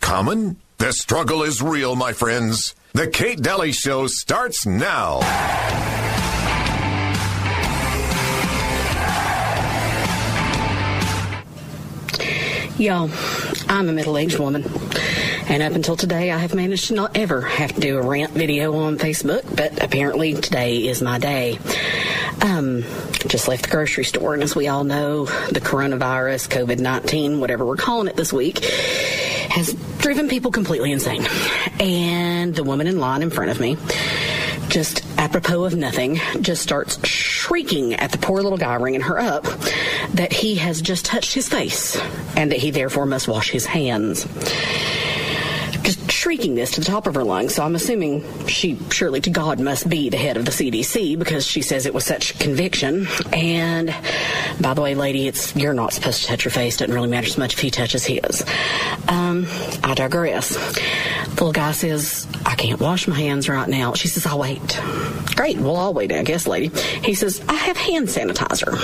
[0.00, 0.56] common?
[0.78, 2.74] The struggle is real, my friends.
[2.92, 5.20] The Kate Dalley Show starts now.
[12.78, 13.10] Y'all,
[13.68, 14.64] I'm a middle aged woman.
[15.48, 18.32] And up until today, I have managed to not ever have to do a rant
[18.32, 21.58] video on Facebook, but apparently today is my day.
[22.40, 22.82] Um,
[23.28, 27.64] just left the grocery store, and as we all know, the coronavirus, COVID 19, whatever
[27.64, 28.64] we're calling it this week,
[29.52, 31.26] has driven people completely insane.
[31.78, 33.76] And the woman in line in front of me,
[34.68, 39.44] just apropos of nothing, just starts shrieking at the poor little guy ringing her up
[40.14, 42.00] that he has just touched his face
[42.34, 44.26] and that he therefore must wash his hands
[46.22, 47.52] shrieking this to the top of her lungs.
[47.52, 51.44] So I'm assuming she surely to God must be the head of the CDC because
[51.44, 53.08] she says it was such conviction.
[53.32, 53.92] And
[54.60, 56.76] by the way, lady, it's you're not supposed to touch your face.
[56.76, 58.44] Doesn't really matter so much if he touches his.
[59.08, 59.48] Um,
[59.82, 60.54] I digress.
[60.54, 63.94] The little guy says, I can't wash my hands right now.
[63.94, 64.80] She says, I'll wait.
[65.34, 65.58] Great.
[65.58, 66.68] Well, I'll wait, I guess, lady.
[67.02, 68.78] He says, I have hand sanitizer.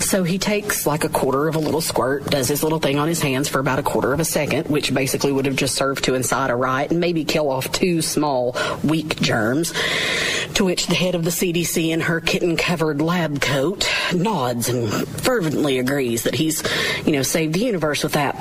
[0.00, 3.08] So he takes like a quarter of a little squirt, does his little thing on
[3.08, 6.04] his hands for about a quarter of a second, which basically would have just served
[6.04, 9.72] to incite a riot and maybe kill off two small, weak germs.
[10.54, 14.90] To which the head of the CDC in her kitten covered lab coat nods and
[15.08, 16.62] fervently agrees that he's,
[17.06, 18.36] you know, saved the universe with that.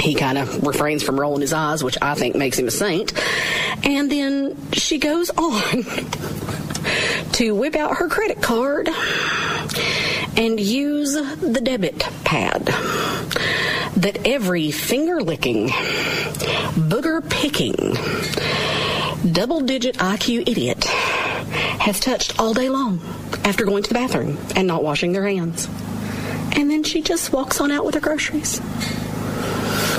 [0.00, 3.12] He kind of refrains from rolling his eyes, which I think makes him a saint.
[3.84, 5.72] And then she goes on
[7.32, 8.88] to whip out her credit card
[10.36, 12.66] and use the debit pad
[13.96, 17.94] that every finger licking, booger picking,
[19.32, 23.00] double digit IQ idiot has touched all day long
[23.44, 25.68] after going to the bathroom and not washing their hands.
[26.56, 28.60] And then she just walks on out with her groceries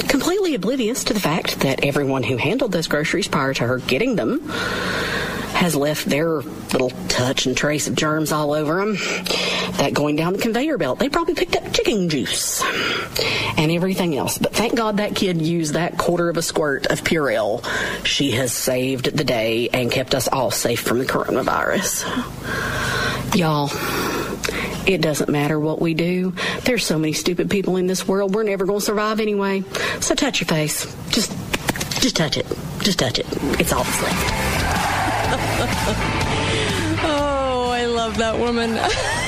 [0.08, 4.16] completely oblivious to the fact that everyone who handled those groceries prior to her getting
[4.16, 4.40] them
[5.56, 8.96] has left their little touch and trace of germs all over them.
[9.78, 12.62] That going down the conveyor belt, they probably picked up chicken juice
[13.58, 14.38] and everything else.
[14.38, 17.66] But thank God that kid used that quarter of a squirt of Purell.
[18.06, 22.06] She has saved the day and kept us all safe from the coronavirus.
[23.36, 23.70] Y'all,
[24.86, 26.34] it doesn't matter what we do.
[26.64, 28.36] There's so many stupid people in this world.
[28.36, 29.64] We're never going to survive anyway.
[30.02, 30.86] So touch your face.
[31.10, 31.32] Just,
[32.02, 32.46] just touch it.
[32.80, 33.26] Just touch it.
[33.60, 34.55] It's all that's left.
[37.06, 38.78] oh, I love that woman.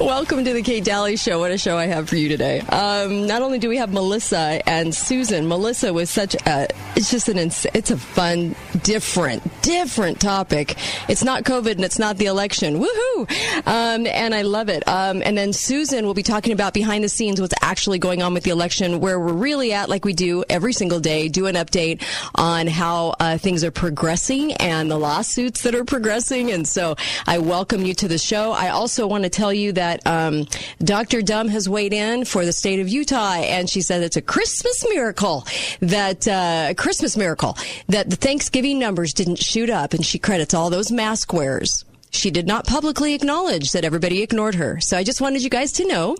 [0.00, 1.40] Welcome to the Kate Dalley Show.
[1.40, 2.60] What a show I have for you today.
[2.60, 5.46] Um, not only do we have Melissa and Susan.
[5.46, 10.76] Melissa was such a, it's just an, ins- it's a fun, different, different topic.
[11.10, 12.80] It's not COVID and it's not the election.
[12.80, 13.66] Woohoo!
[13.66, 14.88] Um, and I love it.
[14.88, 18.32] Um, and then Susan will be talking about behind the scenes what's actually going on
[18.32, 21.56] with the election, where we're really at, like we do every single day, do an
[21.56, 22.02] update
[22.36, 26.50] on how uh, things are progressing and the lawsuits that are progressing.
[26.52, 26.96] And so
[27.26, 28.52] I welcome you to the show.
[28.52, 30.46] I also want to tell you that um,
[30.82, 31.22] Dr.
[31.22, 34.84] Dumb has weighed in for the state of Utah, and she said it's a Christmas
[34.88, 35.46] miracle
[35.80, 37.56] that uh, Christmas miracle
[37.88, 42.30] that the Thanksgiving numbers didn't shoot up, and she credits all those mask wearers she
[42.30, 44.80] did not publicly acknowledge that everybody ignored her.
[44.80, 46.16] So I just wanted you guys to know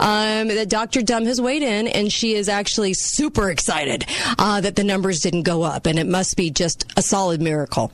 [0.00, 1.02] um, that Dr.
[1.02, 4.04] Dumb has weighed in, and she is actually super excited
[4.38, 7.92] uh, that the numbers didn't go up, and it must be just a solid miracle.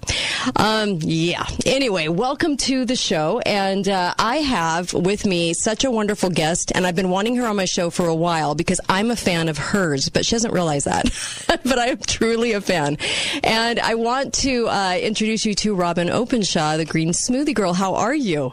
[0.57, 1.45] Um, yeah.
[1.67, 6.73] Anyway, welcome to the show, and uh, I have with me such a wonderful guest,
[6.75, 9.49] and I've been wanting her on my show for a while because I'm a fan
[9.49, 11.07] of hers, but she doesn't realize that.
[11.65, 12.97] but I am truly a fan,
[13.43, 17.73] and I want to uh, introduce you to Robyn Openshaw, the Green Smooth Smoothie Girl.
[17.73, 18.53] How are you?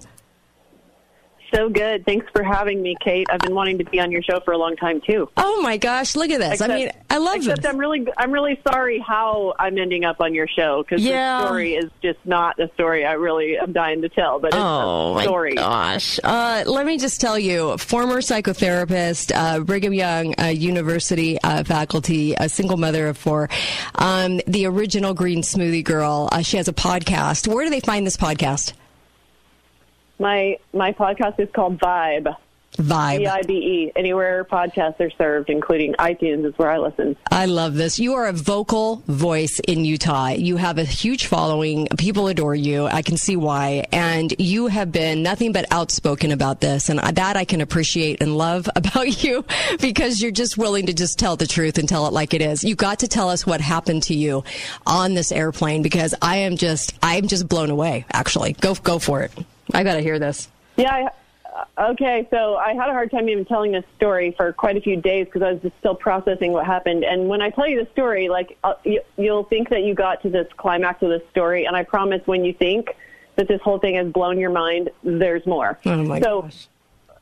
[1.53, 2.05] So good.
[2.05, 3.27] Thanks for having me, Kate.
[3.31, 5.29] I've been wanting to be on your show for a long time too.
[5.37, 6.53] Oh my gosh, look at this.
[6.53, 7.69] Except, I mean, I love except this.
[7.71, 11.39] I'm really I'm really sorry how I'm ending up on your show cuz Yeah.
[11.39, 14.57] the story is just not a story I really am dying to tell, but it's
[14.59, 15.53] Oh a story.
[15.55, 16.19] my gosh!
[16.23, 22.35] Uh, let me just tell you, former psychotherapist, uh, Brigham Young uh, University uh, faculty,
[22.39, 23.50] a single mother of four,
[23.95, 26.27] um, the original Green Smoothie Girl.
[26.31, 27.47] Uh, she has a podcast.
[27.47, 28.73] Where do they find this podcast?
[30.19, 32.35] My my podcast is called Vibe.
[32.77, 33.17] Vibe.
[33.17, 33.91] V I B E.
[33.95, 37.15] Anywhere podcasts are served, including iTunes, is where I listen.
[37.31, 37.97] I love this.
[37.97, 40.29] You are a vocal voice in Utah.
[40.29, 41.87] You have a huge following.
[41.97, 42.85] People adore you.
[42.85, 43.85] I can see why.
[43.91, 46.89] And you have been nothing but outspoken about this.
[46.89, 49.43] And that I can appreciate and love about you
[49.79, 52.63] because you're just willing to just tell the truth and tell it like it is.
[52.63, 54.43] You got to tell us what happened to you
[54.85, 58.53] on this airplane because I am just, I am just blown away, actually.
[58.53, 59.31] Go, go for it.
[59.73, 60.49] I got to hear this.
[60.75, 61.09] Yeah, I,
[61.89, 64.95] Okay, so I had a hard time even telling this story for quite a few
[64.95, 67.03] days because I was just still processing what happened.
[67.03, 70.21] And when I tell you the story, like uh, you, you'll think that you got
[70.21, 72.95] to this climax of this story, and I promise when you think
[73.37, 75.79] that this whole thing has blown your mind, there's more.
[75.85, 76.67] Oh my so, gosh.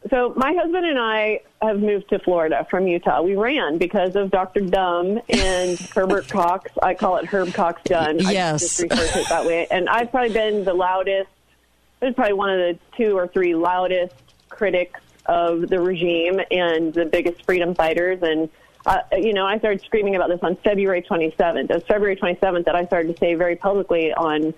[0.10, 3.22] so my husband and I have moved to Florida from Utah.
[3.22, 4.62] We ran because of Dr.
[4.62, 6.72] Dumb and Herbert Cox.
[6.84, 8.26] I call it Herb Cox Dunn.
[8.26, 8.60] I Yes.
[8.62, 9.66] just refer to it that way.
[9.72, 11.30] And I've probably been the loudest.
[12.06, 14.14] Was probably one of the two or three loudest
[14.50, 18.20] critics of the regime and the biggest freedom fighters.
[18.22, 18.48] And
[18.86, 21.64] uh, you know, I started screaming about this on February 27th.
[21.64, 24.54] It was February 27th that I started to say very publicly on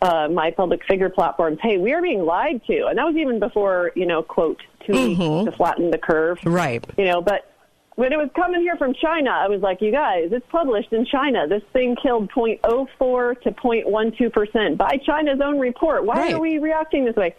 [0.00, 3.40] uh, my public figure platforms, "Hey, we are being lied to," and that was even
[3.40, 6.84] before you know, quote, 2 weeks to flatten the curve, Right.
[6.96, 7.51] You know, but
[7.96, 11.04] when it was coming here from China, I was like, "You guys, it's published in
[11.04, 11.46] China.
[11.46, 16.04] This thing killed 0.04 to 0.12 percent by China's own report.
[16.04, 16.34] Why Right.
[16.34, 17.34] are we reacting this way?"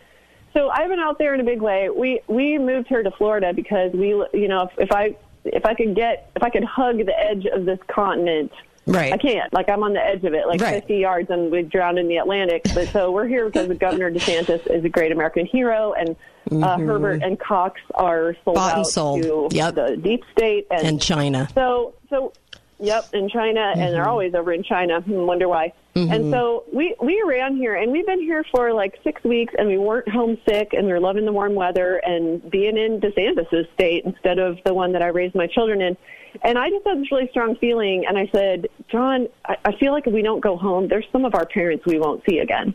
[0.53, 1.89] So I've been out there in a big way.
[1.89, 5.15] We we moved here to Florida because we, you know, if, if I
[5.45, 8.51] if I could get if I could hug the edge of this continent,
[8.85, 9.13] Right.
[9.13, 9.51] I can't.
[9.53, 10.81] Like I'm on the edge of it, like Right.
[10.81, 12.63] 50 yards, and we drowned in the Atlantic.
[12.73, 16.15] But so we're here because the Governor DeSantis is a great American hero, and
[16.63, 18.63] uh, Herbert and Cox are sold Mm-hmm.
[18.65, 19.23] Bought and out sold.
[19.23, 19.75] to Yep.
[19.75, 21.47] the deep state and, And China.
[21.55, 22.33] so, so,
[22.79, 23.91] yep, in China, and Mm-hmm.
[23.93, 25.01] they're always over in China.
[25.01, 25.73] Hmm, wonder why.
[25.95, 29.67] And so we we ran here, and we've been here for like six weeks, and
[29.67, 34.03] we weren't homesick, and we are loving the warm weather and being in DeSantis's state
[34.03, 35.95] instead of the one that I raised my children in.
[36.41, 39.91] And I just had this really strong feeling, and I said, John, I, I feel
[39.91, 42.73] like if we don't go home, there's some of our parents we won't see again.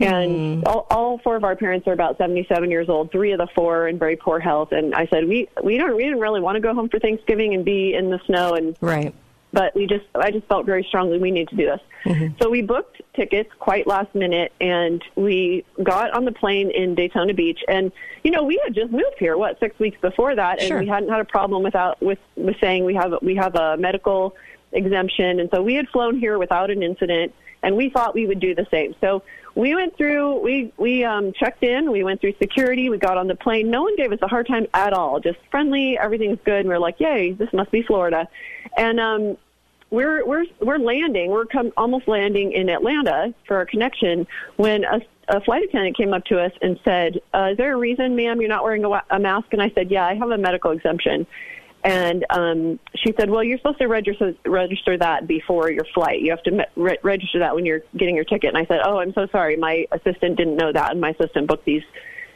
[0.00, 0.66] And mm-hmm.
[0.66, 3.10] all, all four of our parents are about 77 years old.
[3.10, 4.72] Three of the four are in very poor health.
[4.72, 7.54] And I said, we we don't we didn't really want to go home for Thanksgiving
[7.54, 8.54] and be in the snow.
[8.54, 9.12] And Right.
[9.52, 11.80] but we just I just felt very strongly we need to do this.
[12.04, 12.40] Mm-hmm.
[12.40, 17.34] So we booked tickets quite last minute and we got on the plane in Daytona
[17.34, 17.90] Beach and
[18.22, 20.78] you know we had just moved here what 6 weeks before that and Sure.
[20.78, 24.36] we hadn't had a problem without with with saying we have we have a medical
[24.72, 28.40] exemption and so we had flown here without an incident and we thought we would
[28.40, 28.94] do the same.
[29.00, 29.22] So
[29.58, 33.26] we went through we we um checked in, we went through security, we got on
[33.26, 33.70] the plane.
[33.70, 35.18] No one gave us a hard time at all.
[35.18, 36.60] Just friendly, everything's good.
[36.60, 38.28] And we're like, "Yay, this must be Florida."
[38.76, 39.36] And um
[39.90, 41.30] we're we're we're landing.
[41.30, 46.14] We're come, almost landing in Atlanta for our connection when a, a flight attendant came
[46.14, 49.02] up to us and said, uh, "Is there a reason, ma'am, you're not wearing a,
[49.10, 51.26] a mask?" And I said, "Yeah, I have a medical exemption."
[51.88, 56.20] And um, she said, "Well, you're supposed to register register that before your flight.
[56.20, 58.98] You have to re- register that when you're getting your ticket." And I said, "Oh,
[58.98, 59.56] I'm so sorry.
[59.56, 61.84] My assistant didn't know that, and my assistant booked these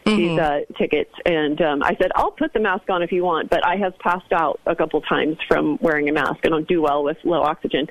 [0.07, 3.51] these uh, tickets." And um, I said, "I'll put the mask on if you want,
[3.51, 6.39] but I have passed out a couple times from wearing a mask.
[6.45, 7.89] I don't do well with low oxygen."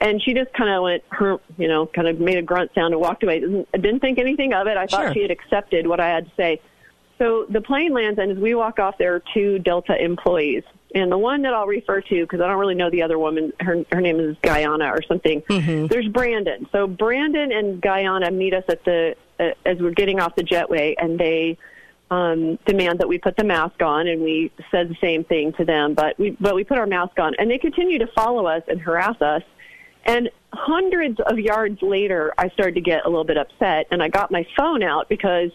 [0.00, 2.94] And she just kind of went, her, you know, kind of made a grunt sound
[2.94, 3.40] and walked away.
[3.40, 4.78] Didn't, didn't think anything of it.
[4.78, 5.12] I thought Sure.
[5.12, 6.60] she had accepted what I had to say.
[7.18, 10.62] So the plane lands, and as we walk off, there are two Delta employees.
[10.94, 13.52] And the one that I'll refer to, because I don't really know the other woman,
[13.60, 15.42] her, her name is Guyana or something.
[15.88, 16.68] There's Brandon.
[16.72, 20.94] So Brandon and Guyana meet us at the uh, as we're getting off the jetway,
[20.98, 21.56] and they
[22.10, 25.64] um, demand that we put the mask on, and we said the same thing to
[25.64, 25.94] them.
[25.94, 28.80] But we but we put our mask on, and they continue to follow us and
[28.80, 29.42] harass us.
[30.04, 34.08] And hundreds of yards later, I started to get a little bit upset, and I
[34.08, 35.50] got my phone out because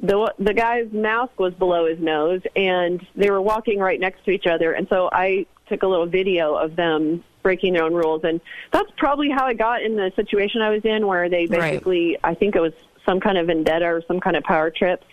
[0.00, 4.30] the the guy's mask was below his nose, and they were walking right next to
[4.30, 4.72] each other.
[4.72, 8.40] And so I took a little video of them breaking their own rules, and
[8.72, 11.72] that's probably how I got in the situation I was in, where they Right.
[11.72, 12.72] basically, I think it was
[13.04, 15.04] some kind of vendetta or some kind of power trip.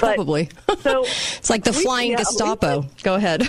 [0.00, 0.48] But- Probably.
[0.80, 2.86] so it's like the flying yeah, Gestapo.
[3.02, 3.48] Go ahead.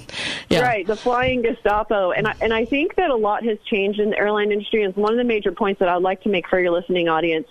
[0.50, 0.60] yeah.
[0.60, 4.10] Right, the flying Gestapo, and I, and I think that a lot has changed in
[4.10, 4.82] the airline industry.
[4.84, 7.48] And one of the major points that I'd like to make for your listening audience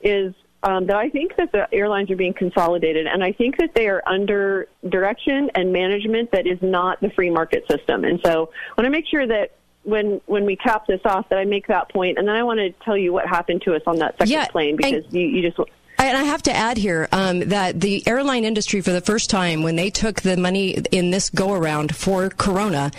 [0.00, 3.74] is um, that I think that the airlines are being consolidated, and I think that
[3.74, 8.04] they are under direction and management that is not the free market system.
[8.04, 9.52] And so I want to make sure that
[9.84, 12.58] when when we cap this off, that I make that point, and then I want
[12.58, 15.26] to tell you what happened to us on that second Yeah, plane because and- you,
[15.26, 15.58] you just
[16.02, 19.62] And I have to add here um, that the airline industry, for the first time,
[19.62, 22.90] when they took the money in this go around for Corona,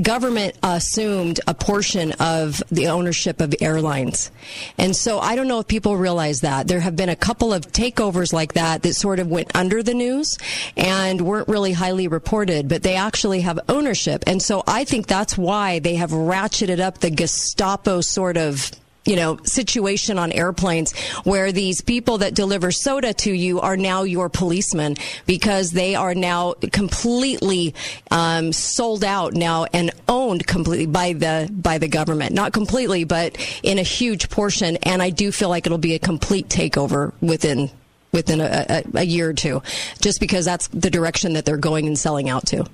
[0.00, 4.30] government assumed a portion of the ownership of airlines.
[4.78, 6.66] And so I don't know if people realize that.
[6.66, 9.94] There have been a couple of takeovers like that that sort of went under the
[9.94, 10.38] news
[10.78, 14.24] and weren't really highly reported, but they actually have ownership.
[14.26, 18.72] And so I think that's why they have ratcheted up the Gestapo sort of
[19.06, 20.92] you know, situation on airplanes
[21.24, 24.96] where these people that deliver soda to you are now your policemen
[25.26, 27.74] because they are now completely
[28.10, 32.32] um, sold out now and owned completely by the by the government.
[32.32, 34.76] Not completely, but in a huge portion.
[34.82, 37.70] And I do feel like it'll be a complete takeover within
[38.12, 39.62] within a, a, a year or two,
[40.00, 42.64] just because that's the direction that they're going and selling out to.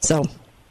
[0.00, 0.24] So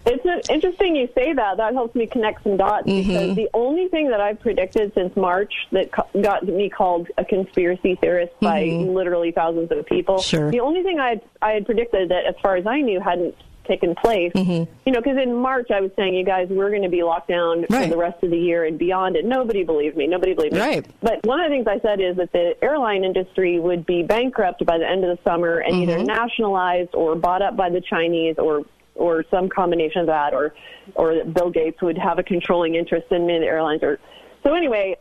[0.06, 1.58] It's interesting you say that.
[1.58, 3.08] That helps me connect some dots Mm-hmm.
[3.08, 5.90] because the only thing that I've predicted since March that
[6.22, 10.16] got me called a conspiracy theorist by literally thousands of people.
[10.16, 10.30] Mm-hmm.
[10.30, 10.52] Sure.
[10.52, 13.36] The only thing I had, I had predicted that, as far as I knew, hadn't
[13.66, 14.34] taken place.
[14.36, 14.70] Mm-hmm.
[14.86, 17.30] You know, because in March I was saying, you guys, we're going to be locked
[17.30, 17.86] down Right.
[17.86, 20.06] for the rest of the year and beyond, and nobody believed me.
[20.06, 20.60] Nobody believed me.
[20.60, 20.86] Right.
[21.02, 24.66] But one of the things I said is that the airline industry would be bankrupt
[24.66, 26.08] by the end of the summer and either Mm-hmm.
[26.08, 28.66] nationalized or bought up by the Chinese or
[29.04, 30.54] or some combination of that, or
[30.96, 33.84] or Bill Gates would have a controlling interest in the airlines.
[33.84, 34.00] Or
[34.44, 34.96] so anyway,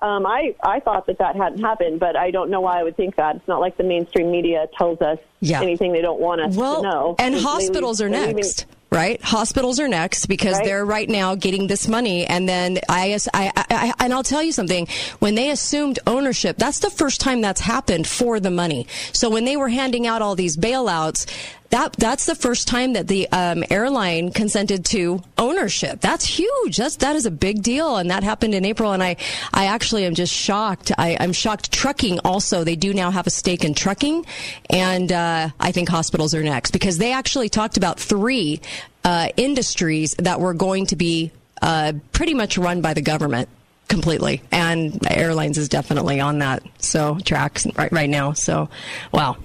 [0.00, 2.96] um, I I thought that that hadn't happened, but I don't know why I would
[2.96, 3.36] think that.
[3.36, 5.60] It's not like the mainstream media tells us Yeah.
[5.62, 7.16] anything they don't want us well, to know.
[7.18, 8.66] and leave- hospitals are leaving- next.
[8.90, 10.64] Right, hospitals are next because Right.
[10.64, 14.50] they're right now getting this money, and then I, I, I, and I'll tell you
[14.50, 14.88] something.
[15.18, 18.86] When they assumed ownership, that's the first time that's happened for the money.
[19.12, 21.26] So when they were handing out all these bailouts,
[21.70, 26.00] that that's the first time that the um, airline consented to ownership.
[26.00, 26.76] That's huge.
[26.76, 28.92] That's that is a big deal, and that happened in April.
[28.92, 29.16] And I,
[29.52, 30.92] I actually am just shocked.
[30.96, 31.70] I, I'm shocked.
[31.72, 34.24] Trucking also, they do now have a stake in trucking,
[34.70, 38.60] and uh, I think hospitals are next because they actually talked about three
[39.04, 43.48] uh, industries that were going to be uh, pretty much run by the government
[43.88, 48.68] completely and airlines is definitely on that so tracks right right now so
[49.12, 49.36] wow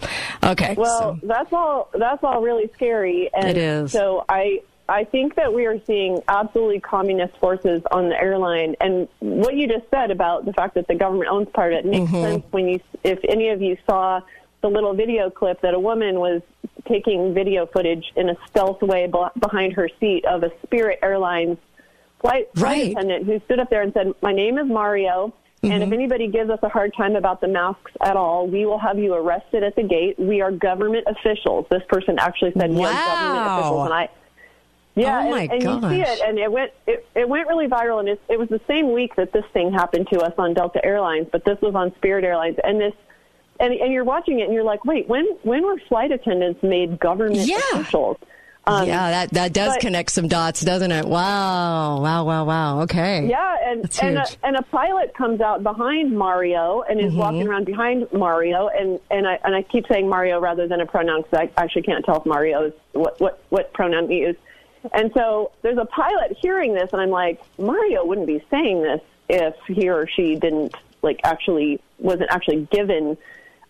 [0.44, 1.28] okay Well, so.
[1.28, 1.90] that's all.
[1.94, 3.30] That's all really scary.
[3.34, 3.92] And It is.
[3.92, 4.62] So I.
[4.90, 9.66] I think that we are seeing absolutely communist forces on the airline, and what you
[9.66, 12.22] just said about the fact that the government owns part of it makes Mm-hmm.
[12.22, 12.44] sense.
[12.52, 14.20] When you, if any of you saw
[14.62, 16.42] the little video clip that a woman was
[16.86, 19.10] taking video footage in a stealth way
[19.40, 21.58] behind her seat of a Spirit Airlines
[22.24, 22.92] flight, flight Right.
[22.92, 25.82] attendant who stood up there and said, "My name is Mario." And Mm-hmm.
[25.84, 29.00] if anybody gives us a hard time about the masks at all, we will have
[29.00, 30.20] you arrested at the gate.
[30.20, 31.68] We are government officials.
[31.70, 33.56] This person actually said we are government Wow.
[33.56, 34.10] officials, and I.
[34.96, 37.68] Yeah, Oh, my and, and you see it, and it went it, it went really
[37.68, 40.54] viral, and it, it was the same week that this thing happened to us on
[40.54, 42.94] Delta Airlines, but this was on Spirit Airlines, and this,
[43.60, 47.00] and and you're watching it, and you're like, wait, when when were flight attendants made
[47.00, 47.58] government Yeah.
[47.74, 48.18] officials?
[48.66, 51.06] Um, yeah that that does but- connect some dots doesn't it?
[51.06, 52.82] Wow wow wow wow.
[52.82, 53.28] Okay.
[53.28, 57.66] Yeah, and and a, and a pilot comes out behind Mario and is walking around
[57.66, 61.50] behind Mario, and and I and I keep saying Mario rather than a pronoun because
[61.58, 64.36] I actually can't tell if Mario is what what what pronoun he is.
[64.94, 69.02] And so there's a pilot hearing this, and I'm like, Mario wouldn't be saying this
[69.30, 73.18] if he or she didn't like actually wasn't actually given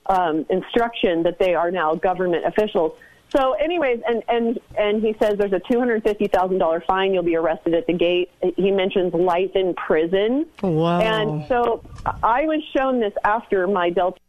[0.07, 2.93] um, instruction that they are now government officials.
[3.35, 7.13] So, anyways, and and and he says there's a two hundred fifty thousand dollar fine.
[7.13, 8.29] You'll be arrested at the gate.
[8.55, 10.45] He mentions life in prison.
[10.61, 10.99] Wow.
[10.99, 11.83] And so
[12.21, 14.19] I was shown this after my Delta.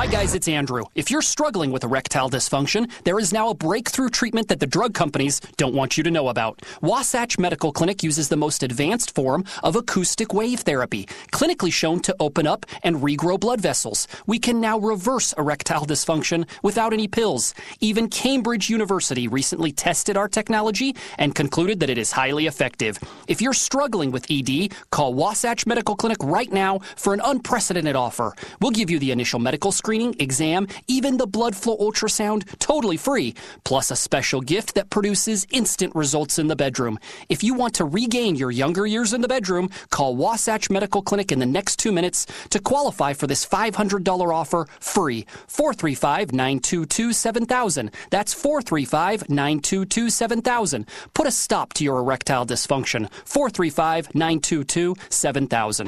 [0.00, 0.84] Hi, guys, it's Andrew.
[0.94, 4.94] If you're struggling with erectile dysfunction, there is now a breakthrough treatment that the drug
[4.94, 6.62] companies don't want you to know about.
[6.80, 12.16] Wasatch Medical Clinic uses the most advanced form of acoustic wave therapy, clinically shown to
[12.18, 14.08] open up and regrow blood vessels.
[14.26, 17.52] We can now reverse erectile dysfunction without any pills.
[17.80, 22.98] Even Cambridge University recently tested our technology and concluded that it is highly effective.
[23.28, 28.34] If you're struggling with ED, call Wasatch Medical Clinic right now for an unprecedented offer.
[28.62, 33.34] We'll give you the initial medical screening, exam, even the blood flow ultrasound totally free,
[33.64, 36.96] plus a special gift that produces instant results in the bedroom.
[37.28, 41.32] If you want to regain your younger years in the bedroom, call Wasatch Medical Clinic
[41.32, 45.26] in the next two minutes to qualify for this $500 offer free.
[45.48, 47.90] 435 922 7000.
[48.10, 50.86] That's 435 922 7000.
[51.14, 53.10] Put a stop to your erectile dysfunction.
[53.24, 55.86] 435 922 7000.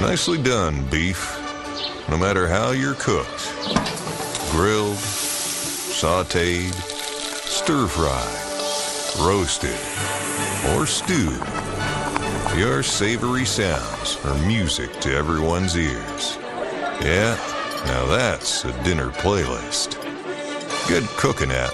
[0.00, 1.39] Nicely done, beef.
[2.08, 3.54] No matter how you're cooked
[4.50, 6.74] grilled, sauteed,
[7.46, 9.78] stir fried, roasted,
[10.74, 11.40] or stewed.
[12.58, 16.36] Your savory sounds are music to everyone's ears.
[17.00, 17.38] Yeah,
[17.86, 19.96] now that's a dinner playlist.
[20.88, 21.72] Good cooking at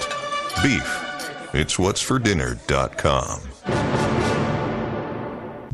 [0.63, 1.55] Beef.
[1.55, 3.41] It's what's for dinner.com.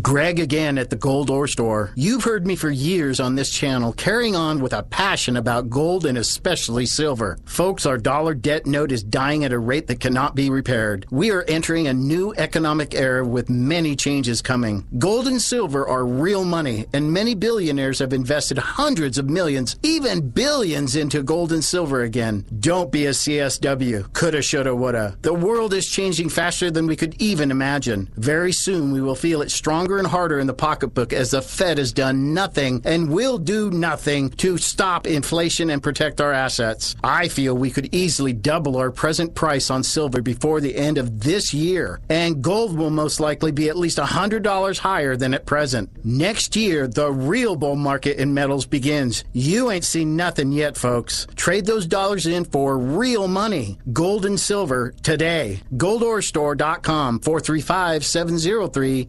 [0.02, 1.92] Greg again at the Gold Ore Store.
[1.94, 6.06] You've heard me for years on this channel carrying on with a passion about gold
[6.06, 7.38] and especially silver.
[7.44, 11.06] Folks, our dollar debt note is dying at a rate that cannot be repaired.
[11.12, 14.84] We are entering a new economic era with many changes coming.
[14.98, 20.30] Gold and silver are real money, and many billionaires have invested hundreds of millions, even
[20.30, 22.44] billions into gold and silver again.
[22.58, 24.12] Don't be a CSW.
[24.14, 25.16] Coulda, shoulda, woulda.
[25.22, 28.10] The world is changing faster than we could even imagine.
[28.16, 31.78] Very soon we will feel it stronger and harder in the pocketbook as the Fed
[31.78, 36.96] has done nothing and will do nothing to stop inflation and protect our assets.
[37.02, 41.20] I feel we could easily double our present price on silver before the end of
[41.20, 45.90] this year, and gold will most likely be at least $100 higher than at present.
[46.04, 49.24] Next year, the real bull market in metals begins.
[49.32, 51.26] You ain't seen nothing yet, folks.
[51.36, 53.78] Trade those dollars in for real money.
[53.92, 55.60] Gold and silver today.
[55.74, 59.08] GoldOrStore.com 435 703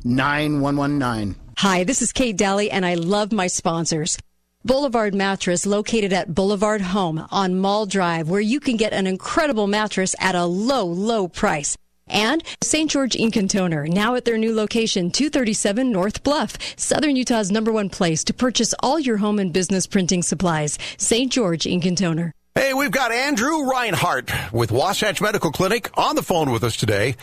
[0.75, 1.35] 9119.
[1.57, 4.17] Hi, this is Kate Dalley, and I love my sponsors.
[4.65, 9.67] Boulevard Mattress, located at Boulevard Home on Mall Drive, where you can get an incredible
[9.67, 11.77] mattress at a low, low price.
[12.07, 12.89] And St.
[12.89, 17.71] George Ink and Toner, now at their new location, 237 North Bluff, Southern Utah's number
[17.71, 20.77] one place to purchase all your home and business printing supplies.
[20.97, 21.31] St.
[21.31, 22.31] George Ink and Toner.
[22.55, 27.15] Hey, we've got Andrew Reinhardt with Wasatch Medical Clinic on the phone with us today.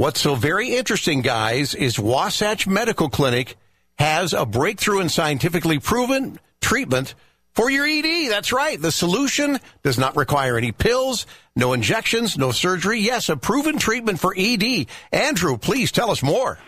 [0.00, 3.58] What's so very interesting, guys, is Wasatch Medical Clinic
[3.98, 7.14] has a breakthrough and scientifically proven treatment
[7.52, 8.30] for your ED.
[8.30, 8.80] That's right.
[8.80, 13.00] The solution does not require any pills, no injections, no surgery.
[13.00, 14.86] Yes, a proven treatment for ED.
[15.12, 16.58] Andrew, please tell us more.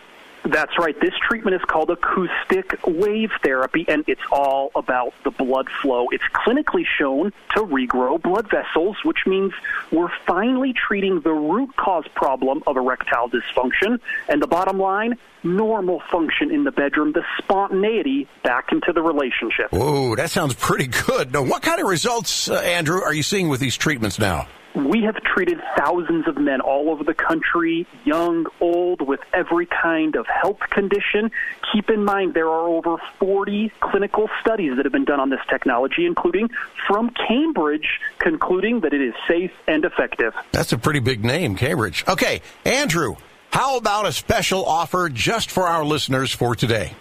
[0.45, 0.99] That's right.
[0.99, 6.07] This treatment is called acoustic wave therapy, and it's all about the blood flow.
[6.11, 9.53] It's clinically shown to regrow blood vessels, which means
[9.91, 13.99] we're finally treating the root cause problem of erectile dysfunction.
[14.27, 19.71] And the bottom line, normal function in the bedroom, the spontaneity back into the relationship.
[19.71, 21.31] Whoa, that sounds pretty good.
[21.31, 24.47] Now, what kind of results, uh, Andrew, are you seeing with these treatments now?
[24.75, 30.15] We have treated thousands of men all over the country, young, old, with every kind
[30.15, 31.29] of health condition.
[31.71, 35.41] Keep in mind there are over 40 clinical studies that have been done on this
[35.47, 36.49] technology, including
[36.87, 40.33] from Cambridge, concluding that it is safe and effective.
[40.51, 42.03] That's a pretty big name, Cambridge.
[42.07, 43.15] Okay, Andrew,
[43.51, 46.93] how about a special offer just for our listeners for today?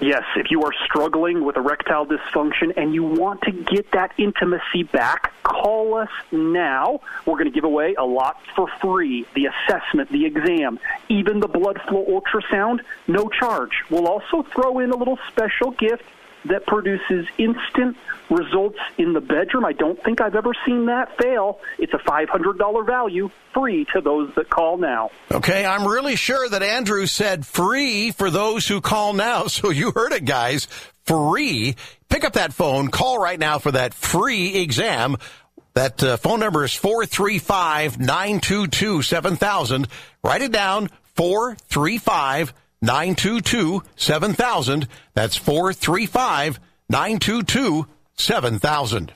[0.00, 4.82] Yes, if you are struggling with erectile dysfunction and you want to get that intimacy
[4.82, 7.00] back, call us now.
[7.24, 11.48] We're going to give away a lot for free the assessment, the exam, even the
[11.48, 13.82] blood flow ultrasound, no charge.
[13.88, 16.02] We'll also throw in a little special gift
[16.46, 17.96] that produces instant
[18.30, 19.64] results in the bedroom.
[19.64, 21.60] I don't think I've ever seen that fail.
[21.78, 25.10] It's a $500 value free to those that call now.
[25.30, 29.44] Okay, I'm really sure that Andrew said free for those who call now.
[29.54, 30.66] So you heard it, guys.
[31.06, 31.76] Free.
[32.08, 35.16] Pick up that phone, call right now for that free exam.
[35.74, 39.88] That uh, phone number is 435 922 7000.
[40.22, 42.52] Write it down 435
[42.84, 44.86] 922 7000.
[45.14, 49.12] That's 435 922 7000.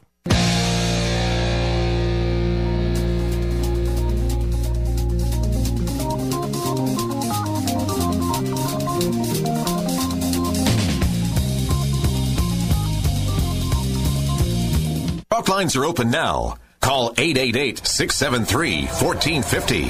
[15.31, 16.57] Talk lines are open now.
[16.81, 19.83] Call 888 673 1450.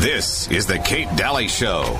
[0.00, 1.98] This is The Kate Dalley Show.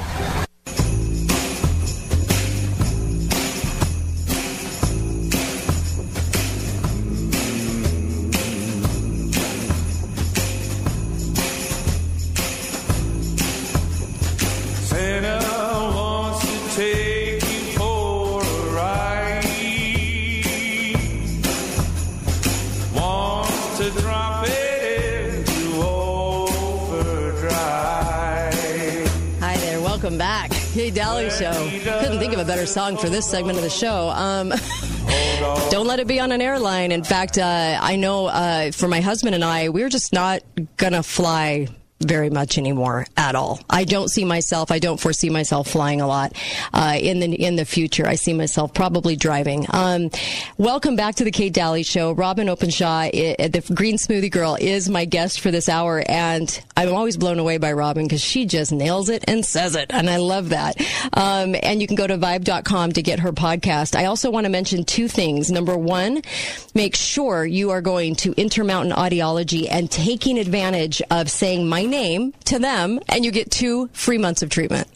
[31.09, 31.71] Dalley Show.
[32.01, 34.11] Couldn't think of a better song for this segment of the show.
[34.11, 34.51] Um,
[35.71, 36.93] don't let it be on an airline.
[36.93, 40.43] In fact, uh, I know uh, for my husband and I, we're just not
[40.77, 41.69] gonna fly
[42.01, 43.61] very much anymore at all.
[43.69, 44.71] I don't see myself.
[44.71, 46.33] I don't foresee myself flying a lot
[46.73, 48.07] uh, in the in the future.
[48.07, 49.67] I see myself probably driving.
[49.71, 50.11] Um,
[50.57, 52.13] welcome back to the Kate Dalley Show.
[52.13, 56.95] Robyn Openshaw, i- the Green Smoothie Girl, is my guest for this hour, and I'm
[56.95, 60.19] always blown away by Robin because she just nails it and says it, and I
[60.19, 60.77] love that.
[61.15, 63.97] Um, and you can go to Vibe.com to get her podcast.
[63.97, 65.51] I also want to mention two things.
[65.51, 66.23] Number one,
[66.75, 72.33] make sure you are going to Intermountain Audiology and taking advantage of saying my name
[72.45, 74.89] to them, and you get two free months of treatment.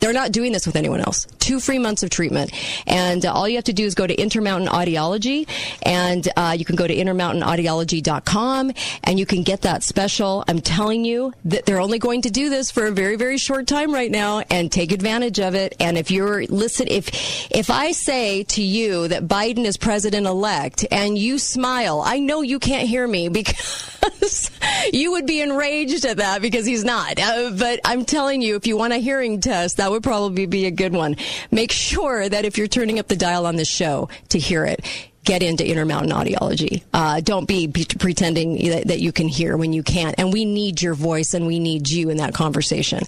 [0.00, 1.26] They're not doing this with anyone else.
[1.38, 2.52] Two free months of treatment.
[2.86, 5.46] And uh, all you have to do is go to Intermountain Audiology
[5.82, 8.72] and uh, you can go to intermountainaudiology.com
[9.04, 10.42] and you can get that special.
[10.48, 13.66] I'm telling you that they're only going to do this for a very, very short
[13.66, 15.76] time right now and take advantage of it.
[15.78, 20.86] And if you're, listen, if, if I say to you that Biden is president elect
[20.90, 24.50] and you smile, I know you can't hear me because
[24.92, 27.20] you would be enraged at that because he's not.
[27.20, 30.46] Uh, but I'm telling you, if you want a hearing test, that that would probably
[30.46, 31.16] be a good one.
[31.50, 34.84] Make sure that if you're turning up the dial on this show to hear it,
[35.24, 36.82] get into Intermountain Audiology.
[36.94, 40.14] Uh, don't be, pretending that, that, you can hear when you can't.
[40.18, 43.00] And we need your voice and we need you in that conversation.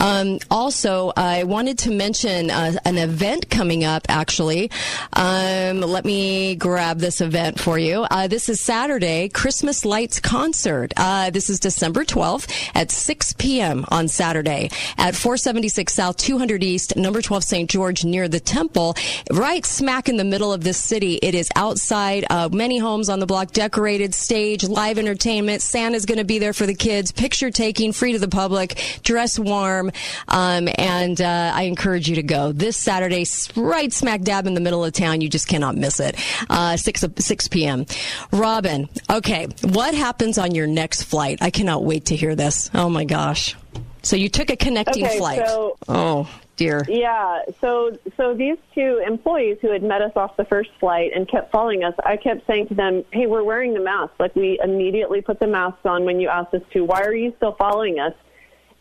[0.00, 4.70] Um, also, I wanted to mention uh, an event coming up, actually.
[5.12, 8.06] Um, let me grab this event for you.
[8.10, 10.92] Uh, this is Saturday, Christmas Lights Concert.
[10.96, 13.84] Uh, this is December 12th at 6 p.m.
[13.88, 17.70] on Saturday at 476 South 200 East, number 12 St.
[17.70, 18.94] George near the temple,
[19.30, 21.16] right smack in the middle of this city.
[21.22, 22.24] It is outside.
[22.30, 25.62] Uh, many homes on the block, decorated stage, live entertainment.
[25.62, 27.10] Santa's going to be there for the kids.
[27.10, 28.78] Picture taking, free to the public.
[29.02, 29.90] Dress warm,
[30.28, 33.24] um, and uh, I encourage you to go this Saturday,
[33.56, 35.20] right smack dab in the middle of town.
[35.20, 36.16] You just cannot miss it.
[36.48, 37.86] Uh, six six p.m.
[38.30, 41.38] Robin, okay, what happens on your next flight?
[41.40, 42.70] I cannot wait to hear this.
[42.74, 43.56] Oh my gosh!
[44.02, 45.46] So you took a connecting okay, flight.
[45.48, 46.82] So- oh dear.
[46.88, 47.42] Yeah.
[47.60, 51.52] So so these two employees who had met us off the first flight and kept
[51.52, 54.14] following us, I kept saying to them, "Hey, we're wearing the mask.
[54.18, 56.84] Like we immediately put the masks on when you asked us to.
[56.84, 58.14] Why are you still following us?"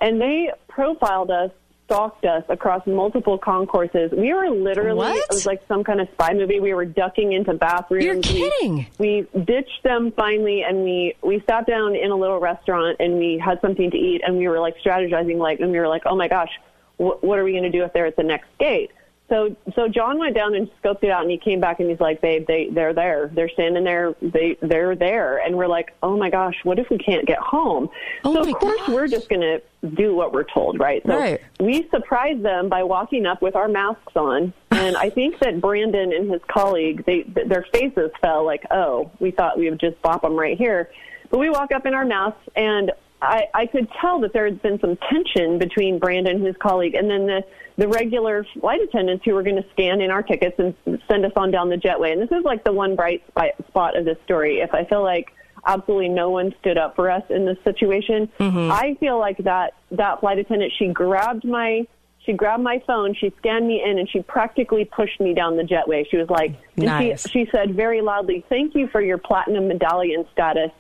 [0.02, 1.52] And they profiled us,
[1.86, 4.12] stalked us across multiple concourses.
[4.12, 5.18] We were literally What?
[5.18, 6.60] it was like some kind of spy movie.
[6.60, 8.04] We were ducking into bathrooms.
[8.04, 8.88] You're We- kidding.
[8.98, 13.38] we ditched them finally and we we sat down in a little restaurant and we
[13.38, 16.16] had something to eat and we were like strategizing like and we were like oh
[16.16, 16.52] my gosh
[16.98, 18.92] wh- what are we going to do if they're at the next gate?
[19.28, 22.00] So so John went down and scoped it out and he came back and he's
[22.00, 23.32] like babe they they're there.
[23.34, 24.14] They're standing there.
[24.22, 25.40] They they're there.
[25.40, 27.90] And we're like oh my gosh what if we can't get home?
[28.24, 29.62] Oh so of course we're just going to
[29.96, 31.02] do what we're told right?
[31.08, 31.42] So Right.
[31.60, 34.54] we surprised them by walking up with our masks on.
[34.70, 39.32] And i think that brandon and his colleague they their faces fell like oh we
[39.32, 40.92] thought we would just bop them right here.
[41.32, 44.62] But we walk up in our masks and i i could tell that there had
[44.62, 47.44] been some tension between brandon and his colleague and then the
[47.78, 50.74] the regular flight attendants who were going to scan in our tickets and
[51.08, 53.24] send us on down the jetway and this is like the one bright
[53.68, 55.32] spot of this story if i feel like
[55.66, 58.30] absolutely no one stood up for us in this situation.
[58.40, 58.72] Mm-hmm.
[58.72, 61.88] I feel like that that flight attendant she grabbed my
[62.26, 65.64] she grabbed my phone, she scanned me in, and she practically pushed me down the
[65.64, 66.10] jetway.
[66.10, 67.30] She was like, and Nice.
[67.30, 70.72] she, she said very loudly, "Thank you for your platinum medallion status,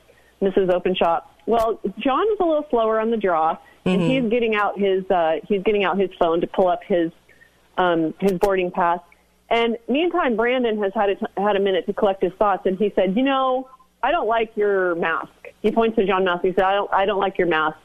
[0.41, 0.73] Mrs.
[0.73, 4.07] Openshaw." Well, John was a little slower on the draw, and Mhm.
[4.23, 7.11] he's getting out his uh, he's getting out his phone to pull up his
[7.77, 8.99] um, his boarding pass.
[9.49, 12.91] And meantime, Brandon has had a, had a minute to collect his thoughts, and he
[12.95, 13.69] said, "You know,
[14.01, 15.29] I don't like your mask."
[15.61, 16.43] He points to John Mask.
[16.43, 17.77] He said, "I don't, I don't like your mask.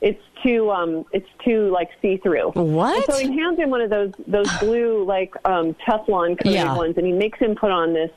[0.00, 2.94] It's too, um, it's too like see through." What?
[2.94, 6.76] And so he hands him one of those those blue like um, Teflon coated Yeah.
[6.76, 8.10] ones, and he makes him put on this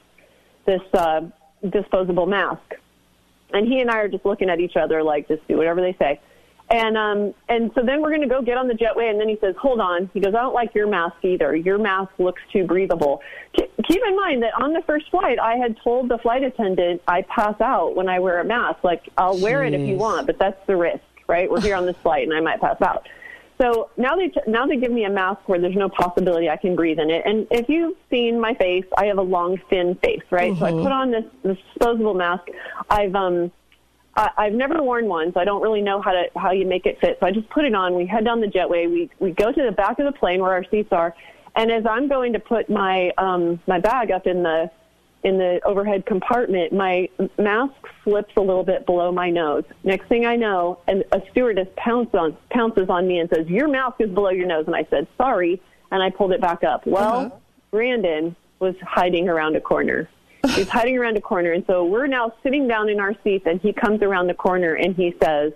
[0.66, 1.22] this uh,
[1.70, 2.60] disposable mask.
[3.54, 5.96] And he and I are just looking at each other like, just do whatever they
[6.00, 6.20] say.
[6.72, 9.28] And um, and so then we're going to go get on the jetway, and then
[9.28, 11.54] he says, "Hold on." He goes, "I don't like your mask either.
[11.54, 13.22] Your mask looks too breathable."
[13.54, 17.02] K- keep in mind that on the first flight, I had told the flight attendant
[17.10, 18.86] I pass out when I wear a mask.
[18.86, 21.52] Like I'll wear it if you want, but that's the risk, right?
[21.52, 23.06] We're here on this flight, and I might pass out.
[23.62, 26.76] So now they now they give me a mask where there's no possibility I can
[26.76, 27.22] breathe in it.
[27.26, 30.58] And if you've seen my face, I have a long, thin face, right?
[30.58, 32.48] So I put on this, this disposable mask.
[32.90, 33.52] I've um
[34.16, 36.88] I, I've never worn one, so I don't really know how to how you make
[36.88, 37.18] it fit.
[37.20, 37.94] So I just put it on.
[37.94, 38.90] We head down the jetway.
[38.92, 41.14] We we go to the back of the plane where our seats are,
[41.56, 44.72] and as I'm going to put my um my bag up in the
[45.24, 47.08] in the overhead compartment, my
[47.38, 49.64] mask slips a little bit below my nose.
[49.84, 53.68] Next thing I know, and a stewardess pounces on pounces on me and says, "Your
[53.68, 56.86] mask is below your nose." And I said, "Sorry," and I pulled it back up.
[56.86, 57.36] Well, uh-huh.
[57.72, 60.10] Brandon was hiding around a corner.
[60.56, 63.62] He's hiding around a corner, and so we're now sitting down in our seats, and
[63.62, 65.54] he comes around the corner and he says,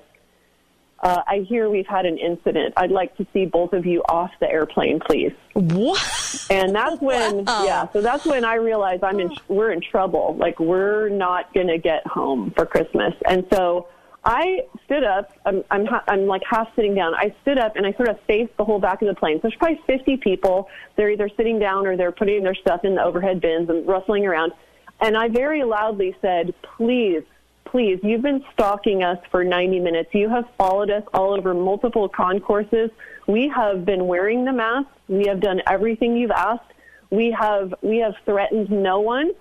[1.01, 2.73] uh, "I hear we've had an incident.
[2.77, 6.47] I'd like to see both of you off the airplane, please." What?
[6.49, 10.35] And that's when, yeah, so that's when I realized I'm in, we're in trouble.
[10.37, 13.13] Like we're not going to get home for Christmas.
[13.27, 13.87] And so
[14.25, 15.31] I stood up.
[15.45, 17.13] I'm, I'm, ha- I'm like half sitting down.
[17.13, 19.37] I stood up and I sort of faced the whole back of the plane.
[19.37, 20.67] So there's probably 50 people.
[20.95, 24.25] They're either sitting down or they're putting their stuff in the overhead bins and rustling
[24.25, 24.51] around.
[24.99, 27.23] And I very loudly said, please,
[27.65, 30.09] please, you've been stalking us for 90 minutes.
[30.13, 32.89] You have followed us all over multiple concourses.
[33.27, 34.87] We have been wearing the mask.
[35.07, 36.71] We have done everything you've asked.
[37.11, 39.31] We have we have threatened no one,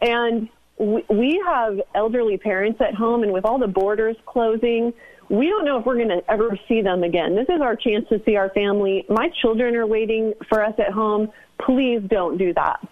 [0.00, 3.22] and we, we have elderly parents at home.
[3.22, 4.92] And with all the borders closing,
[5.28, 7.34] we don't know if we're going to ever see them again.
[7.34, 9.04] This is our chance to see our family.
[9.08, 11.30] My children are waiting for us at home.
[11.60, 12.86] Please don't do that.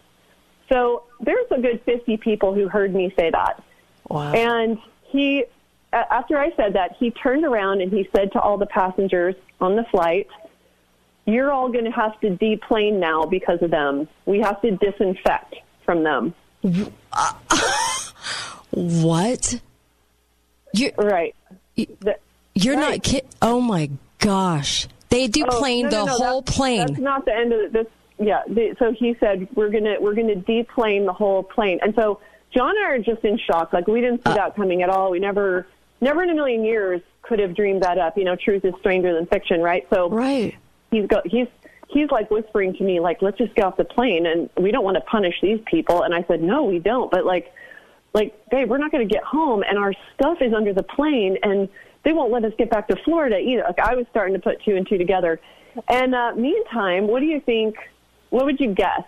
[0.72, 3.62] So there's a good 50 people who heard me say that.
[4.10, 4.32] Wow.
[4.32, 5.44] And he,
[5.92, 9.76] after I said that, he turned around and he said to all the passengers on
[9.76, 10.26] the flight,
[11.26, 14.08] you're all going to have to deplane now because of them.
[14.26, 16.34] We have to disinfect from them.
[17.12, 17.32] Uh,
[18.70, 19.60] what?
[20.72, 21.34] You're, right?
[22.54, 23.26] You're not kid.
[23.40, 24.86] Oh my gosh!
[25.08, 26.86] They oh, deplane Oh, no, the no, no, whole that's- plane.
[26.86, 27.86] That's not the end of this.
[28.18, 28.42] Yeah.
[28.46, 32.20] The, so he said we're gonna we're gonna deplane the whole plane, and so
[32.54, 33.72] John and I are just in shock.
[33.72, 35.10] Like we didn't see that coming at all.
[35.10, 35.66] We never,
[36.00, 38.18] never in a million years could have dreamed that up.
[38.18, 39.86] You know, truth is stranger than fiction, right?
[39.90, 40.56] So right.
[40.90, 41.46] He's go he's
[41.92, 44.84] he's like whispering to me like let's just get off the plane and we don't
[44.84, 47.52] want to punish these people and I said no we don't but like
[48.14, 51.36] like babe we're not going to get home and our stuff is under the plane
[51.42, 51.68] and
[52.02, 54.62] they won't let us get back to Florida either like I was starting to put
[54.62, 55.40] two and two together
[55.88, 57.76] and uh meantime what do you think
[58.30, 59.02] what would you guess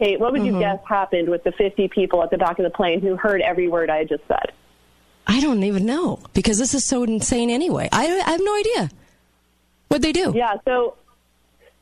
[0.00, 0.60] Kate what would you Mhm.
[0.60, 3.68] guess happened with the 50 people at the back of the plane who heard every
[3.68, 4.50] word I just said
[5.26, 7.88] I don't even know because this is so insane anyway.
[7.92, 8.90] I, I have no idea.
[9.88, 10.32] What'd they do?
[10.34, 10.94] Yeah, so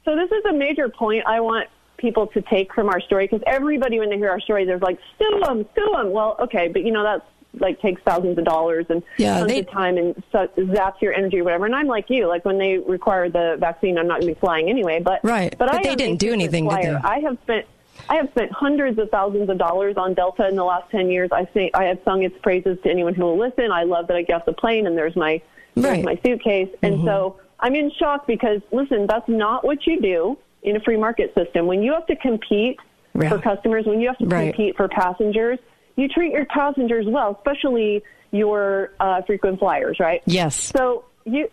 [0.04, 3.42] so this is a major point I want people to take from our story because
[3.46, 6.10] everybody when they hear our story they're like sue them, sue them.
[6.12, 7.24] Well, okay, but you know that's
[7.58, 11.14] like takes thousands of dollars and Yeah, tons they- of time and su- zaps your
[11.14, 11.64] energy or whatever.
[11.66, 14.40] And I'm like you, like when they require the vaccine, I'm not going to be
[14.40, 15.00] flying anyway.
[15.02, 17.00] But Right, but, but I they didn't do anything, did flyer.
[17.02, 17.08] they?
[17.08, 17.66] I have spent.
[18.08, 21.30] I have spent hundreds of thousands of dollars on Delta in the last ten years.
[21.32, 23.70] I say I have sung its praises to anyone who will listen.
[23.70, 25.40] I love that I get off the plane and there's my
[25.76, 25.92] Right.
[25.92, 26.68] there's my suitcase.
[26.82, 27.04] And Mhm.
[27.04, 31.34] so I'm in shock because listen, that's not what you do in a free market
[31.34, 31.66] system.
[31.66, 32.78] When you have to compete
[33.14, 33.28] Yeah.
[33.28, 34.54] for customers, when you have to Right.
[34.54, 35.58] compete for passengers,
[35.96, 40.22] you treat your passengers well, especially your uh, frequent flyers, right?
[40.26, 40.54] Yes.
[40.56, 41.48] So you,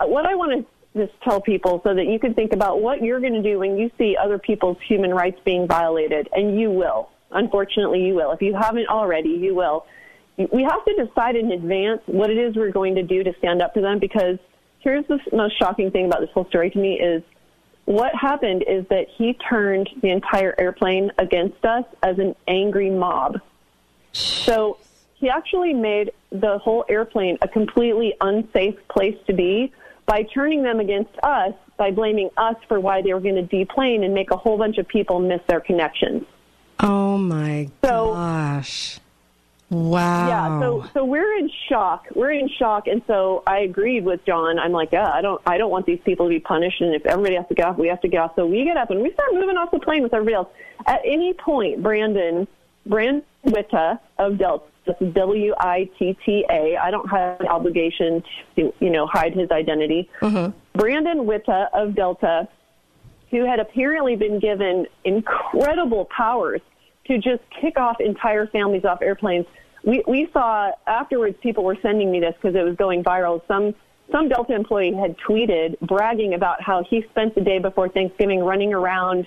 [0.00, 0.64] what I want to
[0.96, 3.76] just tell people so that you can think about what you're going to do when
[3.76, 7.10] you see other people's human rights being violated, and you will.
[7.30, 8.32] Unfortunately, you will.
[8.32, 9.86] If you haven't already, you will.
[10.36, 13.62] We have to decide in advance what it is we're going to do to stand
[13.62, 14.38] up to them because
[14.80, 17.22] here's the most shocking thing about this whole story to me is
[17.84, 23.40] what happened is that he turned the entire airplane against us as an angry mob.
[24.12, 24.78] So
[25.14, 29.72] he actually made the whole airplane a completely unsafe place to be
[30.06, 34.02] by turning them against us, by blaming us for why they were going to deplane
[34.04, 36.24] and make a whole bunch of people miss their connections.
[36.80, 38.98] Oh my So- gosh!
[39.70, 40.26] Wow.
[40.28, 42.06] Yeah, so so we're in shock.
[42.16, 44.58] We're in shock, and so I agreed with John.
[44.58, 47.06] I'm like, yeah, I don't, I don't want these people to be punished, and if
[47.06, 48.32] everybody has to get off, we have to get off.
[48.34, 50.48] So we get up and we start moving off the plane with everybody else.
[50.86, 52.48] At any point, Brandon,
[52.84, 56.76] Brandon Witta of Delta, W I T T A.
[56.76, 58.22] I don't have an obligation
[58.56, 60.08] to, you know, hide his identity.
[60.74, 62.48] Brandon Witta of Delta,
[63.30, 66.60] who had apparently been given incredible powers
[67.06, 69.46] to just kick off entire families off airplanes.
[69.84, 73.40] We we saw afterwards people were sending me this because it was going viral.
[73.48, 73.74] Some
[74.12, 78.74] some Delta employee had tweeted bragging about how he spent the day before Thanksgiving running
[78.74, 79.26] around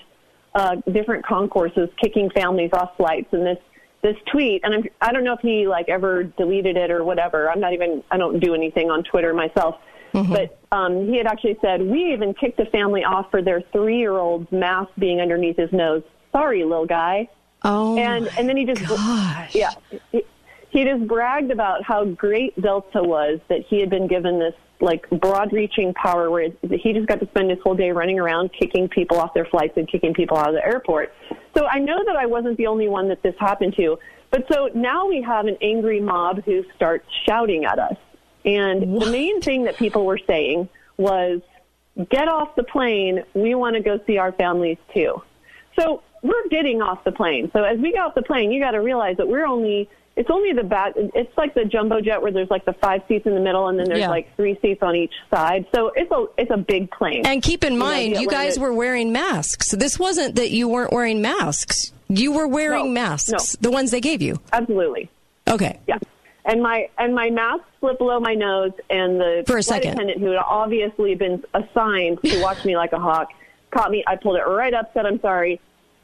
[0.56, 3.58] uh, different concourses, kicking families off flights, and this
[4.04, 4.62] this tweet.
[4.64, 7.50] And I'm, I don't know if he like ever deleted it or whatever.
[7.50, 9.76] I'm not even I don't do anything on Twitter myself.
[10.14, 13.98] But um, he had actually said we even kicked a family off for their three
[13.98, 16.04] year old's mask being underneath his nose.
[16.32, 17.30] Sorry, little guy.
[17.64, 19.56] Oh, and and then he just gosh.
[19.56, 19.72] yeah
[20.12, 20.24] he,
[20.70, 25.10] he just bragged about how great Delta was that he had been given this like
[25.10, 28.90] broad reaching power where he just got to spend his whole day running around kicking
[28.90, 31.14] people off their flights and kicking people out of the airport.
[31.56, 34.00] So I know that I wasn't the only one that this happened to.
[34.32, 37.98] But so now we have an angry mob who starts shouting at us.
[38.46, 41.42] And the main thing that people were saying was,
[42.10, 43.24] get off the plane.
[43.36, 45.22] We want to go see our families too.
[45.80, 47.52] So we're getting off the plane.
[47.54, 50.30] So as we get off the plane, you got to realize that we're only, it's
[50.30, 53.34] only the back, it's like the jumbo jet where there's like the five seats in
[53.34, 54.10] the middle and then there's Yeah.
[54.10, 55.66] like three seats on each side.
[55.74, 57.26] So it's a, it's a big plane.
[57.26, 59.72] And keep in You know, mind, you guys were wearing masks.
[59.72, 61.92] This wasn't that you weren't wearing masks.
[62.10, 63.40] You were wearing No, masks, no.
[63.62, 64.40] the ones they gave you.
[64.52, 65.10] Absolutely.
[65.50, 65.80] Okay.
[65.88, 65.98] Yeah.
[66.46, 69.94] And my and my mask slipped below my nose, and the For a flight second.
[69.94, 73.30] attendant who had obviously been assigned to watch me like a hawk
[73.72, 74.04] caught me.
[74.06, 75.60] I pulled it right up, said I'm sorry.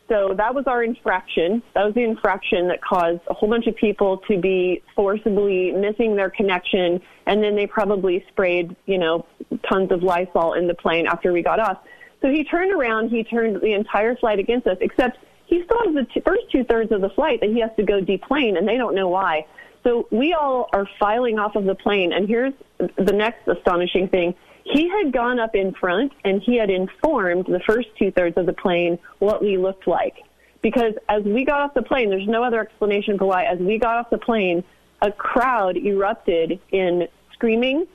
[0.09, 1.61] So that was our infraction.
[1.75, 6.15] That was the infraction that caused a whole bunch of people to be forcibly missing
[6.15, 9.25] their connection, and then they probably sprayed, you know,
[9.71, 11.77] tons of Lysol in the plane after we got off.
[12.21, 13.09] So he turned around.
[13.09, 16.63] He turned the entire flight against us, except he still has the t- first two
[16.63, 19.45] thirds of the flight that he has to go deplane, and they don't know why.
[19.83, 24.33] So we all are filing off of the plane, and here's the next astonishing thing.
[24.69, 28.45] He had gone up in front and he had informed the first two thirds of
[28.45, 30.15] the plane what we looked like.
[30.61, 33.79] Because as we got off the plane, there's no other explanation for why, as we
[33.79, 34.63] got off the plane,
[35.01, 37.87] a crowd erupted in screaming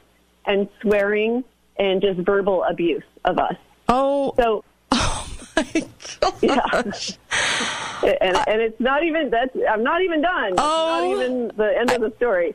[0.47, 1.45] and swearing
[1.79, 3.57] and just verbal abuse of us.
[3.89, 4.35] Oh.
[4.37, 4.65] So.
[6.23, 6.65] Oh, yeah.
[8.03, 10.49] and and it's not even that's I'm not even done.
[10.49, 11.13] It's not oh.
[11.13, 12.55] even the end of the story.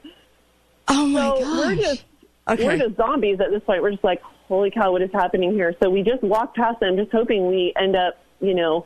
[0.87, 1.57] Oh my so gosh.
[1.57, 2.03] we're just
[2.49, 2.65] Okay.
[2.65, 3.81] we're just zombies at this point.
[3.81, 5.75] We're just like, holy cow, what is happening here?
[5.81, 8.85] So we just walk past them, just hoping we end up, you know,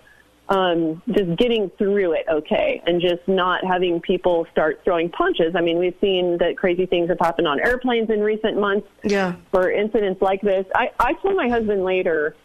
[0.50, 5.56] um, just getting through it okay, and just not having people start throwing punches.
[5.56, 8.88] I mean, we've seen that crazy things have happened on airplanes in recent months.
[9.04, 9.36] Yeah.
[9.52, 12.36] For incidents like this, I, I told my husband later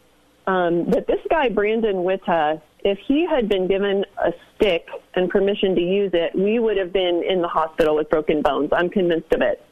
[0.47, 5.75] um, that this guy Brandon Witta, if he had been given a stick and permission
[5.75, 8.71] to use it, we would have been in the hospital with broken bones.
[8.73, 9.63] I'm convinced of it.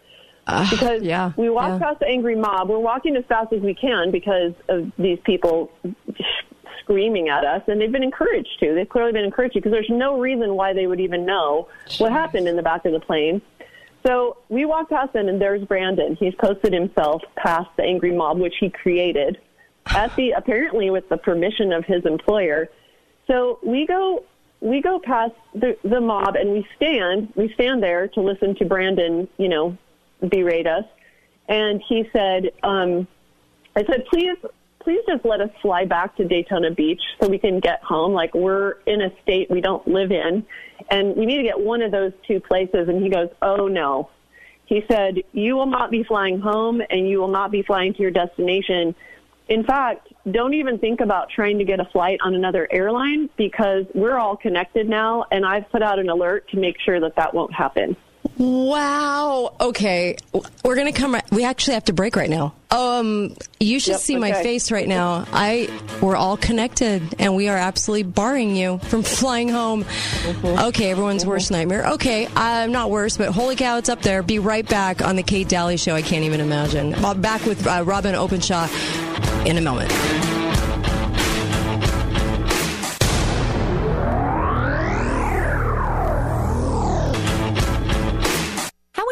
[0.47, 1.79] Because yeah, we walk yeah.
[1.79, 2.69] past the angry mob.
[2.69, 5.73] We're walking as fast as we can because of these people
[6.81, 8.75] screaming at us, and they've been encouraged to.
[8.75, 12.13] They've clearly been encouraged to because there's no reason why they would even know what
[12.13, 13.43] happened in the back of the plane.
[14.07, 16.17] So we walk past them, and there's Brandon.
[16.19, 19.39] He's posted himself past the angry mob, which he created,
[19.87, 22.69] at the apparently with the permission of his employer.
[23.27, 24.25] So we go
[24.61, 28.65] we go past the the mob, and we stand we stand there to listen to
[28.65, 29.77] Brandon, you know,
[30.21, 30.85] berate us.
[31.49, 33.07] And he said, um,
[33.77, 34.37] I said, please,
[34.81, 38.13] please just let us fly back to Daytona Beach so we can get home.
[38.13, 40.47] Like we're in a state we don't live in
[40.91, 42.89] and we need to get one of those two places.
[42.89, 44.11] And he goes, oh no.
[44.67, 48.03] He said, you will not be flying home and you will not be flying to
[48.03, 48.95] your destination.
[49.49, 53.85] In fact, don't even think about trying to get a flight on another airline because
[53.95, 57.33] we're all connected now and I've put out an alert to make sure that that
[57.35, 57.97] won't happen.
[58.39, 59.55] Wow.
[59.61, 60.17] Okay.
[60.65, 62.55] We're going to come right, we actually have to break right now.
[62.71, 65.25] Um you should Yep, see my face right now.
[65.33, 65.71] I
[66.03, 69.85] we're all connected and we are absolutely barring you from flying home.
[70.45, 71.87] Okay, everyone's worst nightmare.
[71.93, 74.23] Okay, I'm not worse, but holy cow, it's up there.
[74.23, 75.95] Be right back on the Kate Dalley show.
[75.95, 76.95] I can't even imagine.
[77.05, 78.69] I'll be back with uh, Robyn Openshaw
[79.47, 79.93] in a moment.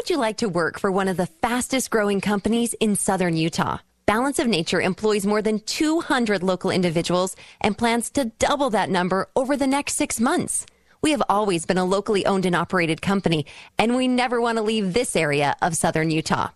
[0.05, 3.79] Would you like to work for one of the fastest growing companies in southern Utah?
[4.05, 9.31] Balance of Nature employs more than 200 local individuals and plans to double that number
[9.35, 10.67] over the next six months.
[11.01, 13.47] We have always been a locally owned and operated company,
[13.79, 16.49] and we never want to leave this area of southern Utah.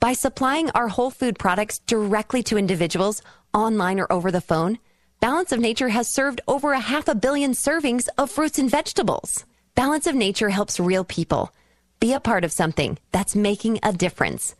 [0.00, 4.80] By supplying our whole food products directly to individuals, online or over the phone,
[5.20, 9.44] Balance of Nature has served over a half a billion servings of fruits and vegetables.
[9.76, 11.52] Balance of Nature helps real people.
[12.04, 14.54] Be a part of something that's making a difference.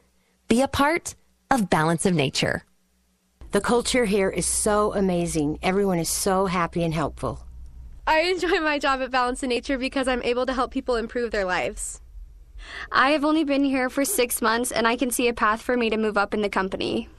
[0.49, 1.15] Be a part
[1.51, 2.65] of Balance of Nature.
[3.51, 5.59] The culture here is so amazing.
[5.63, 7.45] Everyone is so happy and helpful.
[8.07, 11.33] I enjoy my job at Balance of Nature because I'm able to help people improve
[11.33, 12.01] their lives.
[12.91, 15.77] I have only been here for six months and I can see a path for
[15.77, 17.11] me to move up in the company.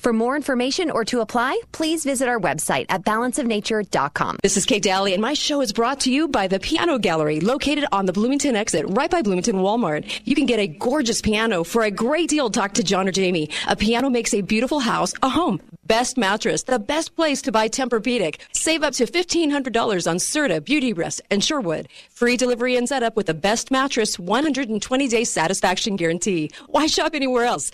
[0.00, 4.38] For more information or to apply, please visit our website at balanceofnature.com.
[4.42, 7.38] This is Kate Dalley, and my show is brought to you by the Piano Gallery,
[7.40, 10.10] located on the Bloomington exit, right by Bloomington Walmart.
[10.24, 12.48] You can get a gorgeous piano for a great deal.
[12.48, 13.50] Talk to John or Jamie.
[13.68, 15.60] A piano makes a beautiful house a home.
[15.84, 18.36] Best mattress, the best place to buy Tempur-Pedic.
[18.52, 21.88] Save up to $1,500 on Serta, Beauty Rest, and Sherwood.
[22.10, 26.50] Free delivery and setup with the best mattress, 120-day satisfaction guarantee.
[26.68, 27.72] Why shop anywhere else?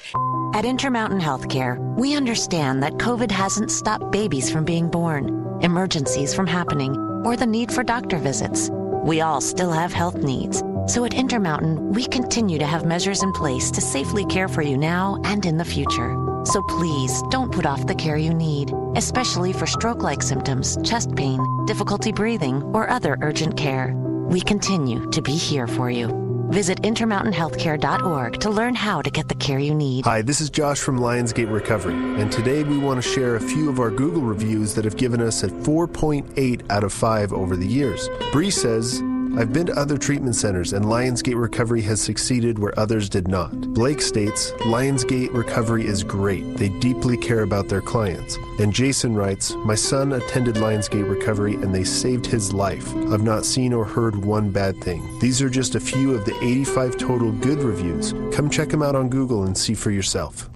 [0.55, 6.47] At Intermountain Healthcare, we understand that COVID hasn't stopped babies from being born, emergencies from
[6.47, 8.71] happening, or the need for doctor visits.
[9.05, 10.63] We all still have health needs.
[10.87, 14.77] So at Intermountain, we continue to have measures in place to safely care for you
[14.77, 16.17] now and in the future.
[16.45, 21.15] So please don't put off the care you need, especially for stroke like symptoms, chest
[21.15, 23.95] pain, difficulty breathing, or other urgent care.
[23.95, 26.26] We continue to be here for you.
[26.51, 30.05] Visit intermountainhealthcare.org to learn how to get the care you need.
[30.05, 33.69] Hi, this is Josh from Lionsgate Recovery, and today we want to share a few
[33.69, 37.67] of our Google reviews that have given us a 4.8 out of 5 over the
[37.67, 38.09] years.
[38.31, 39.03] Bree says,
[39.38, 43.53] I've been to other treatment centers and Lionsgate Recovery has succeeded where others did not.
[43.75, 46.57] Blake states, Lionsgate Recovery is great.
[46.57, 48.38] They deeply care about their clients.
[48.59, 52.89] And Jason writes, My son attended Lionsgate Recovery and they saved his life.
[53.12, 55.18] I've not seen or heard one bad thing.
[55.18, 58.14] These are just a few of the 85 total good reviews.
[58.34, 60.49] Come check them out on Google and see for yourself.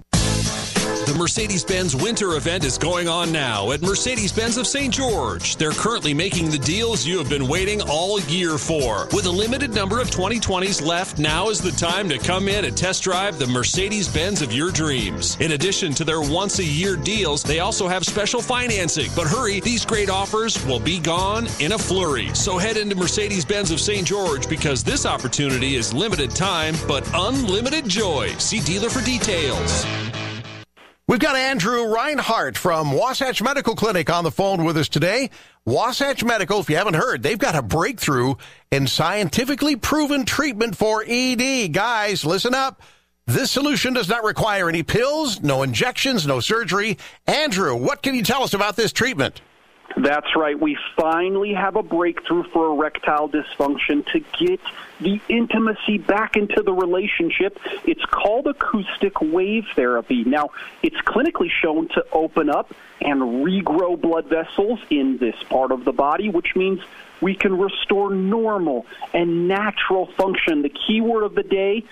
[1.07, 4.93] The Mercedes Benz winter event is going on now at Mercedes Benz of St.
[4.93, 5.55] George.
[5.55, 9.07] They're currently making the deals you have been waiting all year for.
[9.11, 12.77] With a limited number of 2020s left, now is the time to come in and
[12.77, 15.37] test drive the Mercedes Benz of your dreams.
[15.39, 19.09] In addition to their once a year deals, they also have special financing.
[19.15, 22.33] But hurry, these great offers will be gone in a flurry.
[22.35, 24.05] So head into Mercedes Benz of St.
[24.05, 28.29] George because this opportunity is limited time but unlimited joy.
[28.37, 29.85] See dealer for details.
[31.07, 35.29] We've got Andrew Reinhardt from Wasatch Medical Clinic on the phone with us today.
[35.65, 38.35] Wasatch Medical, if you haven't heard, they've got a breakthrough
[38.71, 41.73] in scientifically proven treatment for ED.
[41.73, 42.81] Guys, listen up.
[43.27, 46.97] This solution does not require any pills, no injections, no surgery.
[47.27, 49.41] Andrew, what can you tell us about this treatment?
[49.97, 50.59] That's right.
[50.59, 54.59] We finally have a breakthrough for erectile dysfunction to get
[54.99, 57.57] the intimacy back into the relationship.
[57.85, 60.23] It's called acoustic wave therapy.
[60.23, 65.85] Now, it's clinically shown to open up and regrow blood vessels in this part of
[65.85, 66.79] the body, which means
[67.19, 70.61] we can restore normal and natural function.
[70.61, 71.83] The key word of the day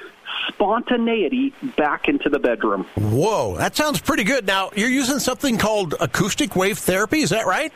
[0.47, 2.85] spontaneity back into the bedroom.
[2.95, 4.45] Whoa, that sounds pretty good.
[4.45, 7.71] Now, you're using something called acoustic wave therapy, is that right?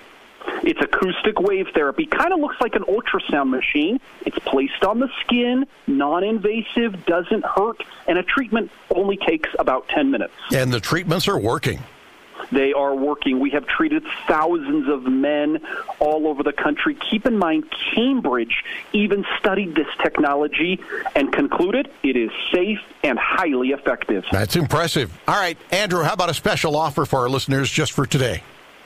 [0.64, 2.06] It's acoustic wave therapy.
[2.06, 4.00] Kind of looks like an ultrasound machine.
[4.26, 9.88] It's placed on the skin, non invasive, doesn't hurt, and a treatment only takes about
[9.90, 10.34] 10 minutes.
[10.54, 11.82] And the treatments are working.
[12.52, 13.40] They are working.
[13.40, 15.62] We have treated thousands of men
[16.00, 16.96] all over the country.
[17.10, 17.66] Keep in mind,
[17.96, 20.80] Cambridge even studied this technology
[21.16, 24.26] and concluded it is safe and highly effective.
[24.32, 25.12] That's impressive.
[25.28, 28.44] All right, Andrew, how about a special offer for our listeners just for today?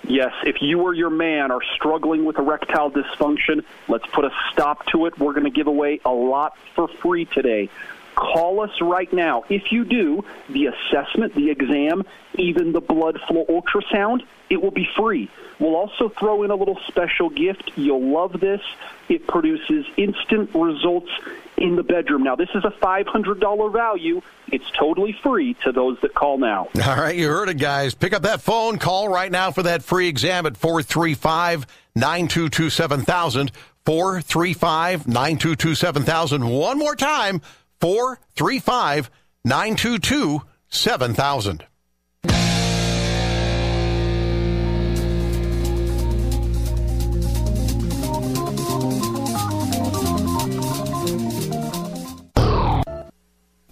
[0.08, 4.86] Yes, if you or your man are struggling with erectile dysfunction, let's put a stop
[4.88, 5.20] to it.
[5.20, 7.70] We're going to give away a lot for free today.
[8.16, 9.43] Call us right now.
[9.49, 12.03] If you do the assessment, the exam,
[12.36, 15.30] even the blood flow ultrasound, it will be free.
[15.60, 17.74] We'll also throw in a little special gift.
[17.76, 18.62] You'll love this.
[19.10, 21.12] It produces instant results
[21.58, 22.24] in the bedroom.
[22.24, 24.22] Now, this is a $500 value.
[24.47, 26.70] It's totally free to those that call now.
[26.86, 27.93] All right, you heard it, guys.
[27.93, 28.78] Pick up that phone.
[28.78, 33.51] Call right now for that free exam at 435 922 7000.
[33.86, 36.49] 435 922 7000.
[36.49, 37.41] One more time
[37.80, 39.10] 435
[39.45, 41.64] 922 7000.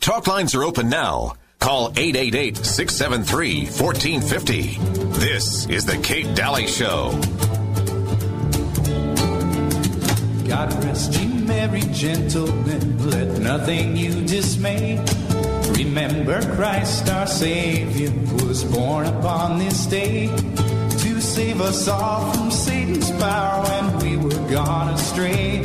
[0.05, 1.33] Talk lines are open now.
[1.57, 4.77] Call 888 673 1450.
[5.19, 7.09] This is The Kate Dalley Show.
[10.47, 13.09] God rest you, merry gentlemen.
[13.09, 15.03] Let nothing you dismay.
[15.71, 18.11] Remember, Christ our Savior
[18.45, 24.49] was born upon this day to save us all from Satan's power when we were
[24.51, 25.63] gone astray.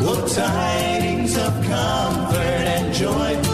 [0.00, 3.47] What tidings of comfort and joy.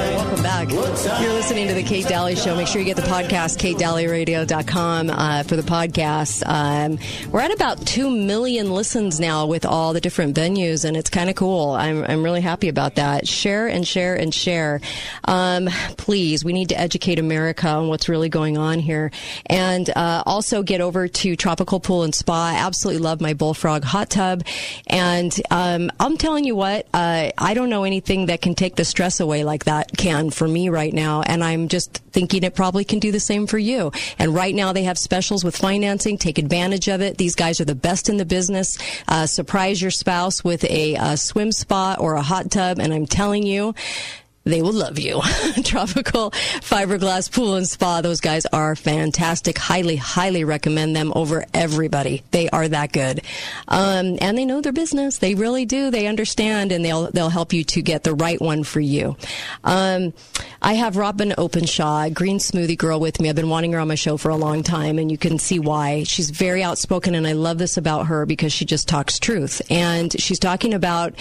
[0.00, 0.70] Welcome back.
[0.70, 2.56] You're listening to the Kate Dalley Show.
[2.56, 6.42] Make sure you get the podcast, katedalleyradio.com uh, for the podcast.
[6.46, 6.98] Um,
[7.30, 11.28] we're at about 2 million listens now with all the different venues, and it's kind
[11.28, 11.72] of cool.
[11.72, 13.28] I'm, I'm really happy about that.
[13.28, 14.80] Share and share and share.
[15.24, 19.10] Um, please, we need to educate America on what's really going on here.
[19.46, 22.54] And uh, also get over to Tropical Pool and Spa.
[22.56, 24.44] Absolutely love my Bullfrog hot tub.
[24.86, 28.84] And um, I'm telling you what, uh, I don't know anything that can take the
[28.84, 31.22] stress away like that can for me right now.
[31.22, 33.92] And I'm just thinking it probably can do the same for you.
[34.18, 36.18] And right now they have specials with financing.
[36.18, 37.18] Take advantage of it.
[37.18, 38.78] These guys are the best in the business.
[39.08, 42.78] Uh, surprise your spouse with a, uh swim spa or a hot tub.
[42.78, 43.74] And I'm telling you,
[44.44, 45.20] they will love you.
[45.64, 48.00] Tropical Fiberglass Pool and Spa.
[48.00, 49.58] Those guys are fantastic.
[49.58, 52.22] Highly, highly recommend them over everybody.
[52.30, 53.20] They are that good.
[53.68, 55.18] Um, and they know their business.
[55.18, 55.90] They really do.
[55.90, 59.16] They understand and they'll, they'll help you to get the right one for you.
[59.62, 60.14] Um,
[60.62, 63.28] I have Robyn Openshaw, green smoothie girl with me.
[63.28, 65.58] I've been wanting her on my show for a long time and you can see
[65.58, 66.04] why.
[66.04, 69.60] She's very outspoken and I love this about her because she just talks truth.
[69.70, 71.14] And she's talking about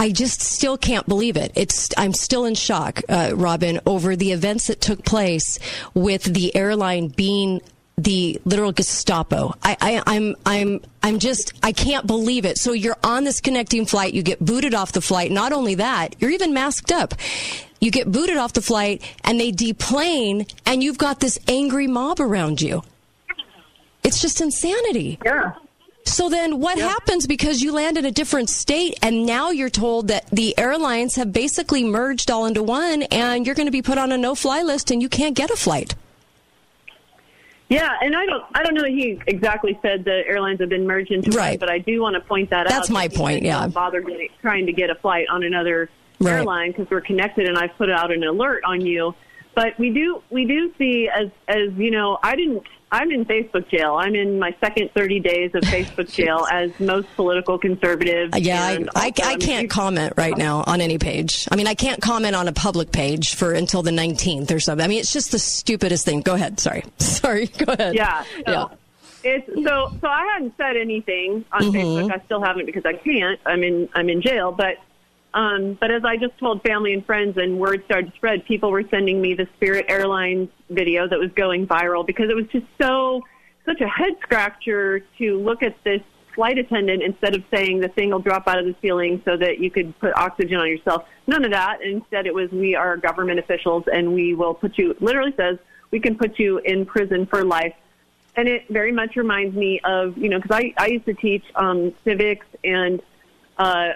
[0.00, 1.52] I just still can't believe it.
[1.54, 5.58] It's I'm still in shock, uh, Robyn, over the events that took place
[5.92, 7.60] with the airline being
[7.98, 9.52] the literal Gestapo.
[9.62, 12.56] I, I, I'm I'm I'm just I can't believe it.
[12.56, 15.30] So you're on this connecting flight, you get booted off the flight.
[15.30, 17.12] Not only that, you're even masked up.
[17.78, 22.20] You get booted off the flight, and they deplane, and you've got this angry mob
[22.20, 22.82] around you.
[24.02, 25.18] It's just insanity.
[25.26, 25.52] Yeah.
[26.10, 30.08] So then what happens because you land in a different state and now you're told
[30.08, 33.96] that the airlines have basically merged all into one and you're going to be put
[33.96, 35.94] on a no fly list and you can't get a flight.
[37.68, 40.84] Yeah, and I don't, I don't know that he exactly said the airlines have been
[40.88, 41.50] merged into Right.
[41.50, 42.70] one, but I do want to point that out.
[42.70, 43.60] That's my that point, yeah.
[43.60, 45.88] Don't bother getting, trying to get a flight on another
[46.18, 46.32] Right.
[46.32, 49.14] airline because we're connected, and I've put out an alert on you.
[49.54, 53.68] But we do, we do see as, as you know, I didn't I'm in Facebook
[53.68, 53.94] jail.
[53.94, 58.36] I'm in my second 30 days of Facebook jail, as most political conservatives.
[58.36, 61.46] Yeah, I, I, I can't comment right now on any page.
[61.52, 64.84] I mean, I can't comment on a public page for until the 19th or something.
[64.84, 66.22] I mean, it's just the stupidest thing.
[66.22, 66.58] Go ahead.
[66.58, 66.82] Sorry.
[66.98, 67.46] Sorry.
[67.46, 67.94] Go ahead.
[67.94, 68.22] Yeah.
[68.22, 68.66] So Yeah.
[69.22, 71.72] It's so so I hadn't said anything on Mhm.
[71.74, 72.10] Facebook.
[72.12, 73.38] I still haven't because I can't.
[73.44, 74.76] I'm in I'm in jail, but
[75.34, 78.70] um but as I just told family and friends and word started to spread, people
[78.70, 82.66] were sending me the Spirit Airlines video that was going viral because it was just
[82.80, 83.22] so
[83.66, 86.00] such a head scratcher to look at this
[86.34, 89.58] flight attendant instead of saying the thing will drop out of the ceiling so that
[89.58, 91.04] you could put oxygen on yourself.
[91.26, 91.82] None of that.
[91.82, 94.94] Instead, it was we are government officials and we will put you.
[95.00, 95.58] Literally says
[95.90, 97.74] we can put you in prison for life.
[98.36, 101.44] And it very much reminds me of you know because I I used to teach
[101.56, 103.02] um, civics and
[103.58, 103.90] uh,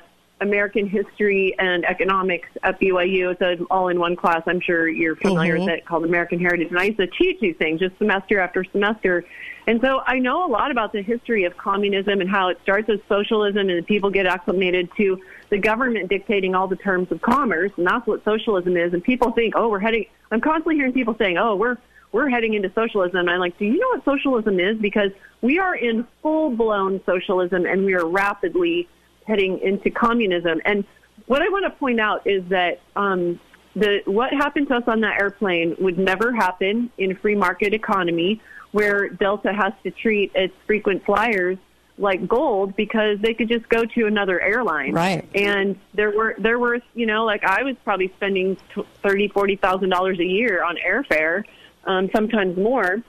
[0.45, 3.31] American history and economics at BYU.
[3.31, 4.43] It's an all-in-one class.
[4.47, 5.61] I'm sure you're familiar Mhm.
[5.61, 6.69] with it called American Heritage.
[6.69, 9.25] And I used to teach these things just semester after semester.
[9.67, 12.89] And so I know a lot about the history of communism and how it starts
[12.91, 15.19] as socialism and the people get acclimated to
[15.49, 17.73] the government dictating all the terms of commerce.
[17.79, 18.93] And that's what socialism is.
[18.93, 21.79] And people think, oh, we're heading, I'm constantly hearing people saying, oh, we're,
[22.13, 23.21] we're heading into socialism.
[23.21, 24.77] And I'm like, do you know what socialism is?
[24.77, 28.87] Because we are in full blown socialism and we are rapidly
[29.27, 30.61] heading into communism.
[30.65, 30.85] And
[31.27, 33.41] what I want to point out is that um,
[33.75, 37.75] the what happened to us on that airplane would never happen in a free market
[37.75, 38.41] economy
[38.73, 41.59] where Delta has to treat its frequent flyers
[41.97, 44.93] like gold because they could just go to another airline.
[44.93, 45.29] Right.
[45.35, 48.57] And there were there were you know like I was probably spending
[49.03, 51.45] thirty forty thousand dollars a year on airfare,
[51.85, 53.03] um, sometimes more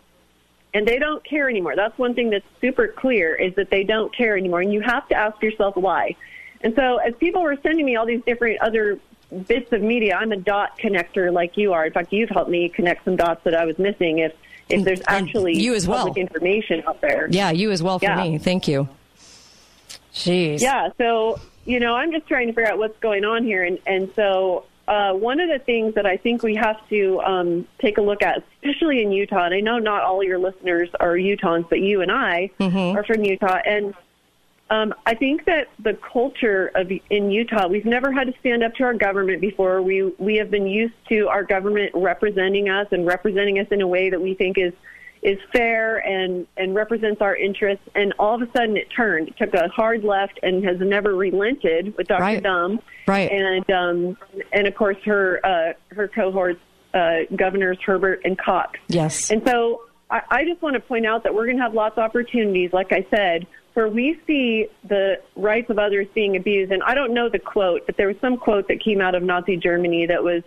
[0.76, 1.74] and they don't care anymore.
[1.76, 5.08] That's one thing that's super clear is that they don't care anymore, and you have
[5.08, 6.16] to ask yourself why.
[6.62, 9.00] And so, as people were sending me all these different other
[9.48, 11.86] bits of media, I'm a dot connector like you are.
[11.86, 14.20] In fact, you've helped me connect some dots that I was missing.
[14.20, 14.34] If
[14.68, 16.06] if there's actually you as well.
[16.08, 18.22] public information out there, Yeah, you as well for Yeah.
[18.24, 18.38] me.
[18.38, 18.90] Thank you.
[20.14, 20.60] Jeez.
[20.62, 23.80] Yeah, so you know, I'm just trying to figure out what's going on here, and
[23.88, 27.98] and so uh, one of the things that I think we have to um, take
[27.98, 31.68] a look at, especially in Utah, and I know not all your listeners are Utahns,
[31.70, 32.52] but you and I
[32.96, 33.96] are from Utah, and
[34.70, 38.74] um, I think that the culture of in Utah, we've never had to stand up
[38.76, 39.82] to our government before.
[39.82, 43.88] We we have been used to our government representing us and representing us in a
[43.88, 44.74] way that we think is
[45.22, 47.84] is fair and and represents our interests.
[47.96, 49.30] And all of a sudden, it turned.
[49.30, 52.22] It took a hard left and has never relented with Dr.
[52.22, 52.44] Right.
[52.44, 52.80] Dumb.
[53.08, 53.32] Right.
[53.32, 54.18] And um,
[54.54, 56.60] and of course her uh, her cohorts,
[56.94, 58.80] uh, governors Herbert and Cox.
[58.88, 59.32] Yes.
[59.32, 61.98] And so I, I just want to point out that we're going to have lots
[61.98, 66.72] of opportunities, like I said, where we see the rights of others being abused.
[66.72, 69.24] And I don't know the quote, but there was some quote that came out of
[69.24, 70.44] Nazi Germany that was,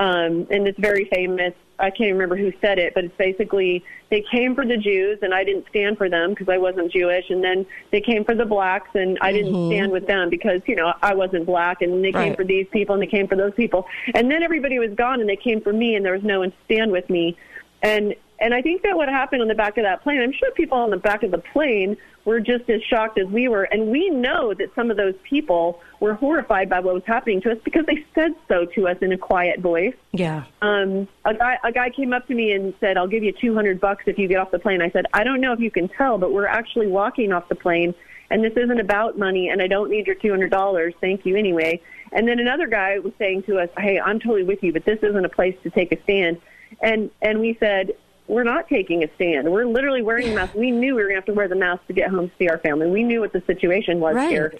[0.00, 1.52] um, and it's very famous.
[1.78, 5.32] I can't remember who said it, but it's basically they came for the Jews and
[5.34, 8.46] I didn't stand for them because I wasn't Jewish, and then they came for the
[8.46, 9.66] blacks and I didn't Mhm.
[9.68, 12.36] stand with them because you know I wasn't black, and they came Right.
[12.36, 15.28] for these people and they came for those people, and then everybody was gone and
[15.28, 17.36] they came for me and there was no one to stand with me,
[17.82, 20.50] and and I think that what happened on the back of that plane, I'm sure
[20.52, 23.64] people on the back of the plane were just as shocked as we were.
[23.64, 27.52] And we know that some of those people were horrified by what was happening to
[27.52, 29.94] us because they said so to us in a quiet voice.
[30.12, 30.44] Yeah.
[30.62, 33.80] Um, a guy a guy came up to me and said, "I'll give you 200
[33.80, 35.88] bucks if you get off the plane." I said, "I don't know if you can
[35.88, 37.94] tell, but we're actually walking off the plane,
[38.30, 40.94] and this isn't about money, and I don't need your 200 dollars.
[41.00, 41.80] Thank you anyway."
[42.12, 44.98] And then another guy was saying to us, "Hey, I'm totally with you, but this
[45.02, 46.38] isn't a place to take a stand."
[46.80, 47.92] And and we said,
[48.30, 49.50] "We're not taking a stand.
[49.50, 50.54] We're literally wearing a mask.
[50.54, 52.34] We knew we were going to have to wear the mask to get home to
[52.38, 52.86] see our family.
[52.88, 54.30] We knew what the situation was Right.
[54.30, 54.54] here."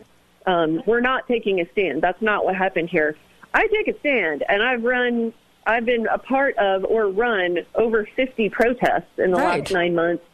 [0.46, 2.00] um, we're not taking a stand.
[2.00, 3.14] That's not what happened here.
[3.52, 5.34] I take a stand, and I've run,
[5.66, 9.60] I've been a part of or run over 50 protests in the Right.
[9.60, 10.24] last nine months.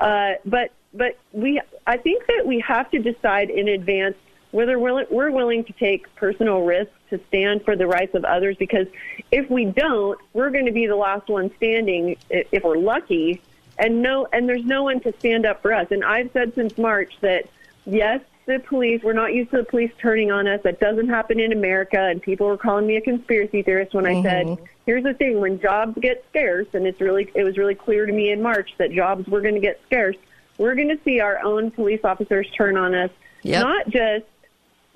[0.00, 4.16] Uh, but but we, I think that we have to decide in advance
[4.50, 8.56] whether we're, we're willing to take personal risks to stand for the rights of others.
[8.56, 8.86] Because
[9.30, 13.40] if we don't, we're going to be the last one standing if we're lucky.
[13.78, 15.88] And no, and there's no one to stand up for us.
[15.90, 17.48] And I've said since March that
[17.84, 20.60] yes, the police, we're not used to the police turning on us.
[20.62, 22.00] That doesn't happen in America.
[22.00, 24.54] And people were calling me a conspiracy theorist when I mm-hmm.
[24.54, 28.06] said, here's the thing, when jobs get scarce, and it's really, it was really clear
[28.06, 30.16] to me in March that jobs were going to get scarce,
[30.58, 33.10] we're going to see our own police officers turn on us,
[33.42, 33.62] Yep.
[33.62, 34.24] not just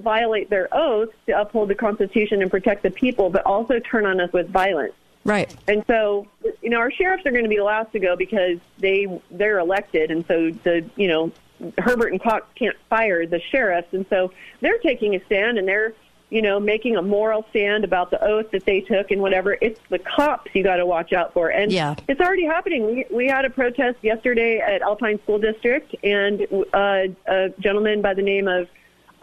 [0.02, 4.20] violate their oaths to uphold the Constitution and protect the people, but also turn on
[4.20, 4.94] us with violence.
[5.24, 5.54] Right.
[5.68, 6.26] And so,
[6.62, 9.58] you know, our sheriffs are going to be the last to go because they they're
[9.58, 11.32] elected, and so the you know
[11.78, 15.92] Herbert and Cox can't fire the sheriffs, and so they're taking a stand and they're
[16.30, 19.58] you know, making a moral stand about the oath that they took and whatever.
[19.60, 21.48] It's the cops you got to watch out for.
[21.48, 21.96] And Yeah.
[22.08, 22.86] it's already happening.
[22.86, 28.14] We, we had a protest yesterday at Alpine School District, and uh, a gentleman by
[28.14, 28.68] the name of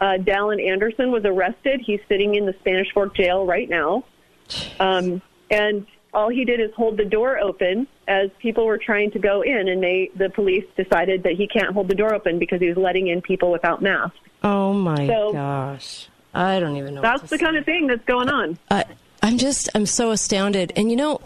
[0.00, 1.80] uh, Dallin Anderson was arrested.
[1.84, 4.04] He's sitting in the Spanish Fork jail right now.
[4.80, 5.20] Um,
[5.50, 9.42] and all he did is hold the door open as people were trying to go
[9.42, 12.68] in, and they the police decided that he can't hold the door open because he
[12.68, 14.16] was letting in people without masks.
[14.42, 16.08] Oh my So- gosh.
[16.34, 17.00] I don't even know.
[17.00, 18.58] what That's the kind of thing that's going on.
[18.70, 18.84] Uh,
[19.22, 20.72] I'm just, I'm so astounded.
[20.76, 21.20] And you know,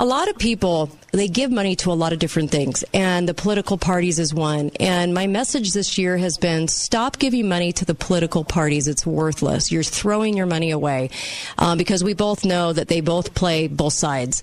[0.00, 3.34] a lot of people, they give money to a lot of different things, and the
[3.34, 4.70] political parties is one.
[4.78, 8.88] And my message this year has been stop giving money to the political parties.
[8.88, 9.72] It's worthless.
[9.72, 11.10] You're throwing your money away
[11.58, 14.42] um, because we both know that they both play both sides.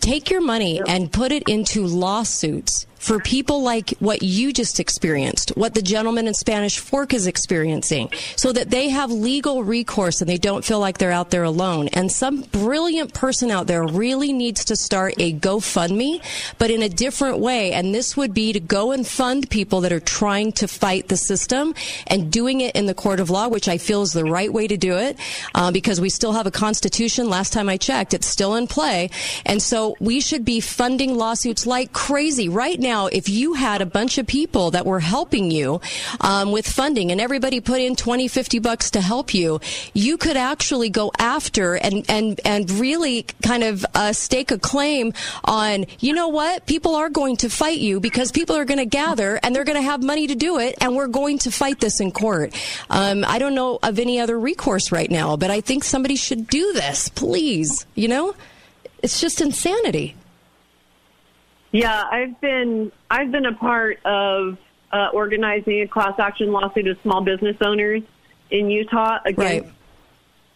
[0.00, 5.50] Take your money and put it into lawsuits for people like what you just experienced,
[5.50, 10.28] what the gentleman in Spanish Fork is experiencing, so that they have legal recourse and
[10.28, 11.88] they don't feel like they're out there alone.
[11.88, 16.03] And some brilliant person out there really needs to start a GoFundMe,
[16.58, 17.72] but in a different way.
[17.72, 21.16] And this would be to go and fund people that are trying to fight the
[21.16, 21.74] system
[22.06, 24.66] and doing it in the court of law, which I feel is the right way
[24.66, 25.18] to do it,
[25.54, 27.28] uh, because we still have a constitution.
[27.28, 29.10] Last time I checked, it's still in play.
[29.46, 33.06] And so we should be funding lawsuits like crazy right now.
[33.06, 35.80] If you had a bunch of people that were helping you
[36.20, 39.60] um, with funding and everybody put in 20, 50 bucks to help you,
[39.92, 45.12] you could actually go after and, and, and really kind of uh, stake a claim
[45.44, 46.66] on, you know what?
[46.66, 49.80] People are going to fight you because people are going to gather and they're going
[49.80, 52.54] to have money to do it and we're going to fight this in court.
[52.90, 56.46] Um, I don't know of any other recourse right now, but I think somebody should
[56.46, 57.86] do this, please.
[57.94, 58.34] You know?
[59.02, 60.16] It's just insanity.
[61.70, 64.56] Yeah, I've been I've been a part of
[64.92, 68.02] uh, organizing a class action lawsuit of small business owners
[68.50, 69.70] in Utah against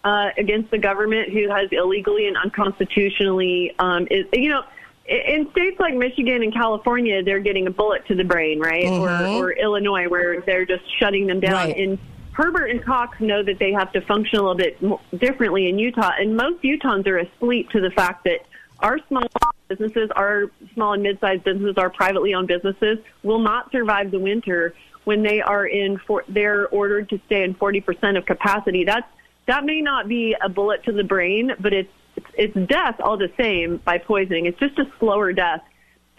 [0.05, 4.63] uh, against the government who has illegally and unconstitutionally um, is you know
[5.09, 9.39] in states like Michigan and California they're getting a bullet to the brain right Mhm.
[9.39, 11.77] or or Illinois where they're just shutting them down Right.
[11.77, 11.99] in
[12.33, 14.79] Herbert and Cox know that they have to function a little bit
[15.19, 18.43] differently in Utah, and most Utahns are asleep to the fact that
[18.79, 19.25] our small
[19.67, 24.73] businesses, our small and mid-sized businesses, our privately owned businesses, will not survive the winter
[25.03, 25.99] when they are in.
[25.99, 28.85] For, they're ordered to stay in 40% of capacity.
[28.85, 29.07] That's
[29.47, 33.17] that may not be a bullet to the brain, but it's it's, it's death all
[33.17, 34.47] the same by poisoning.
[34.47, 35.63] It's just a slower death.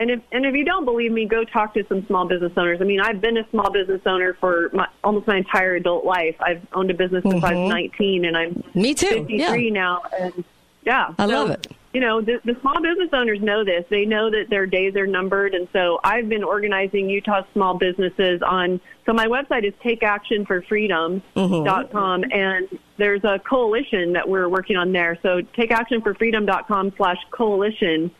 [0.01, 2.79] And if and if you don't believe me, go talk to some small business owners.
[2.79, 6.37] I mean, I've been a small business owner for my, almost my entire adult life.
[6.39, 7.63] I've owned a business since I Mhm.
[7.63, 9.73] was 19, and I'm Me too, 53 yeah.
[9.73, 10.01] now.
[10.17, 10.45] And
[10.85, 11.67] yeah, I so, love it.
[11.93, 13.83] You know, the, the small business owners know this.
[13.89, 18.41] They know that their days are numbered, and so I've been organizing Utah small businesses
[18.41, 18.79] on.
[19.05, 25.17] So my website is takeactionforfreedom.com, and there's a coalition that we're working on there.
[25.23, 28.11] So takeactionforfreedom.com slash coalition.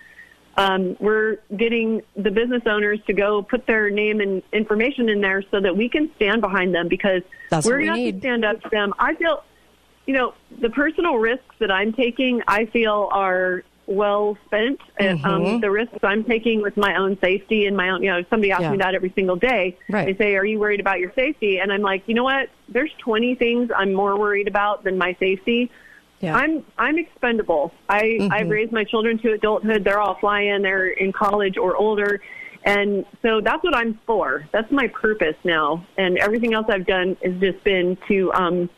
[0.58, 5.44] Um, we're getting the business owners to go put their name and information in there
[5.52, 8.46] so that we can stand behind them because That's we're we going to to stand
[8.46, 8.94] up to them.
[8.98, 9.44] I feel,
[10.08, 14.80] you know, the personal risks that I'm taking, I feel are well spent.
[14.98, 15.62] And, Um, Mhm.
[15.62, 18.64] the risks I'm taking with my own safety and my own, you know, somebody asks
[18.64, 18.72] Yeah.
[18.72, 19.76] me that every single day.
[19.90, 20.06] Right.
[20.06, 22.50] They say, "Are you worried about your safety?" And I'm like, you know what?
[22.70, 25.72] There's 20 things I'm more worried about than my safety.
[26.22, 26.36] Yeah.
[26.38, 27.74] I'm I'm expendable.
[27.90, 28.32] I Mhm.
[28.32, 29.84] I've raised my children to adulthood.
[29.84, 30.62] They're all flying.
[30.62, 32.22] They're in college or older,
[32.66, 34.44] and so that's what I'm for.
[34.52, 35.84] That's my purpose now.
[35.98, 38.70] And everything else I've done has just been to um,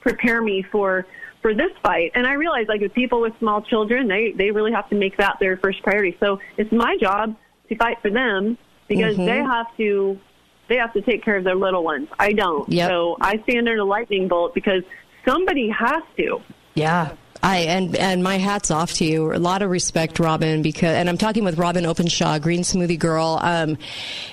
[0.00, 1.06] prepare me for
[1.46, 2.10] for this fight.
[2.16, 5.16] And I realize, like with people with small children, they they really have to make
[5.18, 6.16] that their first priority.
[6.18, 7.36] So it's my job
[7.68, 9.26] to fight for them because Mhm.
[9.26, 10.18] they have to
[10.66, 12.08] they have to take care of their little ones.
[12.18, 12.68] I don't.
[12.68, 12.88] Yep.
[12.90, 14.82] So I stand in a lightning bolt because
[15.24, 16.42] somebody has to.
[16.74, 17.12] Yeah.
[17.46, 19.32] I and and my hats off to you.
[19.32, 23.38] A lot of respect, Robyn, because and I'm talking with Robyn Openshaw, Green Smoothie Girl,
[23.40, 23.78] um,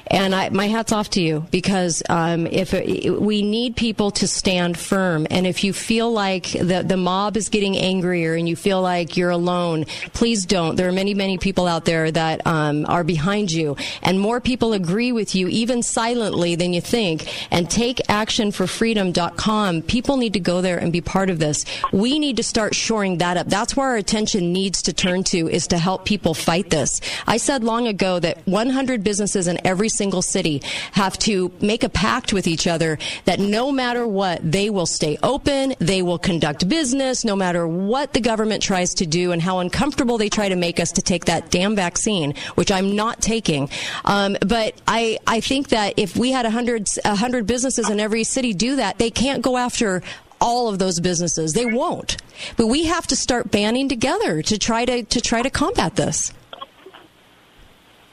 [0.07, 4.27] and I, my hats off to you because um, if it, we need people to
[4.27, 8.55] stand firm, and if you feel like the the mob is getting angrier and you
[8.55, 10.75] feel like you're alone, please don't.
[10.75, 14.73] There are many many people out there that um, are behind you, and more people
[14.73, 17.31] agree with you, even silently, than you think.
[17.51, 19.83] And take action for freedom.com.
[19.83, 21.63] People need to go there and be part of this.
[21.91, 23.47] We need to start shoring that up.
[23.47, 27.01] That's where our attention needs to turn to is to help people fight this.
[27.27, 30.61] I said long ago that 100 businesses in every single city
[30.93, 35.17] have to make a pact with each other that no matter what, they will stay
[35.21, 39.59] open, they will conduct business, no matter what the government tries to do and how
[39.59, 43.69] uncomfortable they try to make us to take that damn vaccine, which I'm not taking.
[44.05, 48.53] Um, but I, I think that if we had 100, 100 businesses in every city
[48.53, 50.01] do that, they can't go after
[50.43, 51.53] all of those businesses.
[51.53, 52.17] They won't.
[52.57, 56.33] But we have to start banding together to try to to try to combat this.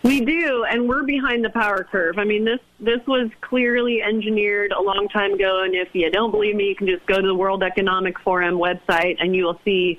[0.02, 2.18] We do, and we're behind the power curve.
[2.18, 5.62] I mean, this this was clearly engineered a long time ago.
[5.62, 8.54] And if you don't believe me, you can just go to the World Economic Forum
[8.54, 9.98] website, and you will see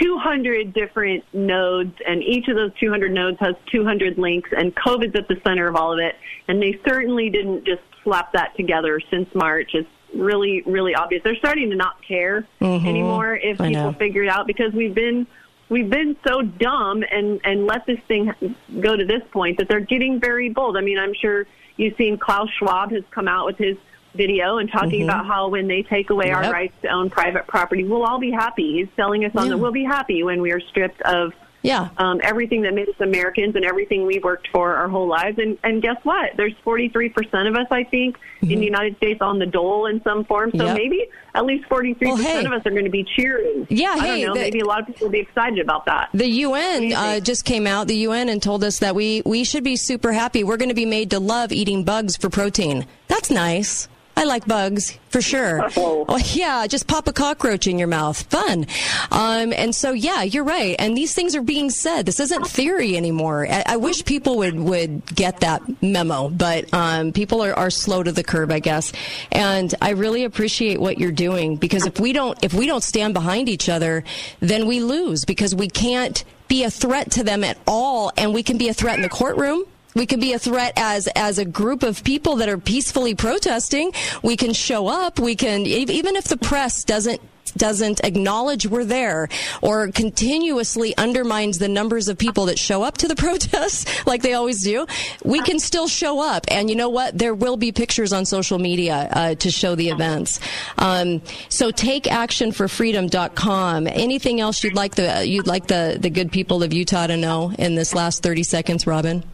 [0.00, 5.26] 200 different nodes, and each of those 200 nodes has 200 links, and COVID's at
[5.26, 6.14] the center of all of it.
[6.46, 9.70] And they certainly didn't just slap that together since March.
[9.74, 11.22] It's really, really obvious.
[11.22, 12.86] They're starting to not care Mhm.
[12.86, 13.92] anymore if I people know.
[13.92, 15.26] figure it out because we've been
[15.68, 18.32] we've been so dumb and and let this thing
[18.80, 20.76] go to this point that they're getting very bold.
[20.76, 21.46] I mean, I'm sure
[21.76, 23.76] you've seen Klaus Schwab has come out with his
[24.14, 25.04] video and talking Mhm.
[25.04, 28.32] about how when they take away our rights to own private property, we'll all be
[28.32, 28.72] happy.
[28.72, 29.50] He's telling us on Yeah.
[29.50, 31.32] that we'll be happy when we are stripped of
[31.62, 31.88] Yeah.
[31.98, 35.38] um, everything that made us Americans and everything we worked for our whole lives.
[35.38, 36.30] And, and guess what?
[36.36, 40.24] There's 43% of us, I think, in the United States on the dole in some
[40.24, 40.50] form.
[40.52, 40.66] So Mm-hmm.
[40.68, 40.76] Yep.
[40.76, 42.44] maybe at least 43% Well, hey.
[42.44, 43.66] of us are going to be cheering.
[43.68, 44.34] Yeah, I hey, don't know.
[44.34, 46.08] the- maybe a lot of people will be excited about that.
[46.14, 49.62] The UN uh, just came out, the UN, and told us that we, we should
[49.64, 50.44] be super happy.
[50.44, 52.86] We're going to be made to love eating bugs for protein.
[53.08, 53.86] That's nice.
[54.20, 55.68] I like bugs for sure.
[56.12, 58.20] Oh, yeah, just pop a cockroach in your mouth.
[58.24, 58.66] Fun.
[59.12, 60.74] Um, and so, yeah, you're right.
[60.78, 62.04] And these things are being said.
[62.04, 63.46] This isn't theory anymore.
[63.48, 68.02] I, I wish people would, would get that memo, but um, people are, are slow
[68.02, 68.92] to the curb, I guess.
[69.30, 73.14] And I really appreciate what you're doing because if we don't if we don't stand
[73.14, 74.02] behind each other,
[74.40, 78.42] then we lose because we can't be a threat to them at all, and we
[78.42, 79.64] can be a threat in the courtroom.
[79.94, 83.92] We can be a threat as as a group of people that are peacefully protesting.
[84.22, 85.18] We can show up.
[85.18, 87.20] We can even if the press doesn't
[87.56, 89.28] doesn't acknowledge we're there
[89.60, 94.34] or continuously undermines the numbers of people that show up to the protests like they
[94.34, 94.86] always do
[95.24, 96.44] we can still show up.
[96.48, 97.18] And you know what?
[97.18, 100.38] There will be pictures on social media uh, to show the events.
[100.78, 106.72] Um, so takeactionforfreedom.com anything else you'd like the you'd like the the good people of
[106.72, 109.24] utah to know in this last 30 seconds robyn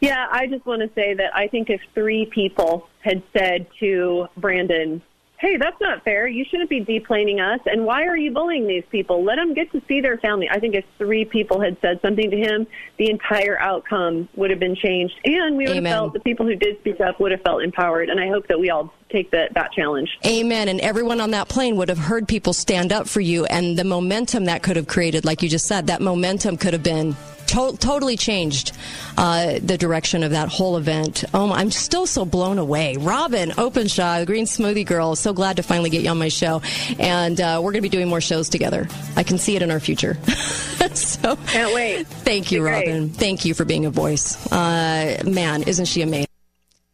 [0.00, 4.28] Yeah, I just want to say that I think if three people had said to
[4.36, 5.02] Brandon,
[5.38, 6.26] hey, that's not fair.
[6.26, 7.60] You shouldn't be deplaning us.
[7.66, 9.22] And why are you bullying these people?
[9.22, 10.48] Let them get to see their family.
[10.50, 12.66] I think if three people had said something to him,
[12.96, 15.14] the entire outcome would have been changed.
[15.24, 15.92] And we would Amen.
[15.92, 18.08] have felt the people who did speak up would have felt empowered.
[18.08, 20.08] And I hope that we all take that, that challenge.
[20.24, 20.68] Amen.
[20.68, 23.84] And everyone on that plane would have heard people stand up for you, and the
[23.84, 27.14] momentum that could have created, like you just said, that momentum could have been
[27.48, 28.72] to- totally changed
[29.16, 31.24] uh, the direction of that whole event.
[31.32, 32.96] Oh, I'm still so blown away.
[32.96, 36.62] Robyn Openshaw, the Green Smoothie Girl, so glad to finally get you on my show,
[36.98, 38.88] and uh, we're going to be doing more shows together.
[39.16, 40.16] I can see it in our future.
[40.94, 42.06] so can't wait.
[42.06, 42.88] Thank you, Be great.
[42.88, 43.10] Robyn.
[43.10, 44.50] Thank you for being a voice.
[44.52, 46.26] Uh, man, isn't she amazing?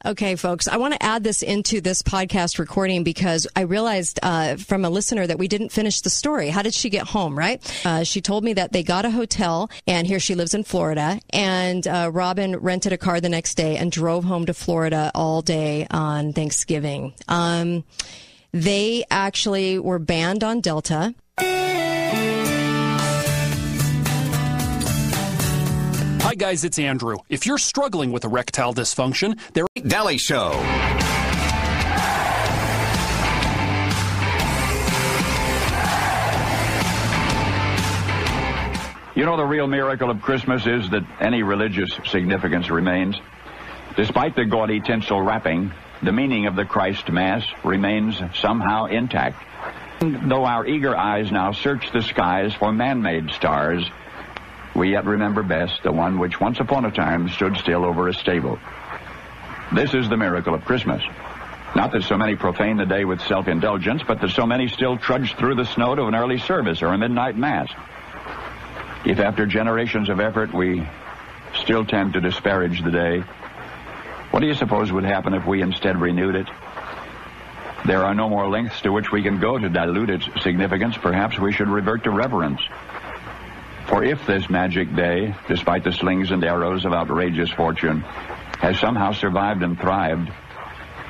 [0.05, 4.57] Okay, folks, I want to add this into this podcast recording because I realized uh,
[4.57, 6.49] from a listener that we didn't finish the story.
[6.49, 7.63] How did she get home, right?
[7.87, 11.21] Uh, she told me that they got a hotel, and here she lives in Florida.
[11.31, 15.41] And uh, Robyn rented a car the next day and drove home to Florida all
[15.41, 17.15] day on Thanksgiving.
[17.29, 17.85] Um,
[18.53, 21.15] they actually were banned on Delta.
[26.25, 27.17] Hi, guys, it's Andrew.
[27.29, 29.67] If you're struggling with erectile dysfunction, there.
[29.75, 30.53] Dalley Show.
[39.17, 43.17] You know, the real miracle of Christmas is that any religious significance remains.
[43.97, 45.73] Despite the gaudy tinsel wrapping,
[46.05, 49.43] the meaning of the Christ Mass remains somehow intact.
[49.99, 53.91] Though our eager eyes now search the skies for man-made stars,
[54.75, 58.15] we yet remember best the one which once upon a time stood still over a
[58.15, 58.59] stable.
[59.75, 61.03] This is the miracle of Christmas.
[61.75, 65.35] Not that so many profane the day with self-indulgence, but that so many still trudge
[65.37, 67.71] through the snow to an early service or a midnight mass.
[69.05, 70.87] If after generations of effort we
[71.55, 73.21] still tend to disparage the day,
[74.31, 76.47] what do you suppose would happen if we instead renewed it?
[77.85, 80.97] There are no more lengths to which we can go to dilute its significance.
[80.97, 82.61] Perhaps we should revert to reverence.
[83.93, 88.01] For if this magic day, despite the slings and arrows of outrageous fortune,
[88.61, 90.33] has somehow survived and thrived,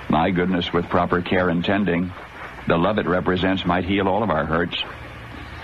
[0.09, 2.13] my goodness, with proper care and tending,
[2.67, 4.83] the love it represents might heal all of our hurts.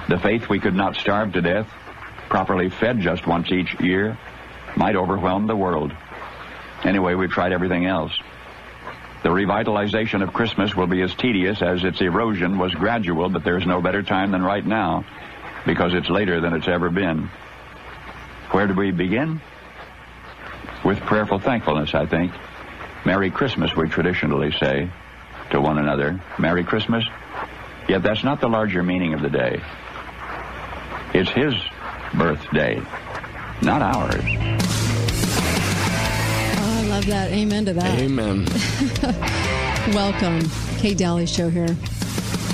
[0.08, 1.68] The faith we could not starve to death,
[2.28, 4.16] properly fed just once each year,
[4.76, 5.92] might overwhelm the world.
[6.84, 8.16] Anyway, we've tried everything else.
[9.24, 13.66] The revitalization of Christmas will be as tedious as its erosion was gradual, but there's
[13.66, 15.04] no better time than right now,
[15.66, 17.28] because it's later than it's ever been.
[18.50, 19.40] Where do we begin?
[20.84, 22.32] With prayerful thankfulness, I think.
[23.04, 24.90] Merry Christmas, we traditionally say.
[25.50, 27.04] to one another, Merry Christmas,
[27.88, 29.60] yet that's not the larger meaning of the day.
[31.14, 31.54] It's His
[32.14, 32.82] birthday,
[33.62, 34.22] not ours.
[36.60, 37.30] Oh, I love that.
[37.32, 37.98] Amen to that.
[37.98, 38.46] Amen.
[39.94, 40.42] Welcome.
[40.78, 41.74] Kate Dalley Show here.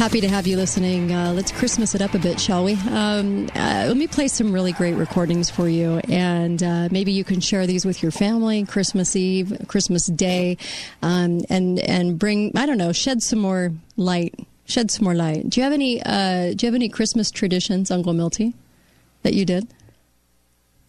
[0.05, 1.11] Happy to have you listening.
[1.11, 2.74] Uh, let's Christmas it up a bit, shall we?
[2.90, 7.24] Um, uh, let me play some really great recordings for you, and uh, maybe you
[7.24, 8.66] can share these with your family.
[8.66, 10.59] Christmas Eve, Christmas Day,
[11.00, 14.34] um, and and bring I don't know, shed some more light.
[14.66, 15.48] Shed some more light.
[15.48, 16.02] Do you have any?
[16.02, 18.52] Uh, do you have any Christmas traditions, Uncle Milty,
[19.22, 19.68] that you did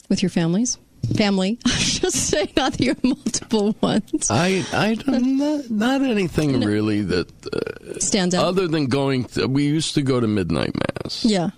[0.09, 0.77] with your families?
[1.15, 4.29] Family, I should say, not that you have multiple ones.
[4.29, 8.45] I, I don't, not, not anything really that uh, stands out.
[8.45, 11.23] Other than going, to, we used to go to midnight mass.
[11.25, 11.51] Yeah,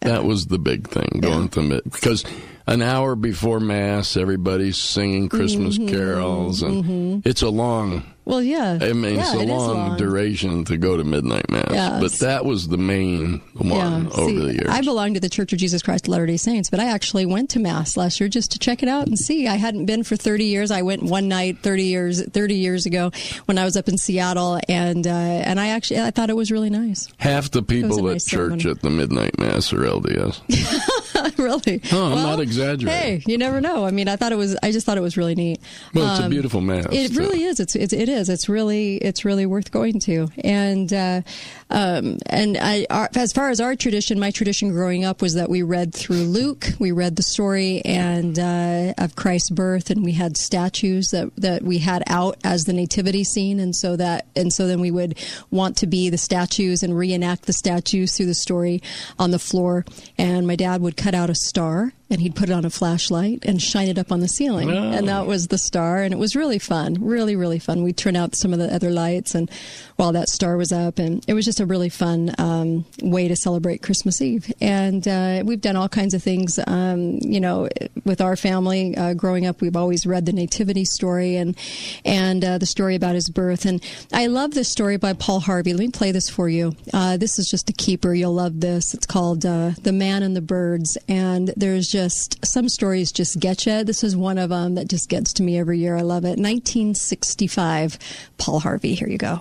[0.00, 2.24] that was the big thing going to mid because
[2.66, 7.22] an hour before mass, everybody's singing Christmas Mhm, carols, and mhm.
[7.26, 8.02] it's a long.
[8.26, 8.78] Well, yeah.
[8.80, 9.96] I mean, yeah, it's a it long, long.
[9.98, 13.68] duration to go to midnight mass, but that was the main one
[14.04, 14.66] Yeah, over see, the years.
[14.70, 17.26] I belong to the Church of Jesus Christ of Latter day Saints, but I actually
[17.26, 19.46] went to Mass last year just to check it out and see.
[19.46, 20.70] I hadn't been for 30 years.
[20.70, 23.10] I went one night 30 years 30 years ago
[23.44, 26.50] when I was up in Seattle, and uh, and I actually I thought it was
[26.50, 27.08] really nice.
[27.18, 28.70] Half the people at nice church ceremony.
[28.70, 30.40] at the midnight mass are LDS.
[31.38, 31.82] really?
[31.92, 32.40] Oh, I'm not
[32.88, 33.84] Hey, you never know.
[33.84, 34.56] I mean, I thought it was.
[34.62, 35.60] I just thought it was really neat.
[35.94, 36.86] Well, it's a Um, beautiful mass.
[36.90, 37.18] It too.
[37.18, 37.60] really is.
[37.60, 38.28] It's, it's it is.
[38.28, 40.28] It's really it's really worth going to.
[40.42, 41.22] And uh,
[41.70, 45.48] um, and I, our, as far as our tradition, my tradition growing up was that
[45.48, 46.68] we read through Luke.
[46.78, 51.62] We read the story and uh, of Christ's birth, and we had statues that that
[51.62, 55.18] we had out as the nativity scene, and so that and so then we would
[55.50, 58.82] want to be the statues and reenact the statues through the story
[59.18, 59.84] on the floor.
[60.18, 63.44] And my dad would cut out a star and he'd put it on a flashlight
[63.44, 64.70] and shine it up on the ceiling.
[64.70, 64.92] Oh.
[64.92, 66.02] And that was the star.
[66.02, 67.82] And it was really fun, really, really fun.
[67.82, 69.50] We'd turn out some of the other lights and
[69.96, 70.98] while that star was up.
[70.98, 74.52] And it was just a really fun um, way to celebrate Christmas Eve.
[74.60, 77.68] And uh, we've done all kinds of things, um, you know,
[78.04, 78.96] with our family.
[78.96, 81.56] Uh, growing up, we've always read the Nativity story and,
[82.04, 83.64] and uh, the story about his birth.
[83.64, 83.82] And
[84.12, 85.72] I love this story by Paul Harvey.
[85.72, 86.74] Let me play this for you.
[86.92, 88.14] Uh, this is just a keeper.
[88.14, 88.94] You'll love this.
[88.94, 90.98] It's called uh, The Man and the Birds.
[91.08, 93.84] And there's just some stories just get you.
[93.84, 95.96] This is one of them that just gets to me every year.
[95.96, 96.38] I love it.
[96.38, 97.98] 1965,
[98.38, 98.94] Paul Harvey.
[98.94, 99.40] Here you go.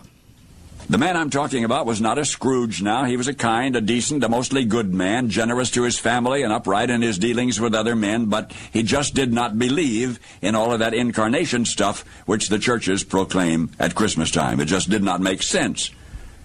[0.90, 3.06] The man I'm talking about was not a Scrooge now.
[3.06, 6.52] He was a kind, a decent, a mostly good man, generous to his family and
[6.52, 10.74] upright in his dealings with other men, but he just did not believe in all
[10.74, 14.60] of that incarnation stuff which the churches proclaim at Christmas time.
[14.60, 15.90] It just did not make sense.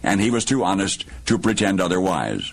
[0.05, 2.53] And he was too honest to pretend otherwise.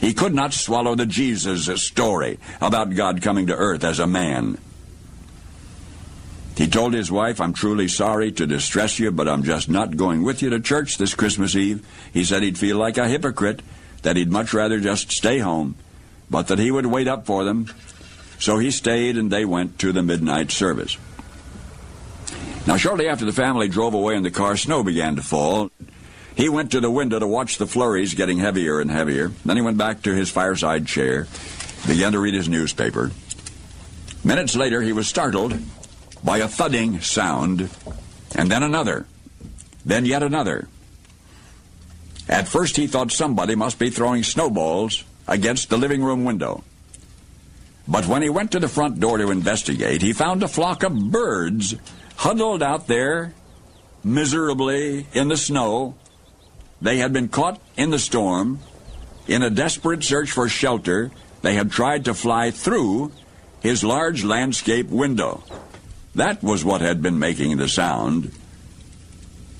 [0.00, 4.58] He could not swallow the Jesus story about God coming to earth as a man.
[6.56, 10.22] He told his wife, I'm truly sorry to distress you, but I'm just not going
[10.22, 11.86] with you to church this Christmas Eve.
[12.14, 13.60] He said he'd feel like a hypocrite,
[14.02, 15.74] that he'd much rather just stay home,
[16.30, 17.66] but that he would wait up for them.
[18.38, 20.96] So he stayed and they went to the midnight service.
[22.66, 25.70] Now, shortly after the family drove away in the car, snow began to fall.
[26.34, 29.30] He went to the window to watch the flurries getting heavier and heavier.
[29.44, 31.26] Then he went back to his fireside chair,
[31.86, 33.10] began to read his newspaper.
[34.24, 35.58] Minutes later, he was startled
[36.26, 37.70] by a thudding sound,
[38.34, 39.06] and then another,
[39.84, 40.66] then yet another.
[42.28, 46.64] At first, he thought somebody must be throwing snowballs against the living room window.
[47.86, 51.12] But when he went to the front door to investigate, he found a flock of
[51.12, 51.76] birds
[52.16, 53.32] huddled out there
[54.02, 55.94] miserably in the snow.
[56.82, 58.58] They had been caught in the storm.
[59.28, 61.12] In a desperate search for shelter,
[61.42, 63.12] they had tried to fly through
[63.60, 65.44] his large landscape window.
[66.16, 68.32] That was what had been making the sound.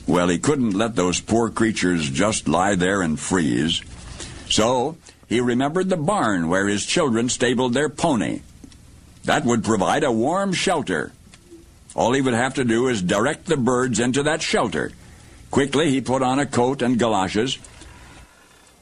[0.07, 3.83] Well, he couldn't let those poor creatures just lie there and freeze.
[4.49, 4.97] So
[5.29, 8.41] he remembered the barn where his children stabled their pony.
[9.25, 11.13] That would provide a warm shelter.
[11.95, 14.93] All he would have to do is direct the birds into that shelter.
[15.51, 17.59] Quickly, he put on a coat and galoshes,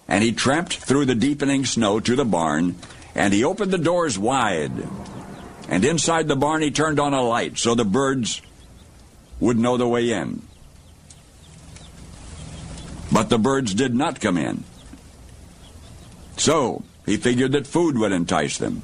[0.07, 2.77] and he tramped through the deepening snow to the barn,
[3.16, 4.87] and he opened the doors wide.
[5.69, 8.43] And inside the barn, he turned on a light so the birds
[9.41, 10.43] would know the way in.
[13.12, 14.65] But the birds did not come in.
[16.37, 18.83] So he figured that food would entice them.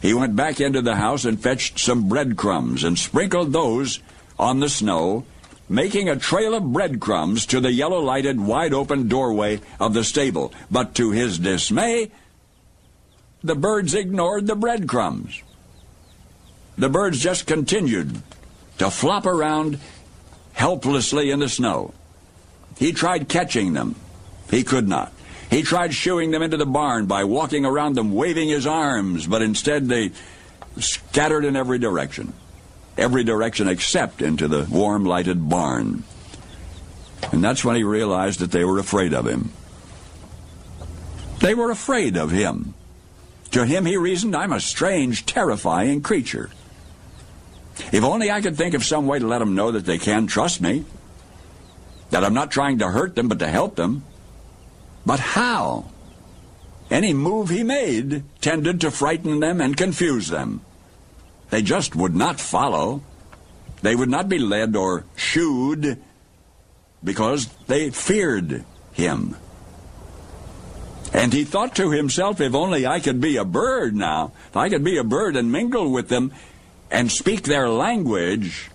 [0.00, 4.00] He went back into the house and fetched some breadcrumbs and sprinkled those
[4.38, 5.24] on the snow,
[5.68, 10.52] making a trail of breadcrumbs to the yellow lighted, wide open doorway of the stable.
[10.70, 12.10] But to his dismay,
[13.44, 15.42] the birds ignored the breadcrumbs.
[16.76, 18.22] The birds just continued
[18.78, 19.78] to flop around
[20.52, 21.94] helplessly in the snow.
[22.78, 23.94] He tried catching them.
[24.50, 25.12] He could not.
[25.50, 29.42] He tried shooing them into the barn by walking around them waving his arms, but
[29.42, 30.12] instead they
[30.78, 32.32] scattered in every direction.
[32.96, 36.04] Every direction except into the warm lighted barn.
[37.30, 39.52] And that's when he realized that they were afraid of him.
[41.40, 42.74] They were afraid of him.
[43.52, 46.50] To him, he reasoned, I'm a strange, terrifying creature.
[47.92, 50.26] If only I could think of some way to let them know that they can
[50.26, 50.84] trust me,
[52.10, 54.04] that I'm not trying to hurt them, but to help them.
[55.06, 55.90] But how?
[56.90, 60.60] Any move he made tended to frighten them and confuse them.
[61.50, 63.02] They just would not follow.
[63.80, 65.98] They would not be led or shooed
[67.02, 69.36] because they feared him.
[71.12, 74.68] And he thought to himself, if only I could be a bird now, if I
[74.68, 76.32] could be a bird and mingle with them
[76.92, 78.70] and speak their language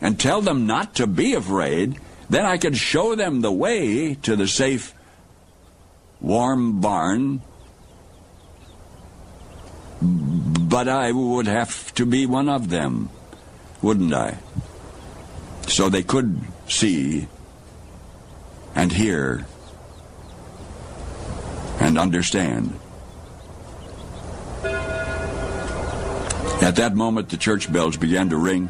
[0.00, 4.36] and tell them not to be afraid, then I could show them the way to
[4.36, 4.92] the safe,
[6.20, 7.40] warm barn.
[10.02, 13.08] But I would have to be one of them,
[13.80, 14.38] wouldn't I?
[15.68, 17.28] So they could see
[18.74, 19.46] and hear
[21.80, 22.78] and understand.
[26.60, 28.68] At that moment, the church bells began to ring.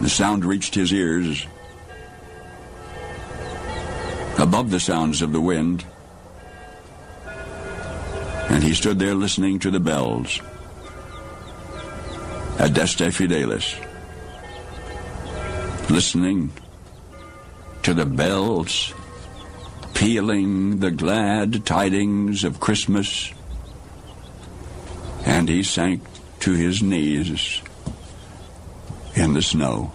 [0.00, 1.46] The sound reached his ears.
[4.38, 5.84] Above the sounds of the wind,
[8.48, 10.40] and he stood there listening to the bells.
[12.58, 13.76] Adeste Fidelis.
[15.90, 16.52] Listening
[17.82, 18.92] to the bells
[19.96, 23.32] pealing the glad tidings of Christmas.
[25.26, 26.02] And he sank
[26.40, 27.60] to his knees
[29.14, 29.92] in the snow.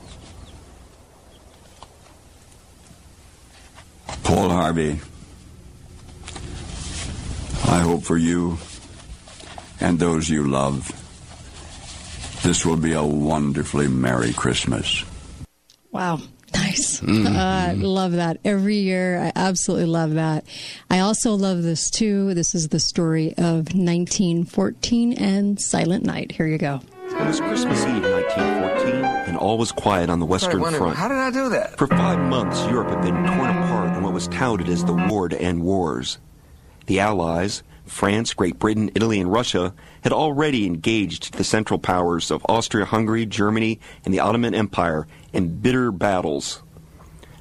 [4.23, 4.99] Paul Harvey,
[7.65, 8.57] I hope for you
[9.79, 10.91] and those you love,
[12.43, 15.03] this will be a wonderfully Merry Christmas.
[15.91, 16.19] Wow.
[16.53, 16.99] Nice.
[17.01, 17.35] Mm-hmm.
[17.35, 18.39] Uh, love that.
[18.43, 20.45] Every year, I absolutely love that.
[20.89, 22.33] I also love this too.
[22.33, 26.31] This is the story of 1914 and Silent Night.
[26.31, 26.81] Here you go.
[27.07, 30.95] It was Christmas Eve 1914, and all was quiet on the Western Front.
[30.95, 31.77] How did I do that?
[31.77, 35.27] For five months, Europe had been torn apart in what was touted as the war
[35.27, 36.19] to end wars.
[36.87, 39.73] The Allies, France, Great Britain, Italy, and Russia
[40.03, 45.59] had already engaged the Central Powers of Austria Hungary, Germany, and the Ottoman Empire in
[45.59, 46.61] bitter battles.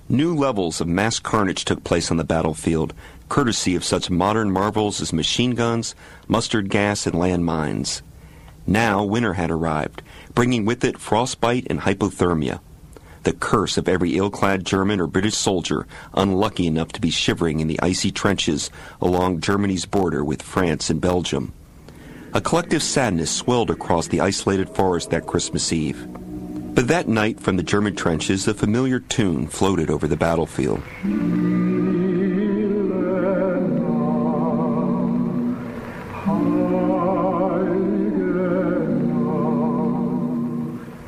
[0.08, 2.92] New levels of mass carnage took place on the battlefield,
[3.28, 5.94] courtesy of such modern marvels as machine guns,
[6.26, 8.02] mustard gas, and landmines.
[8.66, 10.02] Now winter had arrived,
[10.34, 12.60] bringing with it frostbite and hypothermia.
[13.22, 17.60] The curse of every ill clad German or British soldier unlucky enough to be shivering
[17.60, 18.70] in the icy trenches
[19.00, 21.52] along Germany's border with France and Belgium.
[22.32, 26.06] A collective sadness swelled across the isolated forest that Christmas Eve.
[26.80, 30.82] But that night, from the German trenches, a familiar tune floated over the battlefield.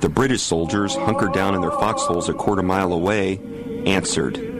[0.00, 3.40] The British soldiers, hunkered down in their foxholes a quarter mile away,
[3.86, 4.51] answered.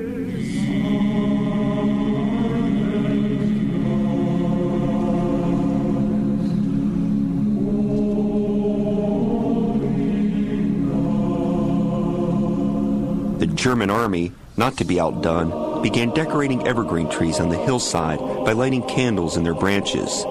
[13.63, 18.83] German army, not to be outdone, began decorating evergreen trees on the hillside by lighting
[18.89, 20.25] candles in their branches.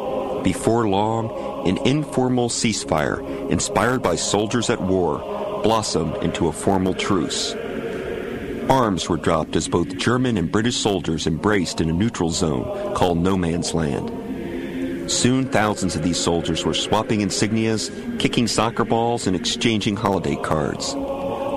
[0.44, 5.20] Before long, an informal ceasefire, inspired by soldiers at war,
[5.64, 7.54] blossomed into a formal truce.
[8.70, 13.18] Arms were dropped as both German and British soldiers embraced in a neutral zone called
[13.18, 15.10] No Man's Land.
[15.10, 20.98] Soon, thousands of these soldiers were swapping insignias, kicking soccer balls, and exchanging holiday cards.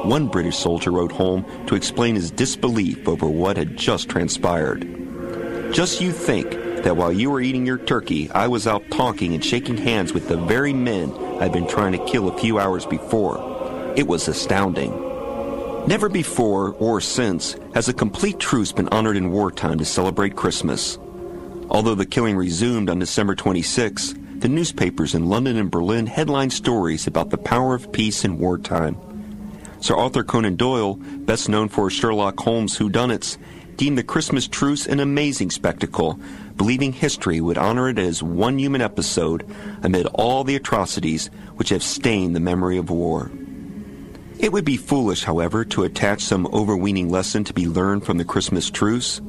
[0.05, 5.73] One British soldier wrote home to explain his disbelief over what had just transpired.
[5.73, 6.51] Just you think
[6.85, 10.29] that while you were eating your turkey, I was out talking and shaking hands with
[10.29, 13.95] the very men I'd been trying to kill a few hours before.
[13.97, 14.93] It was astounding.
[15.87, 20.99] Never before or since has a complete truce been honored in wartime to celebrate Christmas.
[21.71, 27.07] Although the killing resumed on December 26, the newspapers in London and Berlin headlined stories
[27.07, 28.99] about the power of peace in wartime.
[29.85, 33.37] Sir Arthur Conan Doyle, best known for Sherlock Holmes' whodunits,
[33.77, 36.19] deemed the Christmas truce an amazing spectacle,
[36.57, 39.47] believing history would honor it as one human episode
[39.83, 41.27] amid all the atrocities
[41.57, 43.31] which have stained the memory of war.
[44.39, 48.25] It would be foolish, however, to attach some overweening lesson to be learned from the
[48.25, 49.21] Christmas truce.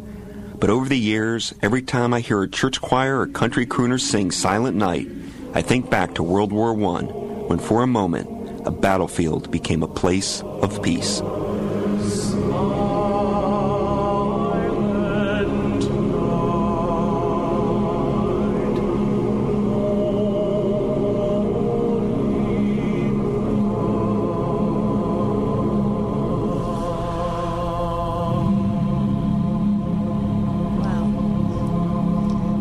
[0.57, 4.31] But over the years, every time I hear a church choir or country crooner sing
[4.31, 5.09] Silent Night,
[5.53, 8.34] I think back to World War I, when for a moment,
[8.65, 11.21] a battlefield became a place of peace.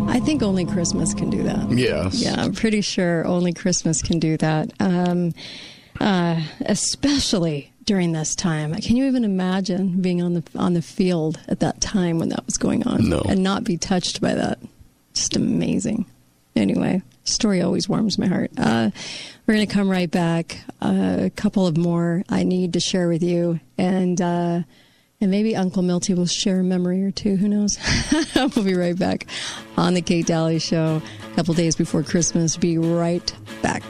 [0.09, 1.71] I think only Christmas can do that.
[1.71, 2.15] Yes.
[2.15, 4.71] Yeah, I'm pretty sure only Christmas can do that.
[4.81, 5.33] Um,
[6.05, 8.75] uh, especially during this time.
[8.77, 12.45] Can you even imagine being on the on the field at that time when that
[12.47, 13.21] was going on No.
[13.29, 14.59] and not be touched by that?
[15.15, 16.07] Just amazing.
[16.57, 18.51] Anyway, story always warms my heart.
[18.57, 18.91] Uh,
[19.47, 20.59] we're going to come right back.
[20.81, 24.61] Uh, a couple of more I need to share with you, and uh,
[25.21, 27.37] and maybe Uncle Milty will share a memory or two.
[27.37, 27.79] Who knows?
[28.37, 29.27] we'll be right back
[29.77, 31.01] on the Kate Dalley Show.
[31.33, 32.57] A couple days before Christmas.
[32.57, 33.33] Be right
[33.63, 33.83] back.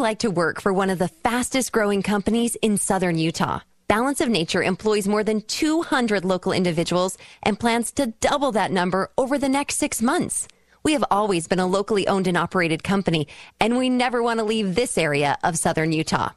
[0.00, 3.60] Like to work for one of the fastest growing companies in southern Utah?
[3.88, 9.10] Balance of Nature employs more than 200 local individuals and plans to double that number
[9.18, 10.48] over the next six months.
[10.82, 13.28] We have always been a locally owned and operated company,
[13.60, 16.30] and we never want to leave this area of southern Utah.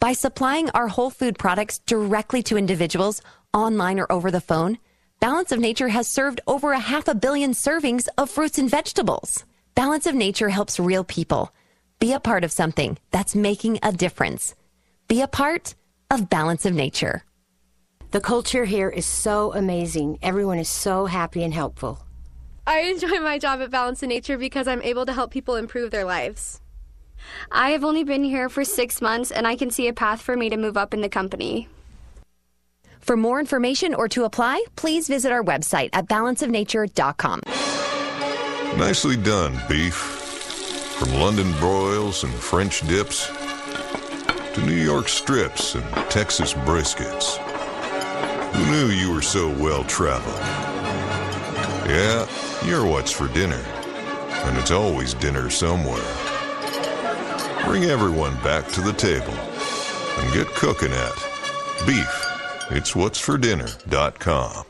[0.00, 3.20] By supplying our whole food products directly to individuals,
[3.52, 4.78] online or over the phone,
[5.20, 9.44] Balance of Nature has served over a half a billion servings of fruits and vegetables.
[9.74, 11.52] Balance of Nature helps real people.
[11.98, 14.54] Be a part of something that's making a difference.
[15.08, 15.74] Be a part
[16.12, 17.24] of Balance of Nature.
[18.12, 20.18] The culture here is so amazing.
[20.22, 22.04] Everyone is so happy and helpful.
[22.68, 25.90] I enjoy my job at Balance of Nature because I'm able to help people improve
[25.90, 26.60] their lives.
[27.50, 30.36] I have only been here for six months and I can see a path for
[30.36, 31.68] me to move up in the company.
[33.00, 37.40] For more information or to apply, please visit our website at balanceofnature.com.
[38.78, 40.17] Nicely done, beef.
[40.98, 43.28] From London broils and French dips
[44.54, 47.36] to New York strips and Texas briskets.
[48.52, 50.34] Who knew you were so well traveled?
[51.88, 52.26] Yeah,
[52.66, 53.62] you're what's for dinner.
[54.44, 56.02] And it's always dinner somewhere.
[57.64, 61.14] Bring everyone back to the table and get cooking at
[61.86, 62.26] beef.
[62.70, 64.64] It's what's for dinner.com.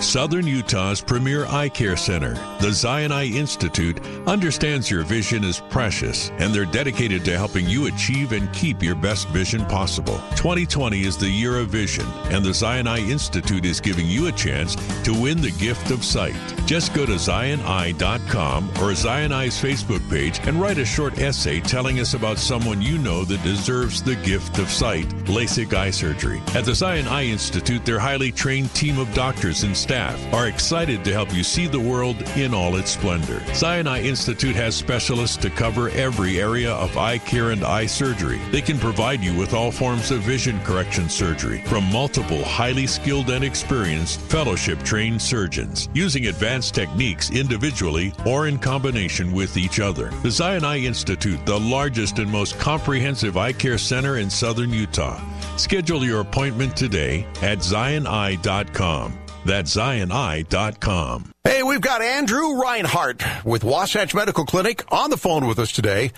[0.00, 6.30] Southern Utah's premier eye care center, the Zion Eye Institute, understands your vision is precious
[6.38, 10.18] and they're dedicated to helping you achieve and keep your best vision possible.
[10.36, 14.32] 2020 is the year of vision, and the Zion Eye Institute is giving you a
[14.32, 16.36] chance to win the gift of sight.
[16.64, 21.98] Just go to zioneye.com or Zion Eye's Facebook page and write a short essay telling
[21.98, 26.40] us about someone you know that deserves the gift of sight LASIK eye surgery.
[26.54, 31.02] At the Zion Eye Institute, their highly trained team of doctors and staff are excited
[31.02, 33.42] to help you see the world in all its splendor.
[33.62, 38.38] Eye Institute has specialists to cover every area of eye care and eye surgery.
[38.50, 43.30] They can provide you with all forms of vision correction surgery from multiple highly skilled
[43.30, 50.10] and experienced fellowship trained surgeons using advanced techniques individually or in combination with each other.
[50.22, 55.18] The Eye Institute, the largest and most comprehensive eye care center in southern Utah.
[55.56, 59.18] Schedule your appointment today at zioneye.com.
[59.44, 61.32] That's zioneye.com.
[61.44, 66.12] Hey, we've got Andrew Reinhardt with Wasatch Medical Clinic on the phone with us today.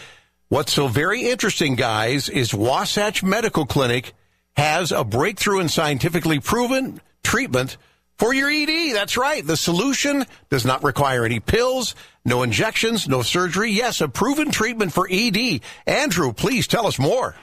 [0.49, 4.15] What's so very interesting, guys, is Wasatch Medical Clinic
[4.57, 7.77] has a breakthrough and scientifically proven treatment
[8.19, 8.95] for your ED.
[8.95, 9.47] That's right.
[9.47, 11.95] The solution does not require any pills,
[12.25, 13.71] no injections, no surgery.
[13.71, 15.61] Yes, a proven treatment for ED.
[15.87, 17.35] Andrew, please tell us more.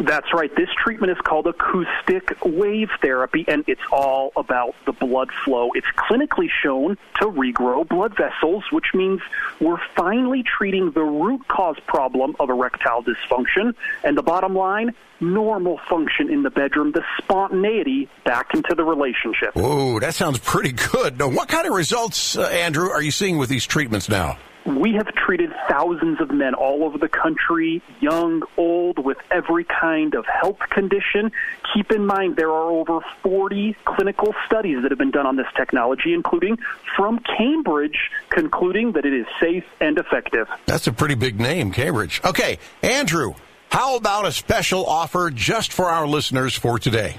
[0.00, 0.54] That's right.
[0.56, 5.70] This treatment is called acoustic wave therapy, and it's all about the blood flow.
[5.74, 9.20] It's clinically shown to regrow blood vessels, which means
[9.60, 13.74] we're finally treating the root cause problem of erectile dysfunction.
[14.02, 19.52] And the bottom line, normal function in the bedroom, the spontaneity back into the relationship.
[19.54, 21.18] Oh, that sounds pretty good.
[21.18, 24.38] Now, what kind of results, uh, Andrew, are you seeing with these treatments now?
[24.66, 30.14] We have treated thousands of men all over the country, young, old, with every kind
[30.14, 31.32] of health condition.
[31.74, 35.46] Keep in mind there are over 40 clinical studies that have been done on this
[35.56, 36.58] technology, including
[36.96, 40.46] from Cambridge, concluding that it is safe and effective.
[40.66, 42.20] That's a pretty big name, Cambridge.
[42.24, 43.34] Okay, Andrew,
[43.70, 47.16] How about a special offer just for our listeners for today?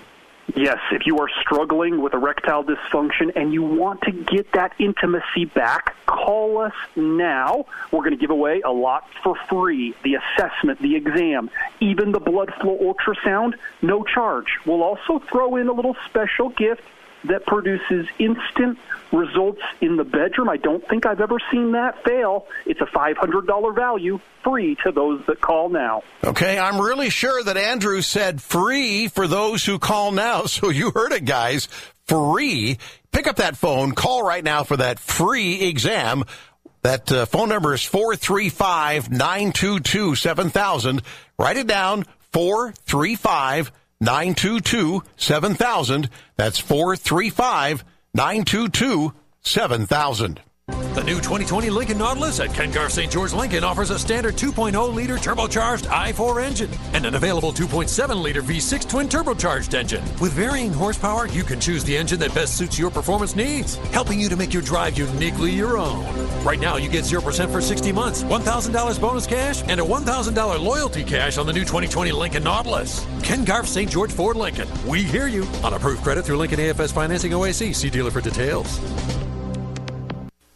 [0.56, 5.46] Yes, if you are struggling with erectile dysfunction and you want to get that intimacy
[5.46, 7.66] back, call us now.
[7.92, 11.50] We're going to give away a lot for free the assessment, the exam,
[11.80, 14.58] even the blood flow ultrasound, no charge.
[14.66, 16.82] We'll also throw in a little special gift
[17.26, 18.78] that produces instant
[19.12, 20.50] results in the bedroom.
[20.50, 22.48] I don't think I've ever seen that fail.
[22.66, 26.04] It's a $500 value free to those that call now.
[26.24, 30.46] Okay, I'm really sure that Andrew said free for those who call now.
[30.52, 31.68] So you heard it, guys.
[32.06, 32.78] Free.
[33.12, 36.24] Pick up that phone, call right now for that free exam.
[36.84, 41.02] That uh, phone number is 435 922 7000.
[41.38, 43.72] Write it down 435
[44.02, 46.10] 922 7000.
[46.36, 50.42] That's 435 922 7000.
[50.94, 53.10] The new 2020 Lincoln Nautilus at Ken Garff St.
[53.10, 58.42] George Lincoln offers a standard 2.0 liter turbocharged i4 engine and an available 2.7 liter
[58.42, 60.04] V6 twin turbocharged engine.
[60.20, 64.20] With varying horsepower, you can choose the engine that best suits your performance needs, helping
[64.20, 66.04] you to make your drive uniquely your own.
[66.44, 71.06] Right now, you get 0% for 60 months, $1,000 bonus cash, and a $1,000 loyalty
[71.06, 73.06] cash on the new 2020 Lincoln Nautilus.
[73.24, 73.90] Ken Garff St.
[73.90, 74.68] George Ford Lincoln.
[74.86, 75.48] We hear you.
[75.64, 77.74] On approved credit through Lincoln AFS Financing OAC.
[77.74, 78.80] See dealer for details.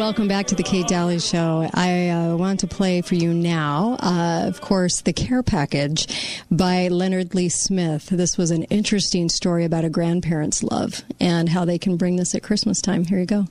[0.00, 1.68] Welcome back to the Kate Dalley Show.
[1.74, 6.88] I uh, want to play for you now, uh, of course, The Care Package by
[6.88, 8.06] Leonard Lee Smith.
[8.06, 12.34] This was an interesting story about a grandparent's love and how they can bring this
[12.34, 13.04] at Christmas time.
[13.04, 13.44] Here you go.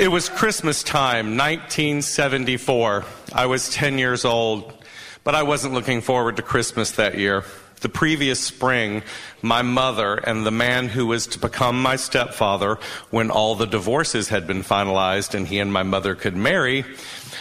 [0.00, 3.04] It was Christmas time, 1974.
[3.32, 4.74] I was 10 years old,
[5.22, 7.44] but I wasn't looking forward to Christmas that year.
[7.82, 9.02] The previous spring,
[9.42, 12.78] my mother and the man who was to become my stepfather
[13.10, 16.84] when all the divorces had been finalized and he and my mother could marry,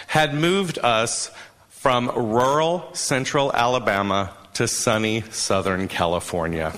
[0.07, 1.31] had moved us
[1.69, 6.73] from rural central Alabama to sunny southern California.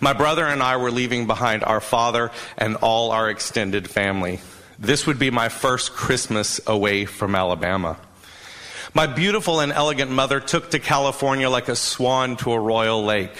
[0.00, 4.40] My brother and I were leaving behind our father and all our extended family.
[4.78, 7.96] This would be my first Christmas away from Alabama.
[8.96, 13.36] My beautiful and elegant mother took to California like a swan to a royal lake.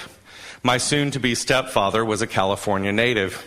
[0.63, 3.43] My soon to be stepfather was a California native.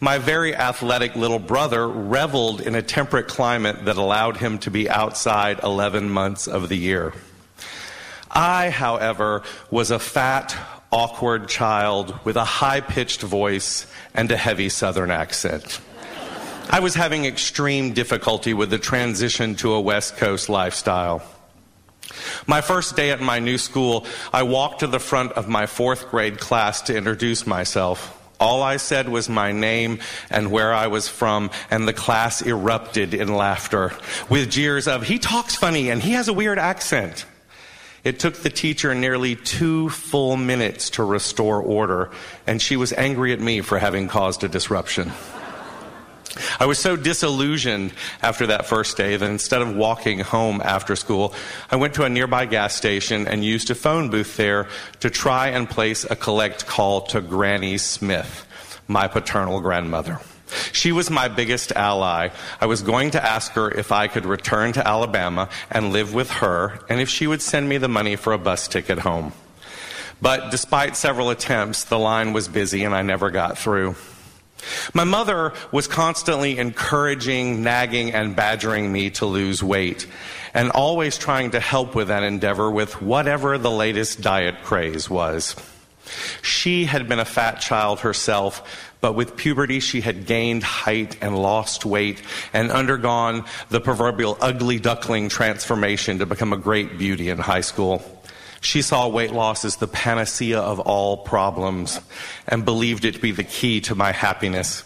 [0.00, 4.88] My very athletic little brother reveled in a temperate climate that allowed him to be
[4.88, 7.12] outside 11 months of the year.
[8.30, 10.56] I, however, was a fat,
[10.90, 15.82] awkward child with a high pitched voice and a heavy southern accent.
[16.70, 21.22] I was having extreme difficulty with the transition to a West Coast lifestyle.
[22.46, 26.10] My first day at my new school, I walked to the front of my fourth
[26.10, 28.18] grade class to introduce myself.
[28.40, 33.14] All I said was my name and where I was from, and the class erupted
[33.14, 33.92] in laughter
[34.28, 37.24] with jeers of, he talks funny and he has a weird accent.
[38.02, 42.10] It took the teacher nearly two full minutes to restore order,
[42.46, 45.12] and she was angry at me for having caused a disruption.
[46.58, 47.92] I was so disillusioned
[48.22, 51.34] after that first day that instead of walking home after school,
[51.70, 54.68] I went to a nearby gas station and used a phone booth there
[55.00, 58.46] to try and place a collect call to Granny Smith,
[58.88, 60.20] my paternal grandmother.
[60.72, 62.28] She was my biggest ally.
[62.60, 66.30] I was going to ask her if I could return to Alabama and live with
[66.30, 69.32] her and if she would send me the money for a bus ticket home.
[70.20, 73.96] But despite several attempts, the line was busy and I never got through.
[74.94, 80.06] My mother was constantly encouraging, nagging, and badgering me to lose weight,
[80.54, 85.56] and always trying to help with that endeavor with whatever the latest diet craze was.
[86.42, 91.40] She had been a fat child herself, but with puberty she had gained height and
[91.40, 92.22] lost weight
[92.52, 98.02] and undergone the proverbial ugly duckling transformation to become a great beauty in high school.
[98.62, 102.00] She saw weight loss as the panacea of all problems
[102.46, 104.84] and believed it to be the key to my happiness.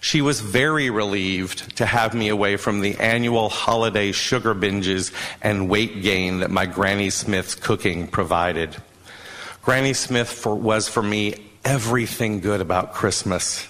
[0.00, 5.12] She was very relieved to have me away from the annual holiday sugar binges
[5.42, 8.76] and weight gain that my Granny Smith's cooking provided.
[9.62, 11.34] Granny Smith for, was for me
[11.64, 13.66] everything good about Christmas.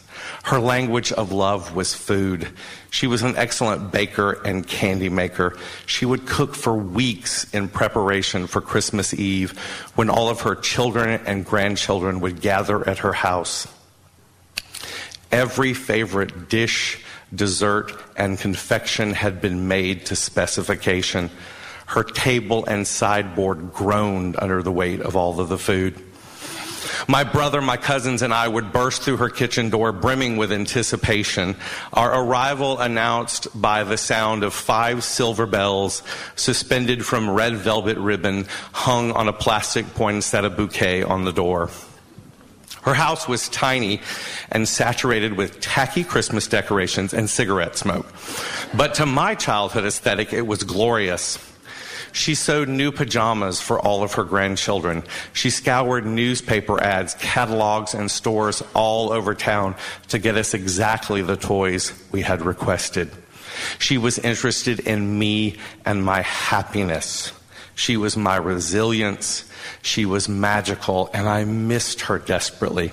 [0.48, 2.48] Her language of love was food.
[2.88, 5.58] She was an excellent baker and candy maker.
[5.84, 9.58] She would cook for weeks in preparation for Christmas Eve
[9.94, 13.68] when all of her children and grandchildren would gather at her house.
[15.30, 17.04] Every favorite dish,
[17.34, 21.28] dessert, and confection had been made to specification.
[21.84, 26.02] Her table and sideboard groaned under the weight of all of the food.
[27.06, 31.56] My brother, my cousins, and I would burst through her kitchen door brimming with anticipation.
[31.92, 36.02] Our arrival announced by the sound of five silver bells
[36.34, 41.70] suspended from red velvet ribbon hung on a plastic poinsettia bouquet on the door.
[42.82, 44.00] Her house was tiny
[44.50, 48.06] and saturated with tacky Christmas decorations and cigarette smoke.
[48.74, 51.38] But to my childhood aesthetic, it was glorious.
[52.12, 55.02] She sewed new pajamas for all of her grandchildren.
[55.32, 59.74] She scoured newspaper ads, catalogs, and stores all over town
[60.08, 63.10] to get us exactly the toys we had requested.
[63.78, 67.32] She was interested in me and my happiness.
[67.74, 69.44] She was my resilience.
[69.82, 72.92] She was magical, and I missed her desperately.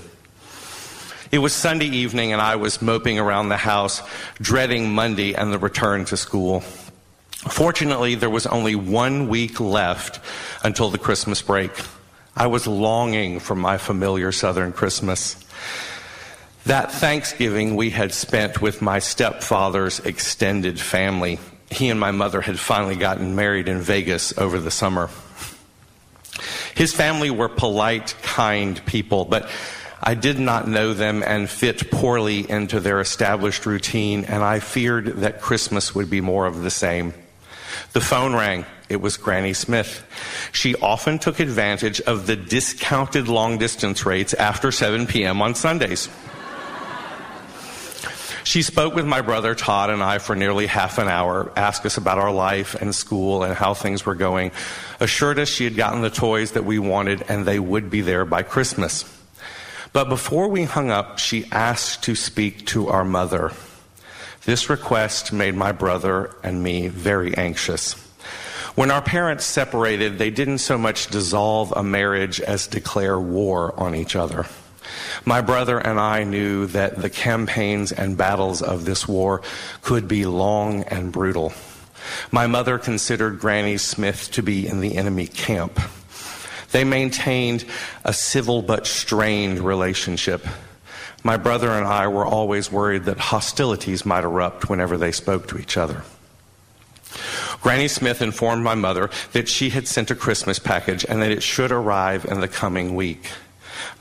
[1.32, 4.02] It was Sunday evening, and I was moping around the house,
[4.36, 6.64] dreading Monday and the return to school.
[7.50, 10.20] Fortunately, there was only one week left
[10.64, 11.72] until the Christmas break.
[12.36, 15.36] I was longing for my familiar Southern Christmas.
[16.66, 21.40] That Thanksgiving we had spent with my stepfather's extended family.
[21.70, 25.10] He and my mother had finally gotten married in Vegas over the summer.
[26.74, 29.48] His family were polite, kind people, but
[30.02, 35.06] I did not know them and fit poorly into their established routine, and I feared
[35.18, 37.14] that Christmas would be more of the same.
[37.94, 38.66] The phone rang.
[38.88, 40.06] It was Granny Smith.
[40.52, 45.42] She often took advantage of the discounted long distance rates after 7 p.m.
[45.42, 46.10] on Sundays.
[48.46, 51.98] She spoke with my brother Todd and I for nearly half an hour, asked us
[51.98, 54.52] about our life and school and how things were going,
[55.00, 58.24] assured us she had gotten the toys that we wanted and they would be there
[58.24, 59.04] by Christmas.
[59.94, 63.52] But before we hung up, she asked to speak to our mother.
[64.46, 67.94] This request made my brother and me very anxious.
[68.76, 73.96] When our parents separated, they didn't so much dissolve a marriage as declare war on
[73.96, 74.46] each other.
[75.26, 79.42] My brother and I knew that the campaigns and battles of this war
[79.82, 81.52] could be long and brutal.
[82.32, 85.80] My mother considered Granny Smith to be in the enemy camp.
[86.72, 87.66] They maintained
[88.04, 90.46] a civil but strained relationship.
[91.26, 95.58] My brother and I were always worried that hostilities might erupt whenever they spoke to
[95.58, 96.04] each other.
[97.64, 101.42] Granny Smith informed my mother that she had sent a Christmas package and that it
[101.42, 103.32] should arrive in the coming week.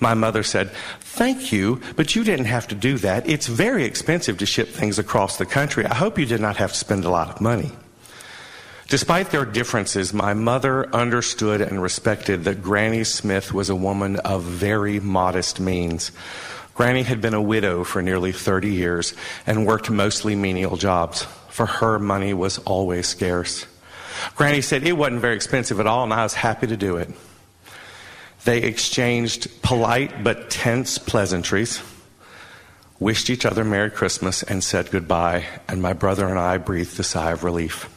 [0.01, 0.70] My mother said,
[1.01, 3.26] Thank you, but you didn't have to do that.
[3.26, 5.86] It's very expensive to ship things across the country.
[5.86, 7.72] I hope you did not have to spend a lot of money.
[8.88, 14.42] Despite their differences, my mother understood and respected that Granny Smith was a woman of
[14.42, 16.12] very modest means.
[16.74, 19.14] Granny had been a widow for nearly 30 years
[19.46, 21.22] and worked mostly menial jobs.
[21.48, 23.66] For her, money was always scarce.
[24.34, 27.10] Granny said it wasn't very expensive at all, and I was happy to do it.
[28.44, 31.80] They exchanged polite but tense pleasantries,
[32.98, 37.05] wished each other Merry Christmas, and said goodbye, and my brother and I breathed a
[37.05, 37.88] sigh of relief.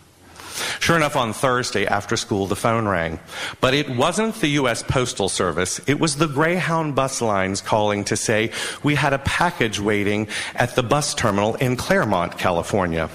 [0.80, 3.20] Sure enough, on Thursday after school, the phone rang.
[3.62, 4.84] But it wasn't the U.S.
[4.84, 5.80] Postal Service.
[5.88, 8.52] It was the Greyhound bus lines calling to say
[8.84, 13.10] we had a package waiting at the bus terminal in Claremont, California.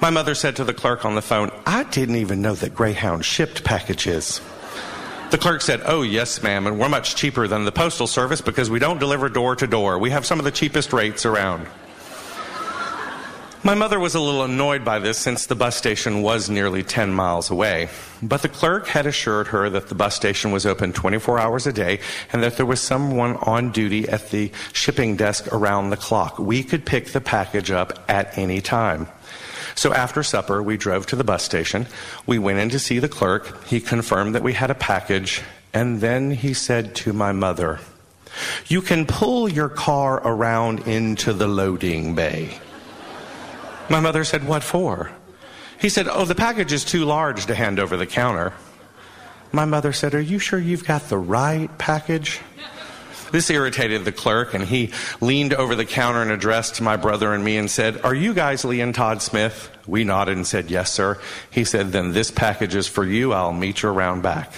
[0.00, 3.24] My mother said to the clerk on the phone, I didn't even know that Greyhound
[3.24, 4.40] shipped packages.
[5.30, 8.70] The clerk said, Oh, yes, ma'am, and we're much cheaper than the Postal Service because
[8.70, 9.98] we don't deliver door to door.
[9.98, 11.66] We have some of the cheapest rates around.
[13.66, 17.14] My mother was a little annoyed by this since the bus station was nearly 10
[17.14, 17.88] miles away.
[18.20, 21.72] But the clerk had assured her that the bus station was open 24 hours a
[21.72, 22.00] day
[22.30, 26.38] and that there was someone on duty at the shipping desk around the clock.
[26.38, 29.08] We could pick the package up at any time.
[29.76, 31.86] So after supper, we drove to the bus station.
[32.26, 33.64] We went in to see the clerk.
[33.64, 35.40] He confirmed that we had a package.
[35.72, 37.80] And then he said to my mother,
[38.66, 42.60] You can pull your car around into the loading bay.
[43.88, 45.10] My mother said, What for?
[45.80, 48.52] He said, Oh, the package is too large to hand over the counter.
[49.52, 52.40] My mother said, Are you sure you've got the right package?
[53.30, 57.44] This irritated the clerk, and he leaned over the counter and addressed my brother and
[57.44, 59.70] me and said, Are you guys Lee and Todd Smith?
[59.86, 61.20] We nodded and said, Yes, sir.
[61.50, 63.32] He said, Then this package is for you.
[63.32, 64.52] I'll meet you around back.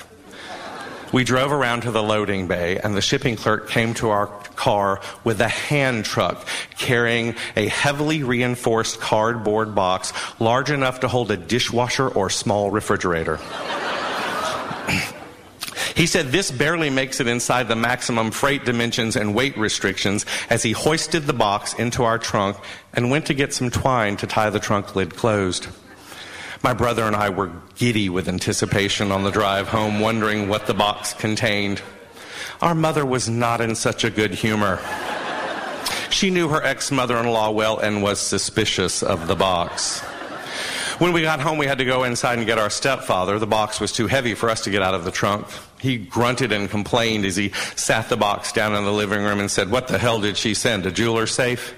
[1.13, 5.01] We drove around to the loading bay, and the shipping clerk came to our car
[5.25, 6.47] with a hand truck
[6.79, 13.39] carrying a heavily reinforced cardboard box large enough to hold a dishwasher or small refrigerator.
[15.97, 20.63] He said this barely makes it inside the maximum freight dimensions and weight restrictions as
[20.63, 22.59] he hoisted the box into our trunk
[22.93, 25.69] and went to get some twine to tie the trunk lid closed.
[26.63, 30.75] My brother and I were giddy with anticipation on the drive home, wondering what the
[30.75, 31.81] box contained.
[32.63, 34.81] Our mother was not in such a good humor.
[36.11, 40.01] She knew her ex mother in law well and was suspicious of the box.
[40.99, 43.39] When we got home, we had to go inside and get our stepfather.
[43.39, 45.47] The box was too heavy for us to get out of the trunk.
[45.79, 49.51] He grunted and complained as he sat the box down in the living room and
[49.51, 50.87] said, What the hell did she send?
[50.87, 51.75] A jeweler safe?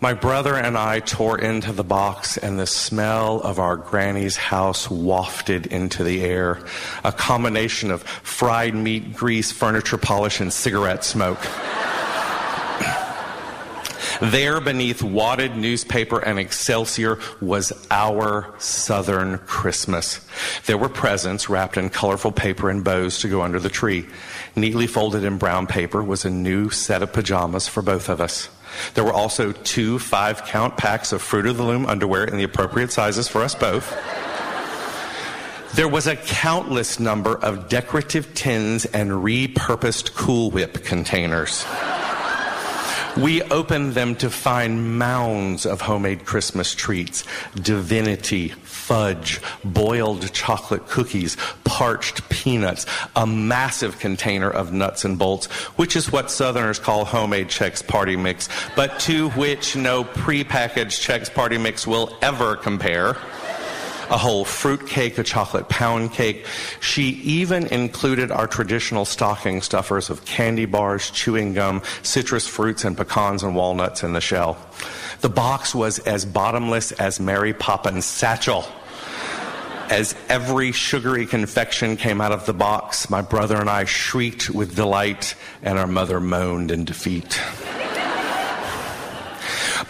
[0.00, 4.88] My brother and I tore into the box, and the smell of our granny's house
[4.88, 6.60] wafted into the air.
[7.02, 11.40] A combination of fried meat, grease, furniture polish, and cigarette smoke.
[14.20, 20.20] There, beneath wadded newspaper and Excelsior, was our Southern Christmas.
[20.66, 24.06] There were presents wrapped in colorful paper and bows to go under the tree.
[24.56, 28.48] Neatly folded in brown paper was a new set of pajamas for both of us.
[28.94, 32.44] There were also two five count packs of Fruit of the Loom underwear in the
[32.44, 33.88] appropriate sizes for us both.
[35.74, 41.64] There was a countless number of decorative tins and repurposed Cool Whip containers.
[43.22, 47.24] We opened them to find mounds of homemade Christmas treats,
[47.56, 52.86] divinity, fudge, boiled chocolate cookies, parched peanuts,
[53.16, 55.46] a massive container of nuts and bolts,
[55.76, 61.32] which is what Southerners call homemade Chex Party Mix, but to which no prepackaged Chex
[61.32, 63.16] Party Mix will ever compare
[64.10, 66.46] a whole fruit cake, a chocolate pound cake.
[66.80, 72.96] She even included our traditional stocking stuffers of candy bars, chewing gum, citrus fruits, and
[72.96, 74.56] pecans and walnuts in the shell.
[75.20, 78.64] The box was as bottomless as Mary Poppins' satchel.
[79.90, 84.76] As every sugary confection came out of the box, my brother and I shrieked with
[84.76, 87.40] delight, and our mother moaned in defeat.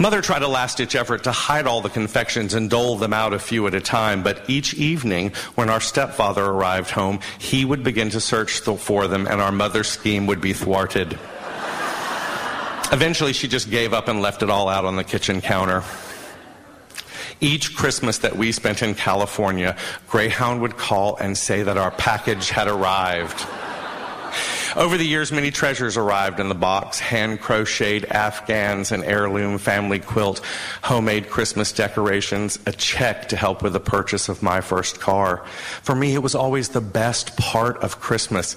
[0.00, 3.32] Mother tried a last ditch effort to hide all the confections and dole them out
[3.32, 7.82] a few at a time, but each evening when our stepfather arrived home, he would
[7.82, 11.18] begin to search for them and our mother's scheme would be thwarted.
[12.92, 15.82] Eventually, she just gave up and left it all out on the kitchen counter.
[17.40, 19.76] Each Christmas that we spent in California,
[20.08, 23.46] Greyhound would call and say that our package had arrived.
[24.78, 29.98] Over the years, many treasures arrived in the box hand crocheted Afghans, an heirloom family
[29.98, 30.40] quilt,
[30.82, 35.38] homemade Christmas decorations, a check to help with the purchase of my first car.
[35.82, 38.56] For me, it was always the best part of Christmas.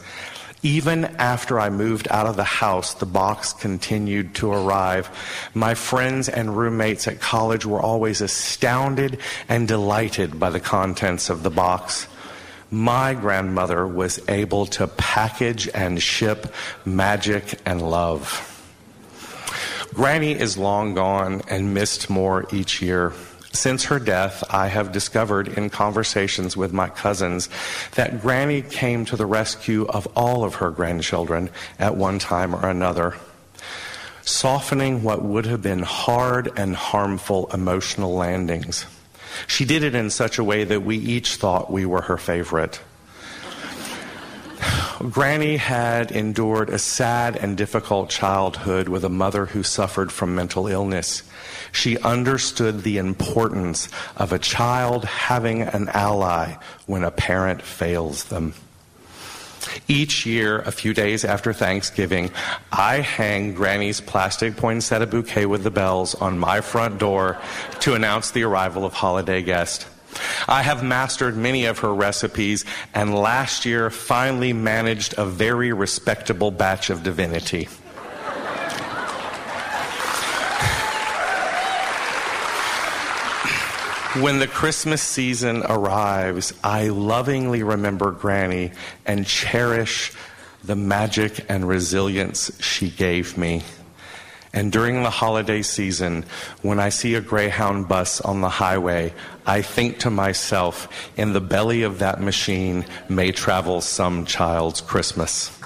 [0.61, 5.09] Even after I moved out of the house, the box continued to arrive.
[5.55, 9.17] My friends and roommates at college were always astounded
[9.49, 12.05] and delighted by the contents of the box
[12.71, 16.53] my grandmother was able to package and ship
[16.85, 18.47] magic and love.
[19.93, 23.11] Granny is long gone and missed more each year.
[23.51, 27.49] Since her death, I have discovered in conversations with my cousins
[27.95, 32.69] that Granny came to the rescue of all of her grandchildren at one time or
[32.69, 33.17] another,
[34.21, 38.85] softening what would have been hard and harmful emotional landings.
[39.47, 42.79] She did it in such a way that we each thought we were her favorite.
[45.09, 50.67] Granny had endured a sad and difficult childhood with a mother who suffered from mental
[50.67, 51.23] illness.
[51.71, 56.55] She understood the importance of a child having an ally
[56.85, 58.53] when a parent fails them.
[59.87, 62.31] Each year, a few days after Thanksgiving,
[62.71, 67.37] I hang Granny's plastic poinsettia bouquet with the bells on my front door
[67.81, 69.85] to announce the arrival of holiday guests.
[70.47, 76.51] I have mastered many of her recipes and last year finally managed a very respectable
[76.51, 77.69] batch of divinity.
[84.19, 88.73] When the Christmas season arrives, I lovingly remember Granny
[89.05, 90.11] and cherish
[90.65, 93.63] the magic and resilience she gave me.
[94.51, 96.25] And during the holiday season,
[96.61, 99.13] when I see a Greyhound bus on the highway,
[99.45, 105.57] I think to myself, in the belly of that machine may travel some child's Christmas.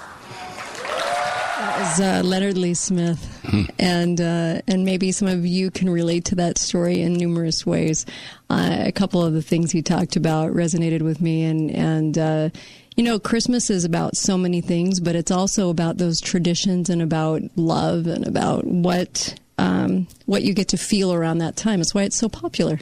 [1.78, 6.34] Was uh, Leonard Lee Smith, and uh, and maybe some of you can relate to
[6.36, 8.06] that story in numerous ways.
[8.48, 12.50] Uh, a couple of the things he talked about resonated with me, and and uh,
[12.96, 17.02] you know, Christmas is about so many things, but it's also about those traditions and
[17.02, 21.80] about love and about what um, what you get to feel around that time.
[21.80, 22.80] It's why it's so popular.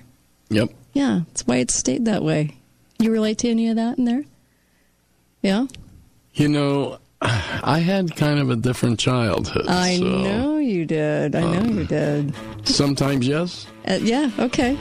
[0.51, 0.71] Yep.
[0.93, 2.57] Yeah, it's why it's stayed that way.
[3.01, 4.25] You relate to any of that in there?
[5.43, 5.66] Yeah.
[6.35, 9.67] You know, I had kind of a different childhood.
[9.69, 11.35] I so know you did.
[11.35, 12.35] I know you did.
[12.65, 13.67] Sometimes yes.
[13.89, 14.31] Uh, yeah.
[14.39, 14.77] Okay.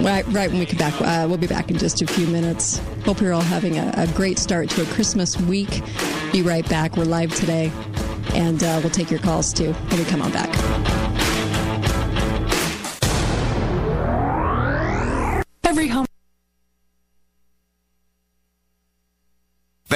[0.00, 2.78] Right, right when we come back, uh, we'll be back in just a few minutes.
[3.04, 5.82] Hope you're all having a, a great start to a Christmas week.
[6.32, 6.96] Be right back.
[6.96, 7.72] We're live today,
[8.34, 10.50] and uh, we'll take your calls too when we come on back.
[15.64, 16.05] Every home.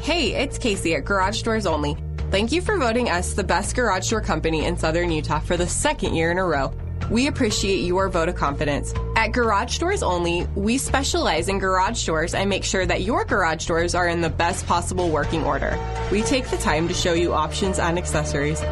[0.00, 1.94] Hey, it's Casey at Garage Doors Only.
[2.30, 5.66] Thank you for voting us the best garage door company in Southern Utah for the
[5.66, 6.72] second year in a row.
[7.10, 8.94] We appreciate your vote of confidence.
[9.14, 13.66] At Garage Doors Only, we specialize in garage doors and make sure that your garage
[13.66, 15.78] doors are in the best possible working order.
[16.10, 18.62] We take the time to show you options and accessories.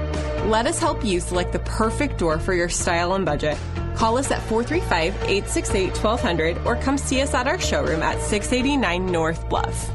[0.47, 3.59] Let us help you select the perfect door for your style and budget.
[3.97, 9.05] Call us at 435 868 1200 or come see us at our showroom at 689
[9.05, 9.91] North Bluff.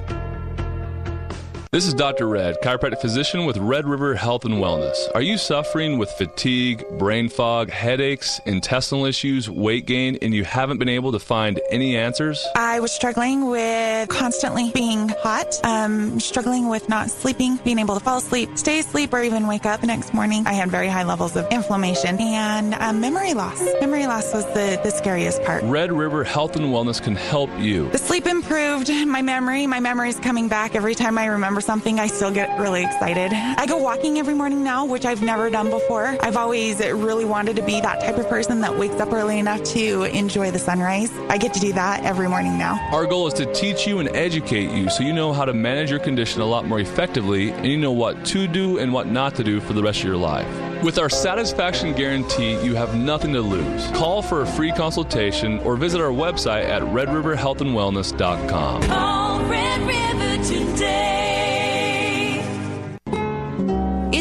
[1.74, 2.28] This is Dr.
[2.28, 4.96] Red, chiropractic physician with Red River Health and Wellness.
[5.16, 10.78] Are you suffering with fatigue, brain fog, headaches, intestinal issues, weight gain, and you haven't
[10.78, 12.46] been able to find any answers?
[12.56, 18.02] I was struggling with constantly being hot, um, struggling with not sleeping, being able to
[18.02, 20.46] fall asleep, stay asleep, or even wake up the next morning.
[20.46, 23.60] I had very high levels of inflammation and um, memory loss.
[23.82, 25.64] Memory loss was the, the scariest part.
[25.64, 27.90] Red River Health and Wellness can help you.
[27.90, 32.00] The sleep improved, my memory, my memory is coming back every time I remember something,
[32.00, 33.32] I still get really excited.
[33.34, 36.18] I go walking every morning now, which I've never done before.
[36.22, 39.64] I've always really wanted to be that type of person that wakes up early enough
[39.76, 41.12] to enjoy the sunrise.
[41.30, 42.80] I get to do that every morning now.
[42.92, 45.90] Our goal is to teach you and educate you so you know how to manage
[45.90, 49.36] your condition a lot more effectively and you know what to do and what not
[49.36, 50.48] to do for the rest of your life.
[50.84, 53.88] With our satisfaction guarantee, you have nothing to lose.
[53.92, 58.84] Call for a free consultation or visit our website at redriverhealthandwellness.com.
[58.84, 61.53] Call Red River today.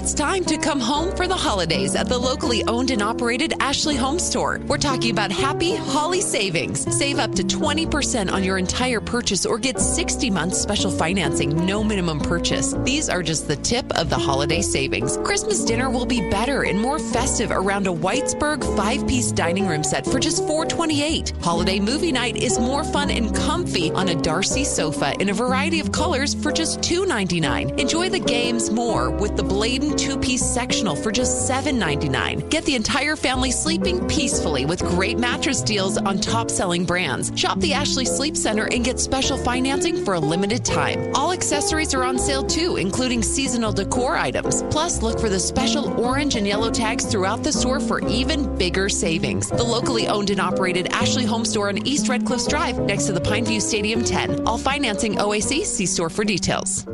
[0.03, 3.95] It's time to come home for the holidays at the locally owned and operated Ashley
[3.95, 4.59] Home Store.
[4.67, 6.81] We're talking about happy holly savings.
[6.99, 11.85] Save up to 20% on your entire purchase or get 60 months special financing, no
[11.85, 12.75] minimum purchase.
[12.79, 15.19] These are just the tip of the holiday savings.
[15.19, 20.05] Christmas dinner will be better and more festive around a Whitesburg five-piece dining room set
[20.05, 21.33] for just 428.
[21.43, 25.79] Holiday movie night is more fun and comfy on a Darcy sofa in a variety
[25.79, 27.79] of colors for just 299.
[27.79, 32.49] Enjoy the games more with the Bladen two-piece sectional for just $7.99.
[32.51, 37.33] Get the entire family sleeping peacefully with great mattress deals on top-selling brands.
[37.39, 41.11] Shop the Ashley Sleep Center and get special financing for a limited time.
[41.15, 44.63] All accessories are on sale too, including seasonal decor items.
[44.65, 48.89] Plus, look for the special orange and yellow tags throughout the store for even bigger
[48.89, 49.49] savings.
[49.49, 53.13] The locally owned and operated Ashley Home Store on East Red Cliffs Drive next to
[53.13, 54.47] the Pineview Stadium 10.
[54.47, 55.65] All financing OAC.
[55.65, 56.87] See store for details.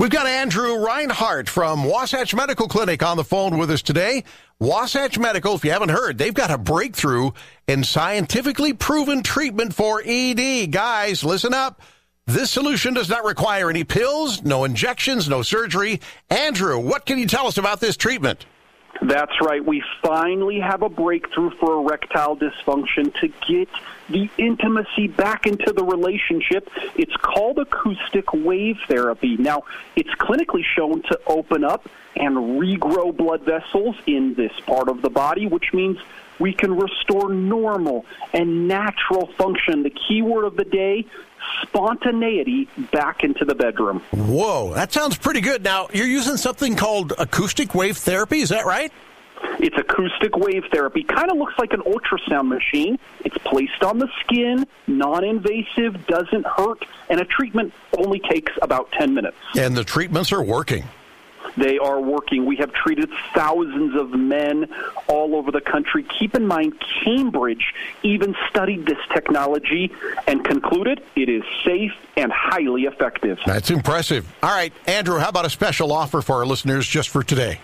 [0.00, 4.24] We've got Andrew Reinhardt from Wasatch Medical Clinic on the phone with us today.
[4.58, 7.32] Wasatch Medical, if you haven't heard, they've got a breakthrough
[7.68, 10.68] in scientifically proven treatment for ED.
[10.72, 11.82] Guys, listen up.
[12.26, 16.00] This solution does not require any pills, no injections, no surgery.
[16.30, 18.46] Andrew, what can you tell us about this treatment?
[19.02, 19.62] That's right.
[19.62, 23.68] We finally have a breakthrough for erectile dysfunction to get
[24.10, 26.68] the intimacy back into the relationship.
[26.96, 29.36] It's called acoustic wave therapy.
[29.36, 29.64] Now,
[29.96, 35.10] it's clinically shown to open up and regrow blood vessels in this part of the
[35.10, 35.98] body, which means
[36.38, 39.82] we can restore normal and natural function.
[39.82, 41.06] The key word of the day
[41.62, 44.00] spontaneity back into the bedroom.
[44.12, 45.62] Whoa, that sounds pretty good.
[45.62, 48.92] Now, you're using something called acoustic wave therapy, is that right?
[49.58, 51.02] It's acoustic wave therapy.
[51.02, 52.98] Kind of looks like an ultrasound machine.
[53.24, 58.90] It's placed on the skin, non invasive, doesn't hurt, and a treatment only takes about
[58.92, 59.36] 10 minutes.
[59.56, 60.84] And the treatments are working.
[61.56, 62.46] They are working.
[62.46, 64.68] We have treated thousands of men
[65.08, 66.04] all over the country.
[66.18, 69.92] Keep in mind, Cambridge even studied this technology
[70.26, 73.38] and concluded it is safe and highly effective.
[73.46, 74.32] That's impressive.
[74.42, 77.58] All right, Andrew, how about a special offer for our listeners just for today?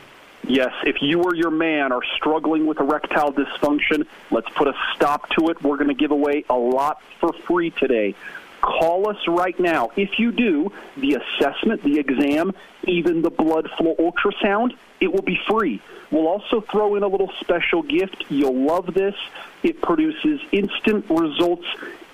[0.48, 5.28] Yes, if you or your man are struggling with erectile dysfunction, let's put a stop
[5.31, 5.60] to it.
[5.60, 8.14] We're going to give away a lot for free today.
[8.60, 9.90] Call us right now.
[9.97, 12.52] If you do, the assessment, the exam,
[12.85, 15.82] even the blood flow ultrasound, it will be free.
[16.12, 18.24] We'll also throw in a little special gift.
[18.28, 19.16] You'll love this.
[19.64, 21.66] It produces instant results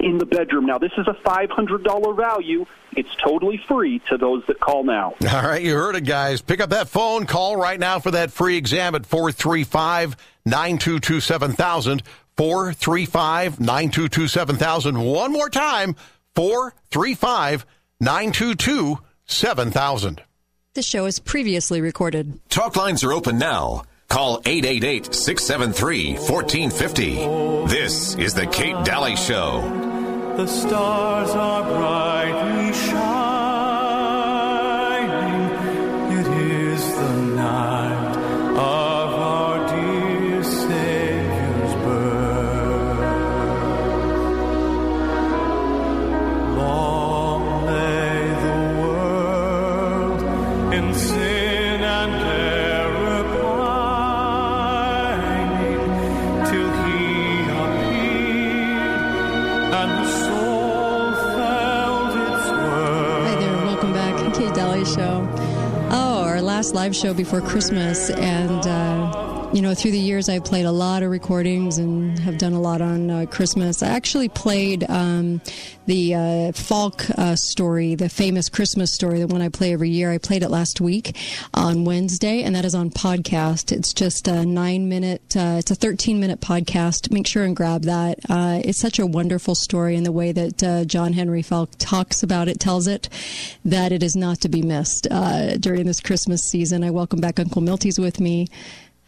[0.03, 0.67] in the bedroom.
[0.67, 2.67] Now, this is a $500 value.
[2.95, 5.15] It's totally free to those that call now.
[5.31, 6.43] All right, you heard it, guys.
[6.43, 7.27] Pick up that phone.
[7.27, 12.03] Call right now for that free exam at 435 922 7000.
[12.37, 15.01] 435 922 7000.
[15.01, 15.95] One more time
[16.35, 17.67] 435
[18.01, 20.23] 922 7000.
[20.75, 22.41] The show is previously recorded.
[22.49, 23.85] Talk lines are open now.
[24.09, 27.67] Call 888 673 1450.
[27.67, 29.92] This is The Kate Dalley Show.
[30.37, 32.62] The stars are brightly
[66.63, 68.09] last live show before Christmas.
[68.11, 68.92] And, uh,
[69.53, 72.61] you know, through the years, I've played a lot of recordings and have done a
[72.61, 73.83] lot on uh, Christmas.
[73.83, 75.43] I actually played um,
[75.85, 80.11] the uh, Faulk uh, story, the famous Christmas story, the one I play every year.
[80.11, 81.19] I played it last week
[81.53, 83.73] on Wednesday, and that is on podcast.
[83.73, 87.13] It's just a nine minute, uh, it's a 13 minute podcast.
[87.13, 88.21] Make sure and grab that.
[88.31, 92.23] Uh, it's such a wonderful story in the way that uh, John Henry Faulk talks
[92.23, 93.11] about it, tells it,
[93.67, 96.83] that it is not to be missed uh, during this Christmas season.
[96.83, 98.49] I welcome back Uncle Milty's with me.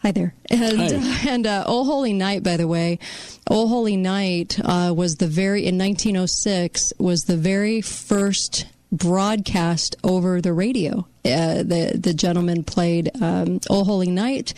[0.05, 0.35] Hi there.
[0.51, 0.79] And,
[1.27, 2.99] and uh, Oh Holy Night, by the way,
[3.49, 10.41] Oh Holy Night uh, was the very, in 1906, was the very first broadcast over
[10.41, 11.07] the radio.
[11.25, 14.53] Uh, the, the gentleman played um, Oh Holy Night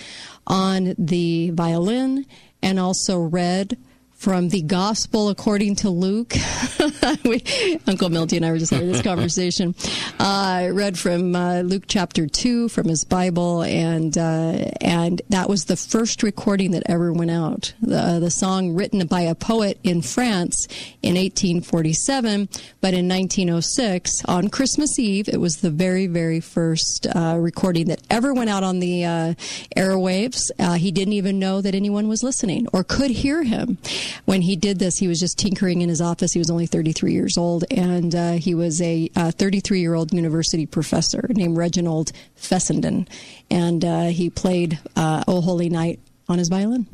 [0.48, 2.26] on the violin
[2.62, 3.78] and also read
[4.18, 6.34] from the Gospel according to Luke.
[7.24, 7.44] we,
[7.86, 9.76] Uncle Milty and I were just having this conversation.
[10.20, 15.66] Uh, read from uh, Luke chapter two from his Bible, and uh, and that was
[15.66, 17.74] the first recording that ever went out.
[17.82, 20.68] The the song written by a poet in France
[21.04, 22.50] in 1847,
[22.82, 28.02] but in 1906 on Christmas Eve, it was the very very first uh, recording that
[28.10, 29.34] ever went out on the uh,
[29.76, 30.50] airwaves.
[30.58, 33.78] Uh, he didn't even know that anyone was listening or could hear him
[34.26, 36.34] when he did this, he was just tinkering in his office.
[36.34, 40.66] He was only 33 years old, and uh, he was a 33 year old university
[40.66, 43.08] professor named Reginald Fessenden,
[43.52, 46.88] and uh, he played uh, "Oh Holy Night" on his violin.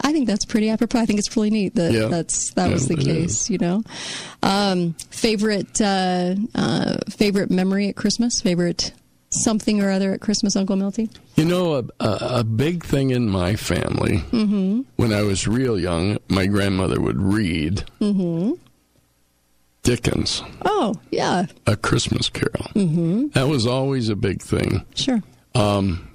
[0.00, 0.98] I think that's pretty apropos.
[0.98, 2.08] I think it's really neat that Yeah.
[2.08, 3.42] that's that was the case.
[3.42, 3.50] is.
[3.50, 3.84] You know,
[4.42, 8.40] um, favorite uh, uh, favorite memory at Christmas.
[8.40, 8.92] Favorite
[9.42, 11.10] something or other at Christmas, Uncle Milty.
[11.36, 14.82] You know, a, a, a big thing in my family, Mm-hmm.
[14.96, 18.52] when I was real young, my grandmother would read Mm-hmm.
[19.82, 21.44] Dickens, Oh yeah.
[21.66, 22.52] A Christmas Carol.
[22.74, 23.28] Mm-hmm.
[23.34, 24.82] That was always a big thing.
[24.94, 25.22] Sure.
[25.54, 26.08] Um,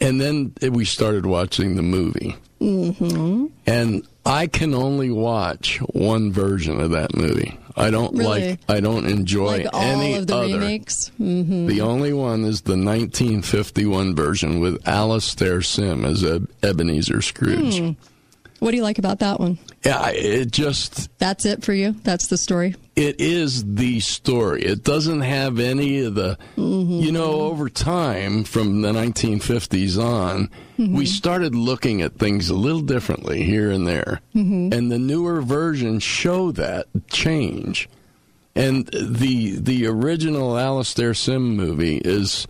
[0.00, 2.34] and then we started watching the movie.
[2.60, 3.46] Mm-hmm.
[3.66, 7.58] And I can only watch one version of that movie.
[7.76, 8.50] I don't Really?
[8.52, 8.60] like.
[8.68, 10.46] I don't enjoy Like any of the other.
[10.58, 11.10] remakes.
[11.20, 11.66] Mm-hmm.
[11.66, 17.78] The only one is the 1951 version with Alastair Sim as Eb- Ebenezer Scrooge.
[17.80, 17.90] Hmm.
[18.64, 19.58] What do you like about that one?
[19.84, 21.92] Yeah, it just That's it for you.
[22.02, 22.74] That's the story.
[22.96, 24.62] it is the story.
[24.62, 31.04] It doesn't have any of the, you know, over time from the 1950s on, we
[31.04, 34.22] started looking at things a little differently here and there.
[34.34, 34.72] Mhm.
[34.72, 37.90] And the newer versions show that change.
[38.56, 42.46] And the the original Alastair Sim movie is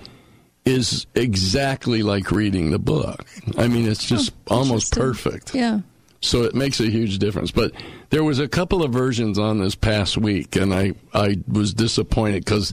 [0.65, 3.24] is exactly like reading the book.
[3.59, 5.57] I mean, it's just almost perfect.
[5.57, 5.81] Yeah.
[6.25, 7.51] So it makes a huge difference.
[7.51, 7.73] But
[8.11, 12.45] there was a couple of versions on this past week, and I, I was disappointed
[12.45, 12.73] because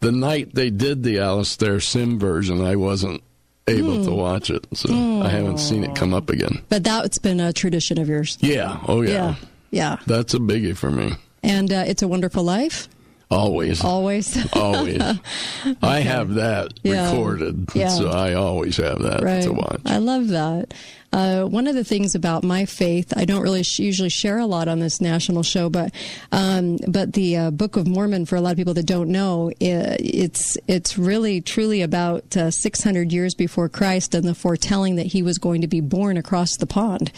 [0.00, 3.22] the night they did the Alastair Sim version, I wasn't
[3.66, 4.16] able to Hmm.
[4.16, 4.66] watch it.
[4.74, 4.92] So
[5.22, 6.60] I haven't seen it come up again.
[6.68, 8.36] But that's been a tradition of yours.
[8.40, 8.78] Yeah.
[8.86, 9.10] Oh, yeah.
[9.10, 9.34] Yeah.
[9.70, 9.96] Yeah.
[10.06, 11.12] That's a biggie for me.
[11.42, 12.88] And uh, It's a Wonderful Life.
[13.30, 13.82] Always.
[13.82, 14.36] Always.
[14.52, 15.00] Always.
[15.82, 17.10] I have that Yeah.
[17.10, 17.88] recorded, Yeah.
[17.88, 19.42] so I always have that right.
[19.42, 19.80] to watch.
[19.86, 20.74] I love that.
[21.14, 24.46] Uh, one of the things about my faith, I don't really sh- usually share a
[24.46, 25.94] lot on this national show, but
[26.32, 29.50] um, but the uh, Book of Mormon, for a lot of people that don't know,
[29.60, 35.06] i it's it's really truly about uh, 600 years before Christ and the foretelling that
[35.06, 37.12] he was going to be born across the pond,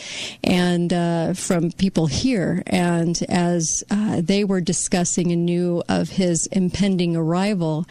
[0.45, 6.47] and uh, from people here, and as uh, they were discussing and knew of his
[6.53, 7.87] impending arrival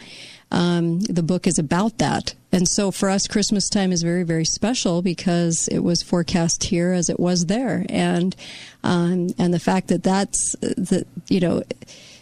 [0.50, 2.34] um, the book is about that.
[2.56, 6.92] And so for us, Christmas time is very, very special because it was forecast here
[6.92, 7.84] as it was there.
[7.90, 8.34] And,
[8.82, 11.64] um, and the fact that that's, that, you know,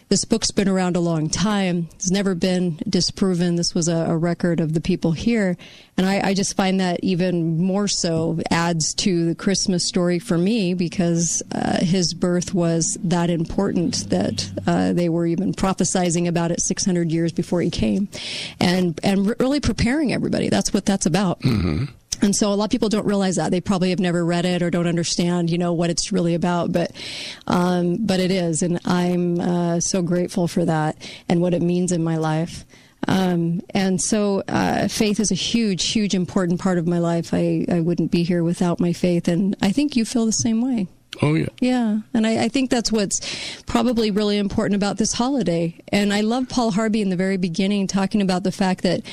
[0.09, 1.89] this book's been around a long time.
[1.95, 3.55] It's never been disproven.
[3.55, 5.57] This was a, a record of the people here.
[5.97, 10.37] And I, I just find that even more so adds to the Christmas story for
[10.37, 16.51] me because uh, his birth was that important that uh, they were even prophesizing about
[16.51, 18.07] it 600 years before he came
[18.59, 20.49] and, and really preparing everybody.
[20.49, 21.41] That's what that's about.
[21.41, 21.85] Mm-hmm.
[22.25, 24.63] And so a lot of people don't realize that they probably have never read it
[24.63, 26.71] or don't understand, you know, what it's really about.
[26.71, 26.91] But,
[27.45, 30.97] um, but it is, and I'm uh, so grateful for that
[31.29, 32.65] and what it means in my life.
[33.07, 37.31] Um, and so uh, faith is a huge, huge, important part of my life.
[37.31, 40.63] I, I wouldn't be here without my faith, and I think you feel the same
[40.63, 40.87] way.
[41.21, 41.49] Oh yeah.
[41.61, 45.79] Yeah, and I, I think that's what's probably really important about this holiday.
[45.89, 49.03] And I love Paul Harvey in the very beginning talking about the fact that,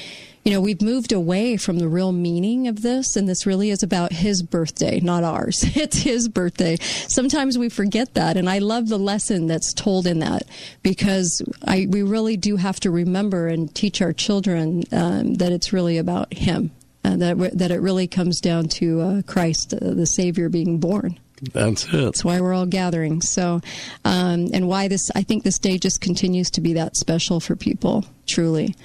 [0.44, 3.82] you know, we've moved away from the real meaning of this, and this really is
[3.82, 5.64] about his birthday, not ours.
[5.82, 6.76] It's his birthday.
[7.08, 10.44] Sometimes we forget that, and I love the lesson that's told in that
[10.82, 15.72] because I we really do have to remember and teach our children um, that it's
[15.72, 16.70] really about him.
[17.04, 21.18] Uh, that that it really comes down to uh, Christ, uh, the Savior, being born.
[21.52, 21.90] That's it.
[21.92, 23.20] That's why we're all gathering.
[23.20, 23.60] So,
[24.04, 27.56] um, and why this, I think this day just continues to be that special for
[27.56, 28.76] people, truly.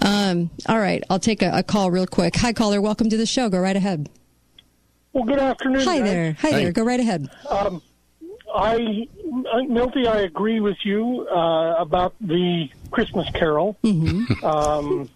[0.00, 2.36] Um, all right, I'll take a, a call real quick.
[2.36, 2.80] Hi, caller.
[2.80, 3.48] Welcome to the show.
[3.48, 4.08] Go right ahead.
[5.12, 5.82] Well, good afternoon.
[5.82, 6.08] Hi guys.
[6.08, 6.36] there.
[6.40, 6.72] Hi, there.
[6.72, 7.28] Go right ahead.
[7.48, 7.82] Um,
[8.54, 9.06] I,
[9.52, 13.76] I- Milty, I agree with you uh, about the Christmas Carol.
[13.84, 14.44] Mm-hmm.
[14.44, 15.08] Um,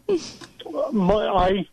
[0.92, 1.68] my, I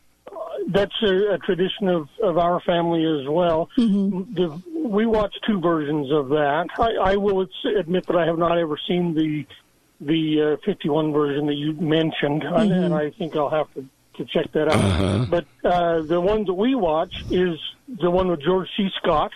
[0.70, 3.70] that's a, a tradition of, of our family as well.
[3.78, 4.34] Mm-hmm.
[4.34, 6.68] The, we watch two versions of that.
[6.78, 7.46] I, I will
[7.78, 9.46] admit that I have not ever seen the
[10.06, 12.84] the uh, 51 version that you mentioned, and- Mm-hmm.
[12.84, 13.86] and I think I'll have to,
[14.18, 14.76] to check that out.
[14.76, 15.26] Uh-huh.
[15.30, 17.58] But uh, the one that we watch is
[17.88, 18.90] the one with George C.
[19.02, 19.32] Scott.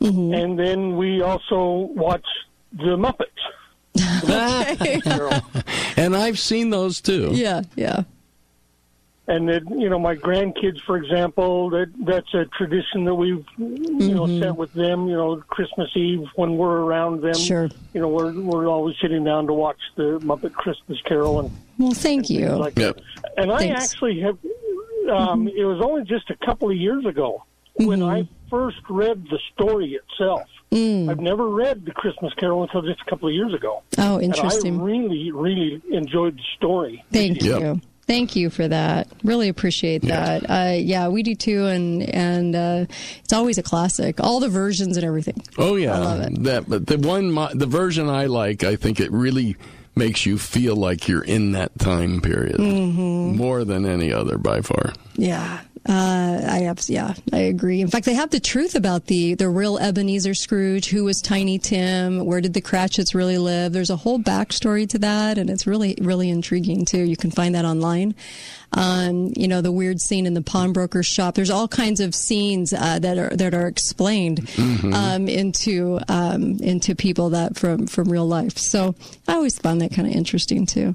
[0.00, 0.34] Mm-hmm.
[0.34, 2.26] And then we also watch
[2.72, 3.26] the Muppets.
[5.96, 7.30] and I've seen those too.
[7.32, 8.04] Yeah, yeah.
[9.28, 14.14] And then, you know, my grandkids, for example, that that's a tradition that we've, you
[14.14, 14.40] know, Mm-hmm.
[14.40, 15.06] set with them.
[15.06, 17.34] You know, Christmas Eve when we're around them.
[17.34, 17.68] Sure.
[17.92, 21.92] You know, we're we're always sitting down to watch the Muppet Christmas Carol and Well,
[21.92, 22.48] thank you.
[22.48, 23.00] like that.
[23.36, 24.38] And I actually have.
[25.10, 27.44] Um, It was only just a couple of years ago
[27.76, 30.42] when I first read the story itself.
[30.72, 31.08] Mm.
[31.10, 33.82] I've never read the Christmas Carol until just a couple of years ago.
[33.96, 34.80] Oh, And interesting.
[34.80, 37.02] I really, really enjoyed the story.
[37.12, 37.80] Thank you.
[38.08, 39.06] Thank you for that.
[39.22, 40.48] Really appreciate that.
[40.50, 42.86] Uh, yeah, we do too, and and uh,
[43.22, 44.18] it's always a classic.
[44.18, 45.42] All the versions and everything.
[45.58, 46.42] Oh yeah, I love it.
[46.44, 46.68] that.
[46.68, 49.56] But the one, my, the version I like, I think it really
[49.94, 53.34] makes you feel like you're in that time period Mhm.
[53.36, 54.92] more than any other by far.
[55.16, 55.58] Yeah.
[55.86, 57.80] Uh, I have, yeah, I agree.
[57.80, 61.58] In fact, they have the truth about the the real Ebenezer Scrooge, who was Tiny
[61.58, 63.72] Tim, where did the Cratchits really live?
[63.72, 67.02] There's a whole backstory to that, and it's really really intriguing too.
[67.02, 68.14] You can find that online.
[68.72, 71.34] Um, you know, the weird scene in the pawnbroker's shop.
[71.34, 74.94] There's all kinds of scenes uh, that are that are explained Mhm.
[74.94, 78.58] um, into um, into people that from from real life.
[78.58, 78.94] So
[79.26, 80.94] I always found that kind of interesting too.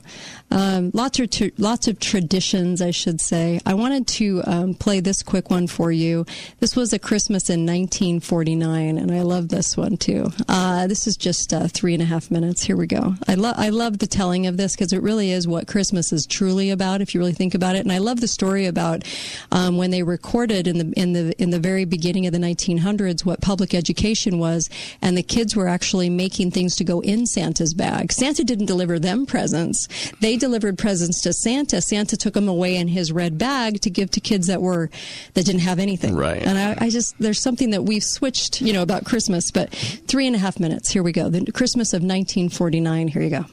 [0.52, 3.60] Um, lots of tr- lots of traditions, I should say.
[3.66, 6.28] I wanted to um, play this quick one for you.
[6.60, 10.32] This was a Christmas in 1949, and I love this one too.
[10.48, 12.62] Uh, this is just uh, three and a half minutes.
[12.62, 13.16] Here we go.
[13.28, 16.28] I love I love the telling of this because it really is what Christmas is
[16.28, 17.02] truly about.
[17.02, 19.04] If you really think about it, and I love the story about
[19.52, 23.26] um, when they recorded in the in the in the very beginning of the 1900s
[23.26, 24.70] what public education was,
[25.02, 28.12] and the kids were actually making things to go in Santa's bag.
[28.12, 29.88] Santa didn't deliver them presents;
[30.20, 31.82] they delivered presents to Santa.
[31.82, 34.90] Santa took them away in his red bag to give to kids that were
[35.34, 36.16] that didn't have anything.
[36.16, 36.42] Right.
[36.42, 39.52] And I, I just there's something that we've switched, you know, about Christmas.
[39.52, 40.90] But three and a half minutes.
[40.90, 41.30] Here we go.
[41.30, 43.08] The Christmas of 1949.
[43.08, 43.46] Here you go.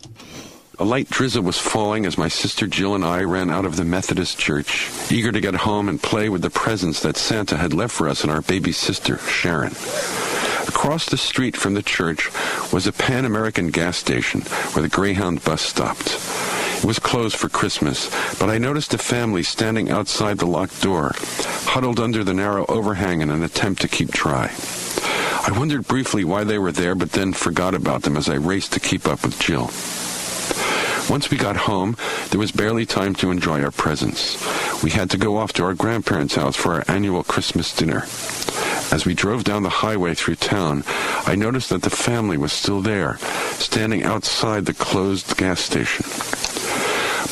[0.80, 3.84] A light drizzle was falling as my sister Jill and I ran out of the
[3.84, 7.94] Methodist church, eager to get home and play with the presents that Santa had left
[7.94, 9.74] for us and our baby sister, Sharon.
[10.66, 12.30] Across the street from the church
[12.72, 14.40] was a Pan American gas station
[14.72, 16.18] where the Greyhound bus stopped.
[16.78, 18.08] It was closed for Christmas,
[18.38, 21.12] but I noticed a family standing outside the locked door,
[21.66, 24.50] huddled under the narrow overhang in an attempt to keep dry.
[25.46, 28.72] I wondered briefly why they were there, but then forgot about them as I raced
[28.72, 29.70] to keep up with Jill.
[31.10, 31.96] Once we got home,
[32.30, 34.38] there was barely time to enjoy our presents.
[34.82, 38.04] We had to go off to our grandparents' house for our annual Christmas dinner.
[38.92, 40.84] As we drove down the highway through town,
[41.26, 43.18] I noticed that the family was still there,
[43.58, 46.04] standing outside the closed gas station.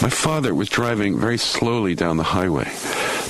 [0.00, 2.70] My father was driving very slowly down the highway.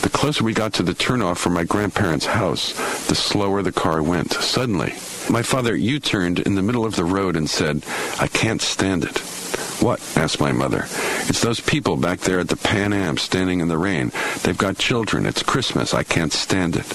[0.02, 2.72] The closer we got to the turnoff from my grandparents' house,
[3.08, 4.32] the slower the car went.
[4.32, 4.92] Suddenly,
[5.30, 7.82] my father U-turned in the middle of the road and said,
[8.20, 9.22] I can't stand it.
[9.80, 10.00] What?
[10.16, 10.84] asked my mother.
[11.28, 14.12] It's those people back there at the Pan Am standing in the rain.
[14.42, 15.24] They've got children.
[15.24, 15.94] It's Christmas.
[15.94, 16.86] I can't stand it.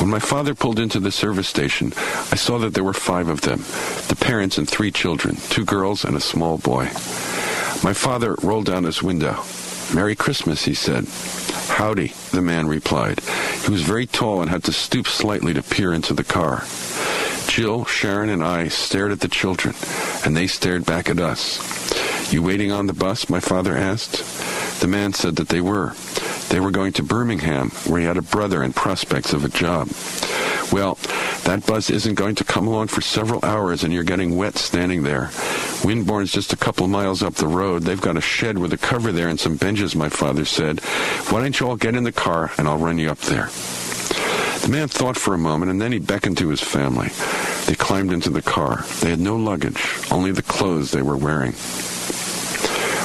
[0.00, 1.92] When my father pulled into the service station,
[2.30, 3.64] I saw that there were five of them
[4.08, 6.84] the parents and three children, two girls and a small boy.
[7.82, 9.42] My father rolled down his window.
[9.94, 11.06] Merry Christmas, he said.
[11.68, 13.20] Howdy, the man replied.
[13.64, 16.64] He was very tall and had to stoop slightly to peer into the car.
[17.48, 19.74] Jill, Sharon, and I stared at the children,
[20.24, 22.32] and they stared back at us.
[22.32, 23.28] You waiting on the bus?
[23.28, 24.22] my father asked.
[24.80, 25.94] The man said that they were.
[26.50, 29.88] They were going to Birmingham, where he had a brother and prospects of a job.
[30.70, 30.98] Well,
[31.44, 35.02] that bus isn't going to come along for several hours, and you're getting wet standing
[35.02, 35.30] there.
[35.82, 37.82] Windborne's just a couple miles up the road.
[37.82, 40.80] They've got a shed with a cover there and some benches, my father said.
[41.30, 43.48] Why don't you all get in the car, and I'll run you up there.
[44.68, 47.08] The man thought for a moment, and then he beckoned to his family.
[47.64, 48.84] They climbed into the car.
[49.00, 51.52] They had no luggage, only the clothes they were wearing.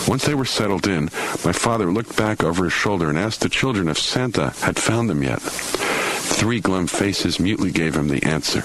[0.06, 1.06] Once they were settled in,
[1.45, 5.10] my father looked back over his shoulder and asked the children if Santa had found
[5.10, 5.41] them yet.
[5.41, 8.64] Three glum faces mutely gave him the answer.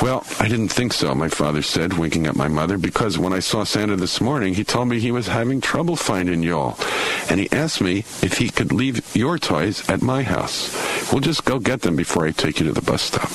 [0.00, 3.40] Well, I didn't think so, my father said, winking at my mother, because when I
[3.40, 6.76] saw Santa this morning, he told me he was having trouble finding y'all.
[7.28, 10.72] And he asked me if he could leave your toys at my house.
[11.12, 13.30] We'll just go get them before I take you to the bus stop.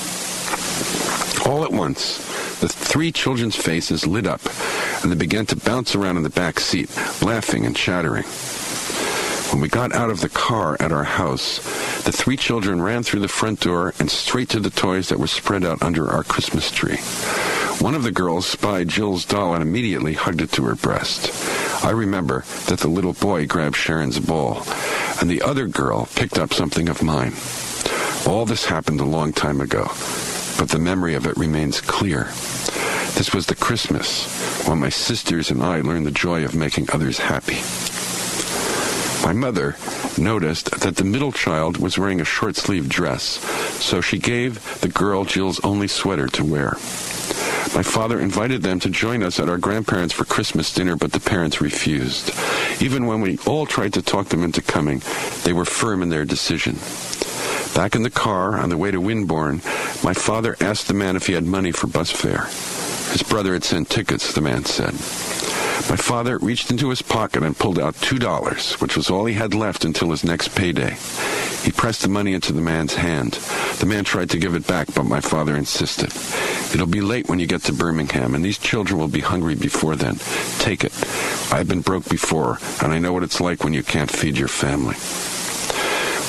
[1.46, 2.18] All at once,
[2.60, 4.40] the three children's faces lit up,
[5.02, 8.24] and they began to bounce around in the back seat, laughing and chattering.
[9.50, 11.56] When we got out of the car at our house,
[12.04, 15.26] the three children ran through the front door and straight to the toys that were
[15.26, 16.98] spread out under our Christmas tree.
[17.80, 21.32] One of the girls spied Jill's doll and immediately hugged it to her breast.
[21.82, 24.64] I remember that the little boy grabbed Sharon's ball,
[25.20, 27.32] and the other girl picked up something of mine.
[28.26, 29.84] All this happened a long time ago,
[30.58, 32.24] but the memory of it remains clear.
[33.14, 34.26] This was the Christmas
[34.68, 37.58] when my sisters and I learned the joy of making others happy.
[39.24, 39.76] My mother
[40.16, 43.40] noticed that the middle child was wearing a short sleeved dress,
[43.82, 46.76] so she gave the girl Jill's only sweater to wear.
[47.74, 51.20] My father invited them to join us at our grandparents' for Christmas dinner, but the
[51.20, 52.32] parents refused.
[52.80, 55.02] Even when we all tried to talk them into coming,
[55.44, 56.76] they were firm in their decision.
[57.74, 59.62] Back in the car on the way to Windborne,
[60.02, 62.46] my father asked the man if he had money for bus fare.
[63.12, 64.92] His brother had sent tickets, the man said.
[65.88, 69.34] My father reached into his pocket and pulled out two dollars, which was all he
[69.34, 70.96] had left until his next payday.
[71.62, 73.32] He pressed the money into the man's hand.
[73.78, 76.12] The man tried to give it back, but my father insisted.
[76.74, 79.96] It'll be late when you get to Birmingham, and these children will be hungry before
[79.96, 80.16] then.
[80.58, 80.92] Take it.
[81.50, 84.48] I've been broke before, and I know what it's like when you can't feed your
[84.48, 84.96] family.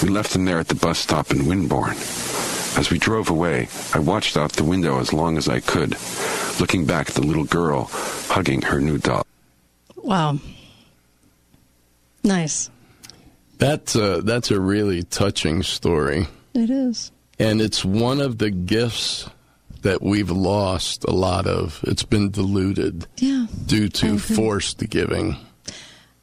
[0.03, 1.97] We left them there at the bus stop in Windborne.
[2.77, 5.95] As we drove away, I watched out the window as long as I could,
[6.59, 7.89] looking back at the little girl
[8.29, 9.25] hugging her new doll.
[9.97, 10.39] Wow.
[12.23, 12.69] Nice.
[13.57, 16.27] That's a, uh, that's a really touching story.
[16.53, 17.11] It is.
[17.37, 19.29] And it's one of the gifts
[19.81, 21.79] that we've lost a lot of.
[21.83, 23.47] It's been diluted Yeah.
[23.65, 25.37] due to forced giving.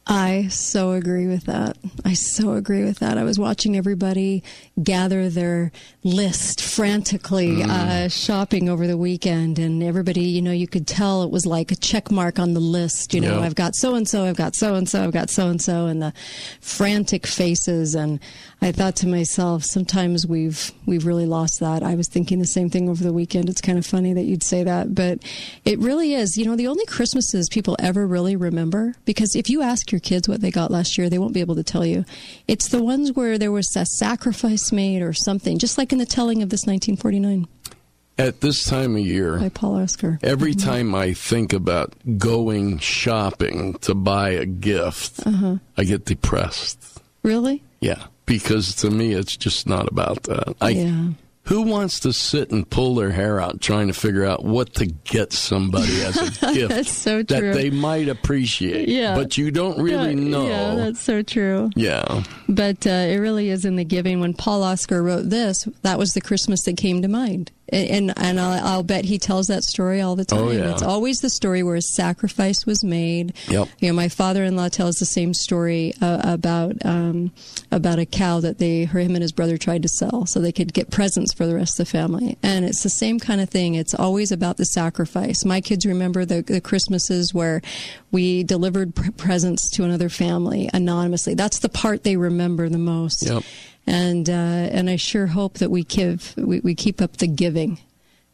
[0.09, 1.77] I so agree with that.
[2.05, 3.17] I so agree with that.
[3.17, 4.41] I was watching everybody
[4.81, 10.87] gather their list frantically, uh, shopping over the weekend, and everybody, you know, you could
[10.87, 13.13] tell it was like a check mark on the list.
[13.13, 13.41] You know.
[13.41, 15.87] I've got so and so, I've got so and so, I've got so and so,
[15.87, 16.13] and the
[16.61, 17.93] frantic faces.
[17.93, 18.21] And
[18.61, 21.83] I thought to myself, sometimes we've we've really lost that.
[21.83, 23.49] I was thinking the same thing over the weekend.
[23.49, 25.19] It's kind of funny that you'd say that, but
[25.65, 26.37] it really is.
[26.37, 30.27] You know, the only Christmases people ever really remember, because if you ask your kids
[30.27, 32.05] what they got last year, they won't be able to tell you.
[32.47, 36.05] It's the ones where there was a sacrifice made or something, just like in the
[36.05, 37.47] telling of this 1949
[38.17, 40.19] At this time of year, by Paul Esker.
[40.23, 45.57] every time I think about going shopping to buy a gift, Uh-huh.
[45.77, 46.99] I get depressed.
[47.23, 47.61] Really?
[47.79, 50.55] Yeah, because to me, it's just not about that.
[50.61, 51.07] I, Yeah.
[51.47, 54.85] Who wants to sit and pull their hair out trying to figure out what to
[54.85, 58.89] get somebody as a gift That's so that they might appreciate?
[58.89, 59.15] Yeah.
[59.15, 60.47] But you don't really Yeah, know.
[60.47, 61.69] Yeah, that's so true.
[61.75, 62.23] Yeah.
[62.49, 64.19] But uh, it really is in the giving.
[64.19, 67.51] When Paul Oscar wrote this, that was the Christmas that came to mind.
[67.69, 70.39] And and I'll, I'll bet he tells that story all the time.
[70.39, 70.71] Oh, yeah.
[70.71, 73.33] It's always the story where a sacrifice was made.
[73.49, 73.67] Yep.
[73.79, 77.33] You know, my father-in-law tells the same story uh, about um,
[77.71, 80.73] about a cow that they, him and his brother tried to sell so they could
[80.73, 82.37] get presents for the rest of the family.
[82.41, 83.75] And it's the same kind of thing.
[83.75, 85.43] It's always about the sacrifice.
[85.43, 87.61] My kids remember the, the Christmases where
[88.11, 91.33] we delivered pre- presents to another family anonymously.
[91.33, 93.25] That's the part they remember the most.
[93.25, 93.43] Yep.
[93.87, 97.79] And uh, and I sure hope that we give we, we keep up the giving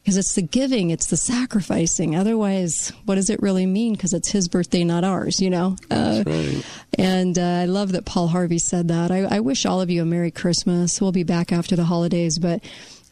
[0.04, 2.14] because it's the giving, it's the sacrificing.
[2.14, 3.94] Otherwise, what does it really mean?
[3.94, 5.76] Because it's his birthday, not ours, you know?
[5.90, 6.22] Uh,
[6.98, 9.10] And uh, I love that Paul Harvey said that.
[9.10, 11.00] I, I wish all of you a Merry Christmas.
[11.00, 12.62] We'll be back after the holidays, but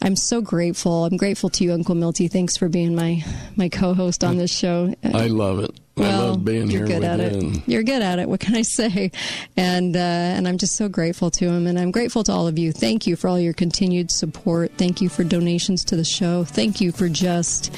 [0.03, 1.05] I'm so grateful.
[1.05, 2.27] I'm grateful to you, Uncle Milty.
[2.27, 3.23] Thanks for being my,
[3.55, 4.93] my co host on this show.
[5.03, 5.71] I love it.
[5.95, 7.49] I Well, love being you're here good with at you.
[7.51, 7.61] it.
[7.67, 8.27] You're good at it.
[8.27, 9.11] What can I say?
[9.55, 12.57] And uh, and I'm just so grateful to him, and I'm grateful to all of
[12.57, 12.71] you.
[12.71, 14.71] Thank you for all your continued support.
[14.77, 16.43] Thank you for donations to the show.
[16.45, 17.75] Thank you for just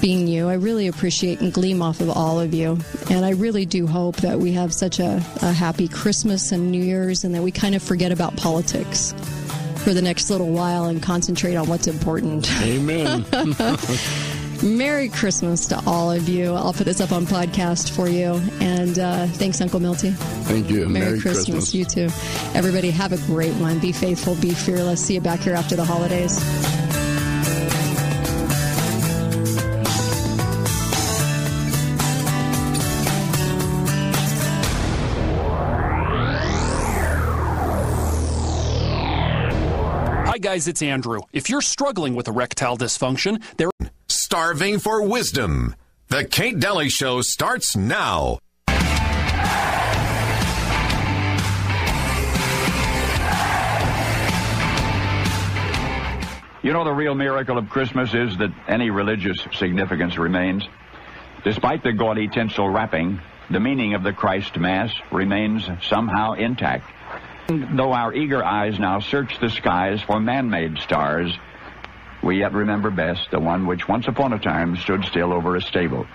[0.00, 0.48] being you.
[0.48, 2.78] I really appreciate and gleam off of all of you,
[3.10, 6.82] and I really do hope that we have such a, a happy Christmas and New
[6.82, 9.12] Year's, and that we kind of forget about politics
[9.82, 12.48] for the next little while and concentrate on what's important.
[12.62, 13.24] Amen.
[14.62, 16.52] Merry Christmas to all of you.
[16.54, 18.34] I'll put this up on podcast for you.
[18.60, 20.10] And uh, thanks, Uncle Milty.
[20.10, 20.86] Thank you.
[20.86, 21.74] Merry, Christmas.
[21.74, 22.08] You too.
[22.54, 23.78] Everybody, have a great one.
[23.78, 25.04] Be faithful, be fearless.
[25.04, 26.38] See you back here after the holidays.
[40.26, 41.20] Hi, guys, it's Andrew.
[41.32, 43.70] If you're struggling with erectile dysfunction, there
[44.32, 45.74] Starving for wisdom.
[46.06, 48.38] The Kate Dalley Show starts now.
[56.62, 60.62] You know, the real miracle of Christmas is that any religious significance remains.
[61.42, 63.20] Despite the gaudy tinsel wrapping,
[63.50, 66.88] the meaning of the Christ Mass remains somehow intact.
[67.48, 71.36] Though our eager eyes now search the skies for man-made stars,
[72.22, 75.62] we yet remember best the one which once upon a time stood still over a
[75.62, 76.06] stable.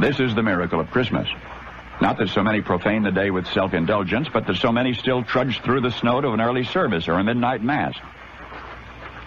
[0.00, 1.28] This is the miracle of Christmas.
[2.00, 5.60] Not that so many profane the day with self-indulgence, but that so many still trudge
[5.62, 7.94] through the snow to an early service or a midnight mass.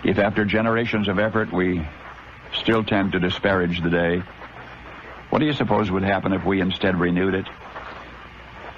[0.03, 1.85] If after generations of effort we
[2.53, 4.23] still tend to disparage the day,
[5.29, 7.45] what do you suppose would happen if we instead renewed it?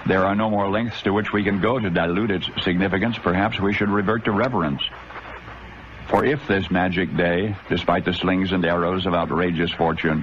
[0.05, 3.17] There are no more lengths to which we can go to dilute its significance.
[3.17, 4.81] Perhaps we should revert to reverence.
[6.13, 10.21] For if this magic day, despite the slings and arrows of outrageous fortune,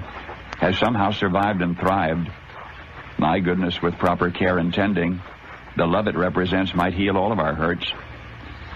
[0.61, 2.31] has somehow survived and thrived,
[3.17, 5.21] my goodness, with proper care and tending,
[5.75, 7.91] the love it represents might heal all of our hurts.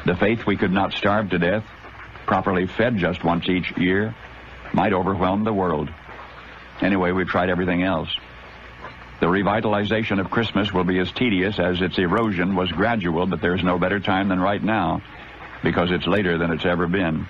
[0.06, 1.64] The faith we could not starve to death,
[2.26, 4.14] properly fed just once each year,
[4.74, 5.90] might overwhelm the world.
[6.82, 8.10] Anyway, we've tried everything else.
[9.22, 13.64] The revitalization of Christmas will be as tedious as its erosion was gradual, but there's
[13.64, 15.02] no better time than right now,
[15.64, 17.28] because it's later than it's ever been.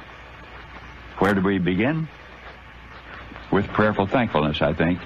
[1.20, 2.08] Where do we begin?
[3.52, 5.00] With prayerful thankfulness, I think.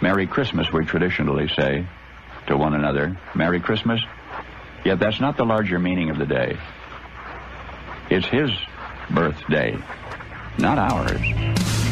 [0.00, 1.86] Merry Christmas, we traditionally say
[2.46, 3.18] to one another.
[3.34, 4.00] Merry Christmas.
[4.84, 6.58] Yet that's not the larger meaning of the day.
[8.10, 8.50] It's his
[9.10, 9.78] birthday,
[10.58, 11.83] not ours.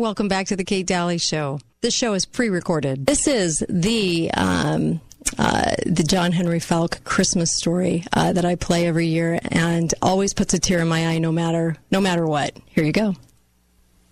[0.00, 1.60] Welcome back to the Kate Dalley Show.
[1.82, 3.04] This show is pre-recorded.
[3.04, 5.02] This is the um,
[5.36, 10.32] uh, the John Henry Faulk Christmas story uh, that I play every year, and always
[10.32, 12.56] puts a tear in my eye, no matter no matter what.
[12.68, 13.14] Here you go.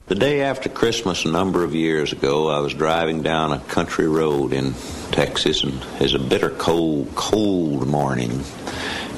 [0.08, 4.08] The day after Christmas, a number of years ago, I was driving down a country
[4.08, 4.74] road in
[5.10, 8.44] Texas, and it was a bitter cold, cold morning.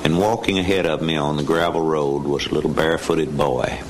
[0.05, 3.83] And walking ahead of me on the gravel road was a little barefooted boy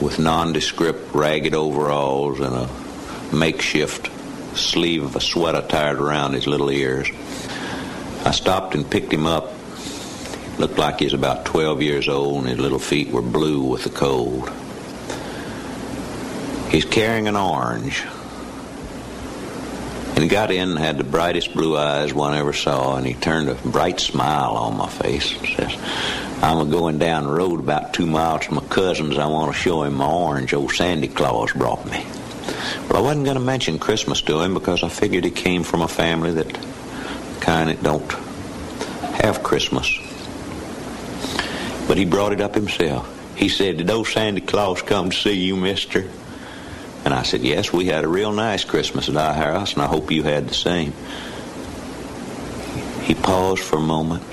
[0.00, 2.68] with nondescript ragged overalls and a
[3.34, 4.10] makeshift
[4.56, 7.08] sleeve of a sweater tied around his little ears.
[8.24, 9.52] I stopped and picked him up.
[10.58, 13.84] Looked like he was about 12 years old, and his little feet were blue with
[13.84, 14.50] the cold.
[16.70, 18.04] He's carrying an orange.
[20.16, 23.12] And he got in and had the brightest blue eyes one ever saw, and he
[23.12, 25.76] turned a bright smile on my face and says,
[26.42, 29.18] I'm going down the road about two miles to my cousin's.
[29.18, 32.02] I want to show him my orange old Sandy Claus brought me.
[32.88, 35.82] Well, I wasn't going to mention Christmas to him because I figured he came from
[35.82, 36.58] a family that
[37.40, 38.10] kind of don't
[39.20, 39.86] have Christmas.
[41.86, 43.12] But he brought it up himself.
[43.36, 46.08] He said, Did old Santa Claus come to see you, mister?
[47.06, 49.86] And I said, Yes, we had a real nice Christmas at our house, and I
[49.86, 50.92] hope you had the same.
[53.04, 54.24] He paused for a moment,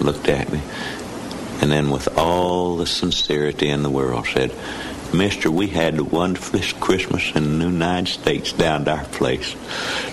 [0.00, 0.60] looked at me,
[1.60, 4.54] and then with all the sincerity in the world said,
[5.12, 9.56] Mister, we had the wonderfulest Christmas in the United States down to our place.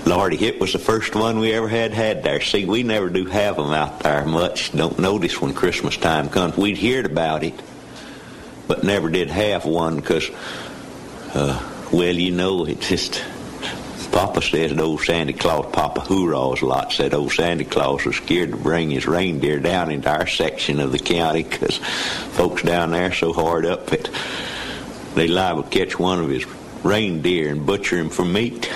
[0.08, 2.42] Lordy, it was the first one we ever had had there.
[2.42, 4.72] See, we never do have them out there much.
[4.72, 6.58] Don't notice when Christmas time comes.
[6.58, 7.54] We'd heard about it,
[8.68, 10.28] but never did have one because,
[11.36, 13.24] uh, well, you know, it just
[14.12, 18.16] Papa says that old Santa Claus, Papa hoorahs a lot, said old Santa Claus was
[18.16, 22.92] scared to bring his reindeer down into our section of the county because folks down
[22.92, 24.10] there so hard up that
[25.16, 26.46] they liable to catch one of his
[26.84, 28.72] reindeer and butcher him for meat.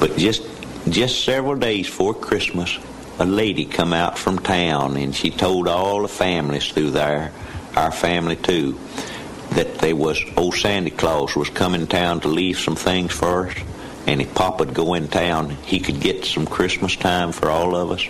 [0.00, 0.42] But just
[0.88, 2.78] just several days before Christmas,
[3.18, 7.32] a lady come out from town and she told all the families through there,
[7.76, 8.78] our family too,
[9.50, 13.56] that they was old Santa Claus was coming town to leave some things for us.
[14.06, 17.90] And if Papa'd go in town, he could get some Christmas time for all of
[17.90, 18.06] us.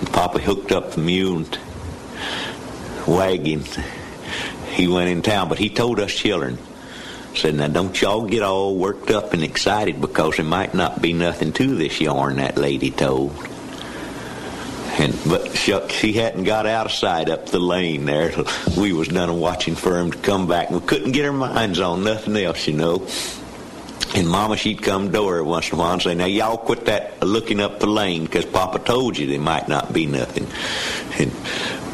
[0.00, 1.58] And Papa hooked up the mule and
[3.06, 3.64] wagon.
[4.72, 6.58] He went in town, but he told us children,
[7.34, 11.12] said, now don't y'all get all worked up and excited because there might not be
[11.12, 13.34] nothing to this yarn that lady told.
[14.96, 18.32] And but shucks, she hadn't got out of sight up the lane there.
[18.76, 20.70] We was done watching for him to come back.
[20.70, 23.06] and We couldn't get our minds on nothing else, you know.
[24.14, 26.84] And Mama, she'd come to her once in a while and say, "Now y'all quit
[26.84, 30.46] that looking up the lane, because Papa told you there might not be nothing."
[31.18, 31.32] And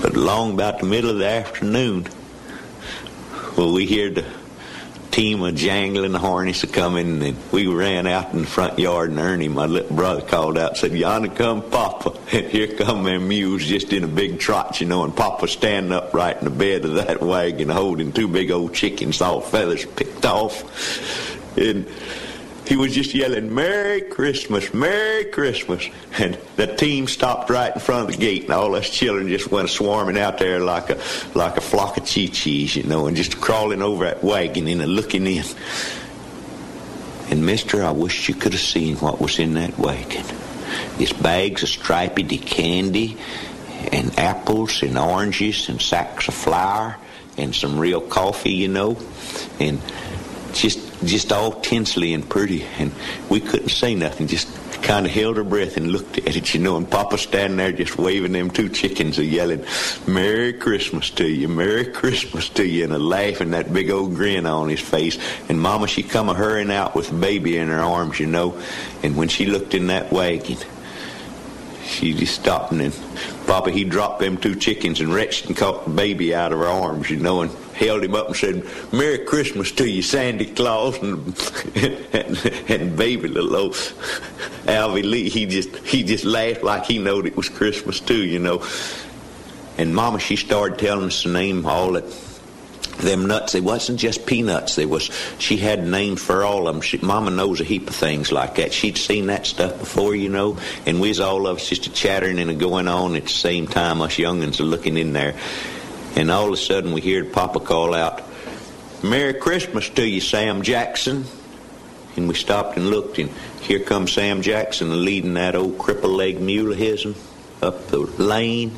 [0.02, 2.06] but long about the middle of the afternoon,
[3.56, 4.24] well, we heard the
[5.10, 9.48] team of jangling harness coming, and we ran out in the front yard, and Ernie,
[9.48, 14.04] my little brother, called out, said, "Yonder come Papa!" Here come them mules just in
[14.04, 17.68] a big trot, you know, and Papa standing upright in the bed of that wagon,
[17.68, 20.64] holding two big old chickens, all feathers picked off,
[21.56, 21.86] and
[22.70, 25.88] he was just yelling, Merry Christmas, Merry Christmas.
[26.18, 29.50] And the team stopped right in front of the gate, and all us children just
[29.50, 30.94] went swarming out there like a
[31.34, 35.26] like a flock of chee-chees, you know, and just crawling over that wagon and looking
[35.26, 35.44] in.
[37.28, 40.24] And mister, I wish you could have seen what was in that wagon.
[41.00, 43.16] It's bags of striped candy
[43.90, 46.96] and apples and oranges and sacks of flour
[47.36, 48.96] and some real coffee, you know,
[49.58, 49.80] and
[50.52, 52.92] just just all tinsley and pretty, and
[53.28, 54.26] we couldn't say nothing.
[54.26, 54.48] Just
[54.82, 56.76] kind of held our breath and looked at it, you know.
[56.76, 59.64] And Papa standing there just waving them two chickens and yelling,
[60.06, 64.14] "Merry Christmas to you, Merry Christmas to you," and a laugh and that big old
[64.14, 65.18] grin on his face.
[65.48, 68.54] And Mama, she come a hurrying out with the baby in her arms, you know.
[69.02, 70.56] And when she looked in that wagon,
[71.86, 72.94] she just stopped and
[73.46, 76.68] Papa he dropped them two chickens and reached and caught the baby out of her
[76.68, 77.50] arms, you know, and
[77.80, 81.26] held him up and said, Merry Christmas to you, Sandy Claus and
[81.74, 82.36] and,
[82.70, 83.74] and baby little old
[84.66, 88.38] Alvy Lee, he just he just laughed like he knowed it was Christmas too, you
[88.38, 88.64] know.
[89.78, 92.04] And Mama she started telling us the name all that
[93.00, 93.52] them nuts.
[93.52, 94.74] They wasn't just peanuts.
[94.76, 96.82] They was she had names for all of them.
[96.82, 98.72] She, Mama knows a heap of things like that.
[98.72, 100.58] She'd seen that stuff before, you know.
[100.86, 103.28] And we was all of us just a chattering and a going on at the
[103.28, 104.02] same time.
[104.02, 105.34] Us youngins are looking in there,
[106.16, 108.22] and all of a sudden we heard Papa call out,
[109.02, 111.24] "Merry Christmas to you, Sam Jackson."
[112.16, 113.30] And we stopped and looked, and
[113.60, 117.06] here comes Sam Jackson leading that old cripple leg mule of his
[117.62, 118.72] up the lane,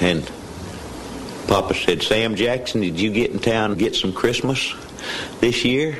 [0.00, 0.28] and
[1.46, 4.74] Papa said, Sam Jackson, did you get in town and get some Christmas
[5.40, 5.98] this year?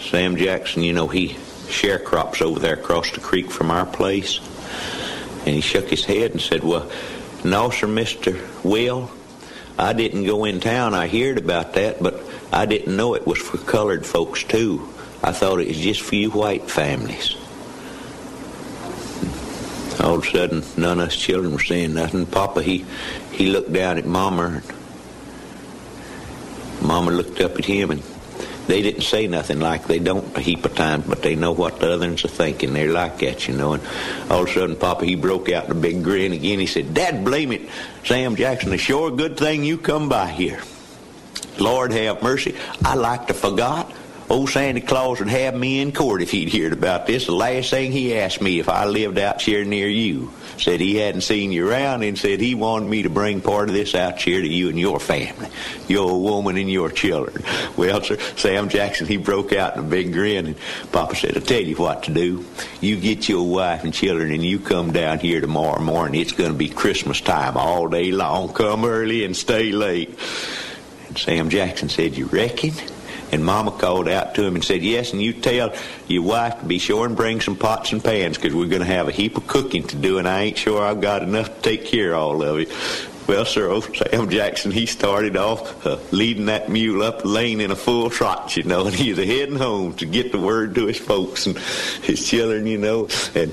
[0.00, 1.30] Sam Jackson, you know, he
[1.68, 4.40] sharecrops over there across the creek from our place.
[5.46, 6.90] And he shook his head and said, Well,
[7.44, 8.64] no, sir, Mr.
[8.64, 9.10] Will.
[9.78, 10.94] I didn't go in town.
[10.94, 12.20] I heard about that, but
[12.52, 14.88] I didn't know it was for colored folks, too.
[15.22, 17.36] I thought it was just for you white families.
[20.00, 22.24] All of a sudden, none of us children were saying nothing.
[22.26, 22.84] Papa, he
[23.32, 24.62] he looked down at Mama.
[24.62, 24.72] and
[26.80, 28.02] Mama looked up at him, and
[28.68, 31.80] they didn't say nothing like they don't a heap of times, but they know what
[31.80, 32.74] the others are thinking.
[32.74, 33.72] They're like that, you know.
[33.72, 33.82] And
[34.30, 36.60] all of a sudden, Papa, he broke out in a big grin again.
[36.60, 37.62] He said, Dad, blame it.
[38.04, 40.60] Sam Jackson, it's sure good thing you come by here.
[41.58, 42.54] Lord have mercy.
[42.84, 43.90] I like to forgot
[44.30, 47.24] Old Santa Claus would have me in court if he'd heard about this.
[47.24, 50.30] The last thing he asked me if I lived out here near you.
[50.58, 53.74] Said he hadn't seen you around and said he wanted me to bring part of
[53.74, 55.48] this out here to you and your family,
[55.86, 57.42] your woman and your children.
[57.76, 60.56] Well, sir, Sam Jackson, he broke out in a big grin and
[60.92, 62.44] Papa said, I'll tell you what to do.
[62.82, 66.20] You get your wife and children and you come down here tomorrow morning.
[66.20, 68.52] It's going to be Christmas time all day long.
[68.52, 70.18] Come early and stay late.
[71.06, 72.72] And Sam Jackson said, You reckon?
[73.30, 75.74] And Mama called out to him and said, Yes, and you tell
[76.06, 78.86] your wife to be sure and bring some pots and pans because we're going to
[78.86, 81.60] have a heap of cooking to do, and I ain't sure I've got enough to
[81.60, 82.68] take care of all of it.
[83.28, 87.60] Well, sir, old Sam Jackson, he started off uh, leading that mule up the lane
[87.60, 90.74] in a full trot, you know, and he was heading home to get the word
[90.76, 91.58] to his folks and
[92.02, 93.08] his children, you know.
[93.34, 93.52] And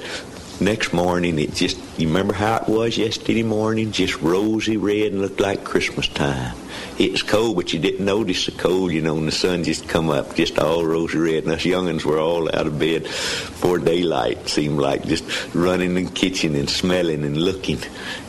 [0.62, 3.92] next morning, it just, you remember how it was yesterday morning?
[3.92, 6.56] Just rosy red and looked like Christmas time.
[6.98, 9.88] It was cold, but you didn't notice the cold, you know, and the sun just
[9.88, 13.80] come up, just all rosy red, and us young'uns were all out of bed before
[13.80, 17.80] daylight, seemed like, just running in the kitchen and smelling and looking,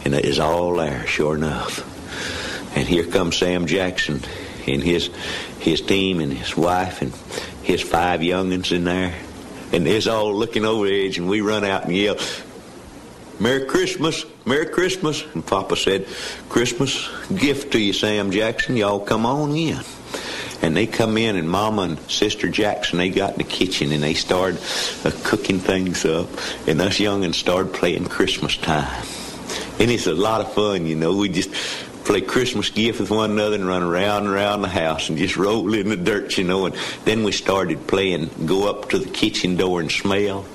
[0.05, 1.93] and it is all there, sure enough.
[2.77, 4.21] And here comes Sam Jackson
[4.67, 5.11] and his
[5.61, 7.13] his team and his wife and
[7.63, 9.15] his five young'uns in there,
[9.73, 12.17] and they's all looking over the edge, and we run out and yell,
[13.39, 15.25] Merry Christmas, Merry Christmas.
[15.35, 16.07] And Papa said,
[16.49, 18.77] Christmas gift to you, Sam Jackson.
[18.77, 19.81] Y'all come on in.
[20.63, 24.03] And they come in, and Mama and Sister Jackson, they got in the kitchen, and
[24.03, 24.59] they started
[25.05, 26.29] uh, cooking things up.
[26.67, 29.05] And us young'uns started playing Christmas time.
[29.79, 31.15] And it's a lot of fun, you know.
[31.15, 31.51] We just
[32.05, 35.37] play Christmas gift with one another and run around and around the house and just
[35.37, 36.65] roll in the dirt, you know.
[36.65, 40.47] And then we started playing go up to the kitchen door and smell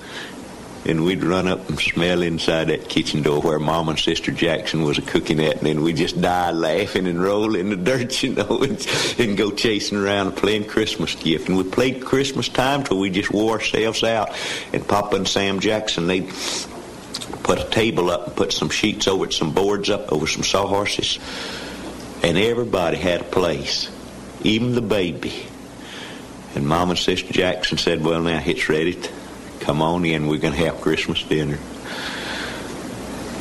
[0.86, 4.84] and we'd run up and smell inside that kitchen door where Mom and Sister Jackson
[4.84, 8.24] was a cooking at, and then we'd just die laughing and roll in the dirt,
[8.24, 8.88] you know, and,
[9.20, 11.50] and go chasing around and playing Christmas gift.
[11.50, 14.30] And we played Christmas time till we just wore ourselves out.
[14.74, 16.22] And Papa and Sam Jackson, they
[17.44, 20.44] put a table up and put some sheets over it, some boards up over some
[20.44, 21.20] sawhorses,
[22.24, 23.90] and everybody had a place,
[24.44, 25.46] even the baby.
[26.56, 29.10] And Mom and Sister Jackson said, "Well, now it's ready." To,
[29.62, 31.58] come on in, we're going to have Christmas dinner.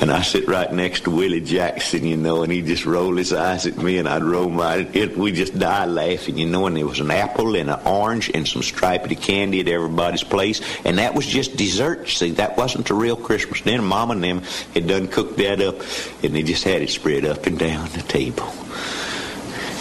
[0.01, 3.35] And I sit right next to Willie Jackson, you know, and he just rolled his
[3.35, 4.77] eyes at me, and I'd roll my.
[4.77, 6.65] It, we just died laughing, you know.
[6.67, 10.63] And there was an apple and an orange and some stripedy candy at everybody's place,
[10.87, 12.09] and that was just dessert.
[12.09, 13.83] See, that wasn't the real Christmas dinner.
[13.83, 14.43] Mama and them
[14.73, 15.77] had done cooked that up,
[16.25, 18.49] and they just had it spread up and down the table.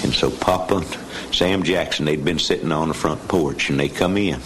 [0.04, 0.98] And so Papa and
[1.34, 4.42] Sam Jackson, they'd been sitting on the front porch, and they come in.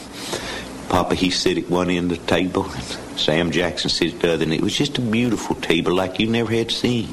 [0.94, 2.84] Papa, he sit at one end of the table, and
[3.20, 6.28] Sam Jackson sits at the other, and it was just a beautiful table like you
[6.28, 7.10] never had seen.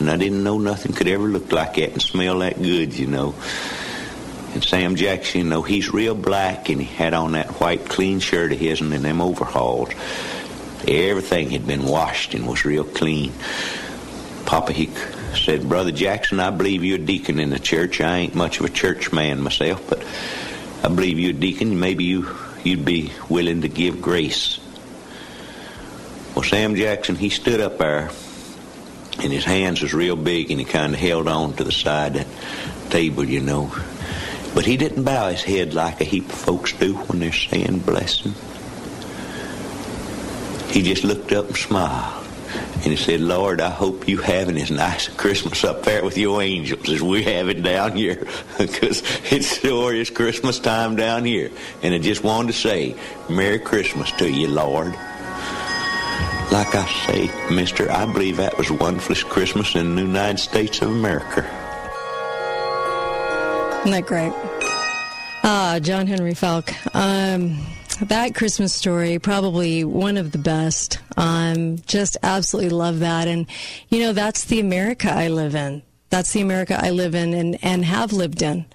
[0.00, 3.06] And I didn't know nothing could ever look like that and smell that good, you
[3.06, 3.34] know.
[4.54, 8.18] And Sam Jackson, you know, he's real black, and he had on that white clean
[8.18, 9.90] shirt of his and them overalls.
[10.88, 13.30] Everything had been washed and was real clean.
[14.46, 14.88] Papa, he
[15.34, 18.00] said, Brother Jackson, I believe you're a deacon in the church.
[18.00, 20.02] I ain't much of a church man myself, but
[20.82, 21.78] I believe you're a deacon.
[21.78, 22.34] Maybe you
[22.64, 24.58] you'd be willing to give grace.
[26.34, 28.10] Well, Sam Jackson, he stood up there,
[29.20, 32.16] and his hands was real big, and he kind of held on to the side
[32.16, 33.72] of that table, you know.
[34.54, 37.80] But he didn't bow his head like a heap of folks do when they're saying
[37.80, 38.34] blessing.
[40.70, 42.21] He just looked up and smiled.
[42.54, 46.18] And he said, Lord, I hope you having as nice a Christmas up there with
[46.18, 48.26] your angels as we have it down here.
[48.58, 51.50] Because it's sure is Christmas time down here.
[51.82, 52.96] And I just wanted to say,
[53.28, 54.92] Merry Christmas to you, Lord.
[56.52, 60.82] Like I say, mister, I believe that was the wonderfulest Christmas in the United States
[60.82, 61.40] of America.
[63.80, 64.32] Isn't that great?
[65.44, 66.72] Ah, John Henry Faulk.
[66.94, 67.58] Um,
[68.08, 70.98] that Christmas story, probably one of the best.
[71.16, 73.28] Um, just absolutely love that.
[73.28, 73.46] And,
[73.88, 75.82] you know, that's the America I live in.
[76.10, 78.66] That's the America I live in and, and have lived in.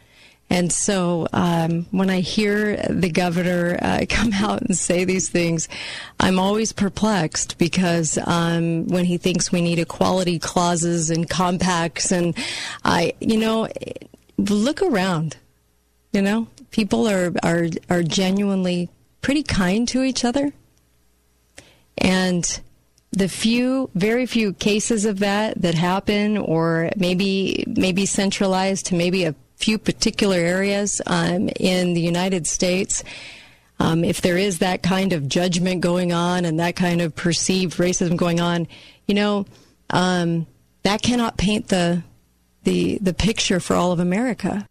[0.49, 5.67] And so um, when I hear the governor uh, come out and say these things,
[6.19, 12.35] I'm always perplexed because um, when he thinks we need equality clauses and compacts, and
[12.85, 13.67] I, you know,
[14.37, 15.37] look around.
[16.13, 18.89] You know, people are are are genuinely
[19.27, 20.53] pretty kind to each other.
[21.97, 22.61] And
[23.11, 29.25] the few, very few cases of that that happen, or maybe maybe centralized to maybe
[29.25, 33.03] a few particular areas um, in the United States.
[33.81, 37.75] Um, if there is that kind of judgment going on and that kind of perceived
[37.79, 38.65] racism going on,
[39.07, 39.45] you know,
[39.89, 40.47] um,
[40.83, 42.01] that cannot paint the
[42.63, 44.65] the the picture for all of America.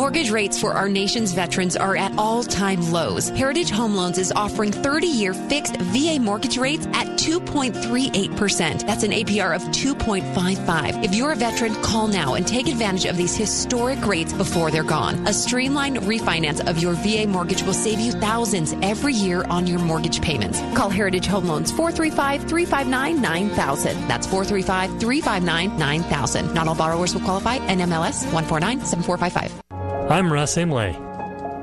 [0.00, 3.28] Mortgage rates for our nation's veterans are at all time lows.
[3.28, 8.86] Heritage Home Loans is offering 30 year fixed VA mortgage rates at 2.38%.
[8.86, 11.04] That's an APR of 2.55.
[11.04, 14.82] If you're a veteran, call now and take advantage of these historic rates before they're
[14.82, 15.26] gone.
[15.28, 19.80] A streamlined refinance of your VA mortgage will save you thousands every year on your
[19.80, 20.62] mortgage payments.
[20.74, 24.08] Call Heritage Home Loans 435 359 9000.
[24.08, 26.54] That's 435 359 9000.
[26.54, 27.58] Not all borrowers will qualify.
[27.58, 29.69] NMLS 149 7455.
[30.10, 30.96] I'm Russ Imlay.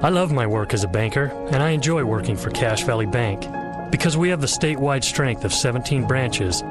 [0.02, 3.42] I love my work as a banker, and I enjoy working for Cache Valley Bank
[3.92, 6.64] because we have the statewide strength of 17 branches.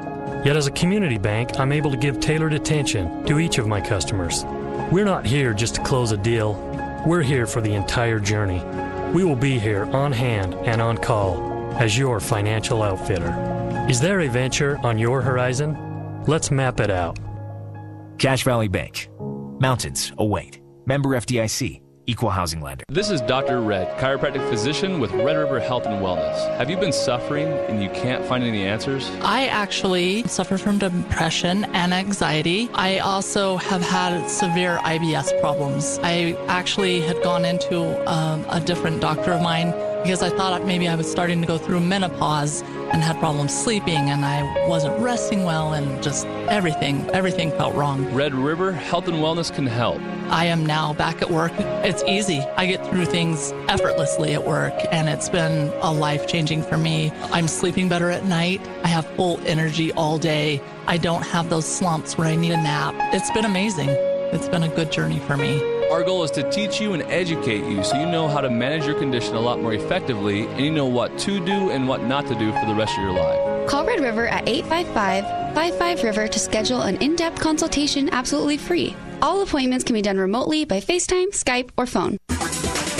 [0.43, 3.79] Yet, as a community bank, I'm able to give tailored attention to each of my
[3.79, 4.43] customers.
[4.91, 6.55] We're not here just to close a deal,
[7.05, 8.63] we're here for the entire journey.
[9.13, 13.85] We will be here on hand and on call as your financial outfitter.
[13.87, 16.23] Is there a venture on your horizon?
[16.25, 17.19] Let's map it out.
[18.17, 19.09] Cache Valley Bank.
[19.59, 20.59] Mountains await.
[20.87, 21.81] Member FDIC.
[22.09, 22.85] Equal housing lender.
[22.87, 23.59] This is Dr.
[23.59, 26.57] Red, chiropractic physician with Red River Health and Wellness.
[26.57, 29.09] Have you been suffering and you can't find any answers?
[29.21, 32.69] I actually suffer from depression and anxiety.
[32.73, 35.99] I also have had severe IBS problems.
[36.03, 39.71] I actually had gone into um, a different doctor of mine
[40.03, 44.09] because I thought maybe I was starting to go through menopause and had problems sleeping
[44.09, 48.05] and I wasn't resting well and just everything, everything felt wrong.
[48.13, 50.01] Red River Health and Wellness can help.
[50.29, 51.51] I am now back at work.
[51.57, 52.39] It's easy.
[52.55, 57.11] I get through things effortlessly at work and it's been a life changing for me.
[57.31, 58.61] I'm sleeping better at night.
[58.83, 60.61] I have full energy all day.
[60.87, 62.95] I don't have those slumps where I need a nap.
[63.13, 63.89] It's been amazing.
[63.89, 65.76] It's been a good journey for me.
[65.91, 68.85] Our goal is to teach you and educate you so you know how to manage
[68.85, 72.27] your condition a lot more effectively and you know what to do and what not
[72.27, 73.69] to do for the rest of your life.
[73.69, 78.97] Call Red River at 855 55 River to schedule an in depth consultation absolutely free.
[79.21, 82.17] All appointments can be done remotely by FaceTime, Skype, or phone.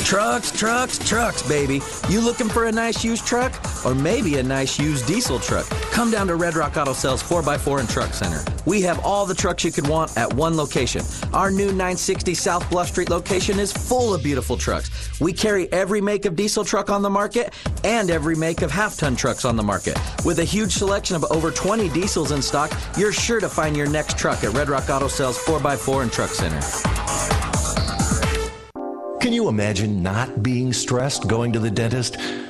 [0.07, 1.81] Trucks, trucks, trucks, baby.
[2.07, 3.53] You looking for a nice used truck?
[3.85, 5.67] Or maybe a nice used diesel truck?
[5.91, 8.41] Come down to Red Rock Auto Sales 4x4 and Truck Center.
[8.65, 11.03] We have all the trucks you could want at one location.
[11.33, 15.19] Our new 960 South Bluff Street location is full of beautiful trucks.
[15.19, 17.53] We carry every make of diesel truck on the market
[17.83, 19.99] and every make of half ton trucks on the market.
[20.23, 23.89] With a huge selection of over 20 diesels in stock, you're sure to find your
[23.89, 27.56] next truck at Red Rock Auto Sales 4x4 and Truck Center.
[29.19, 32.17] Can you imagine not being stressed going to the dentist?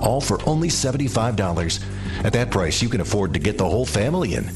[0.00, 1.84] all for only $75.
[2.24, 4.50] At that price, you can afford to get the whole family in.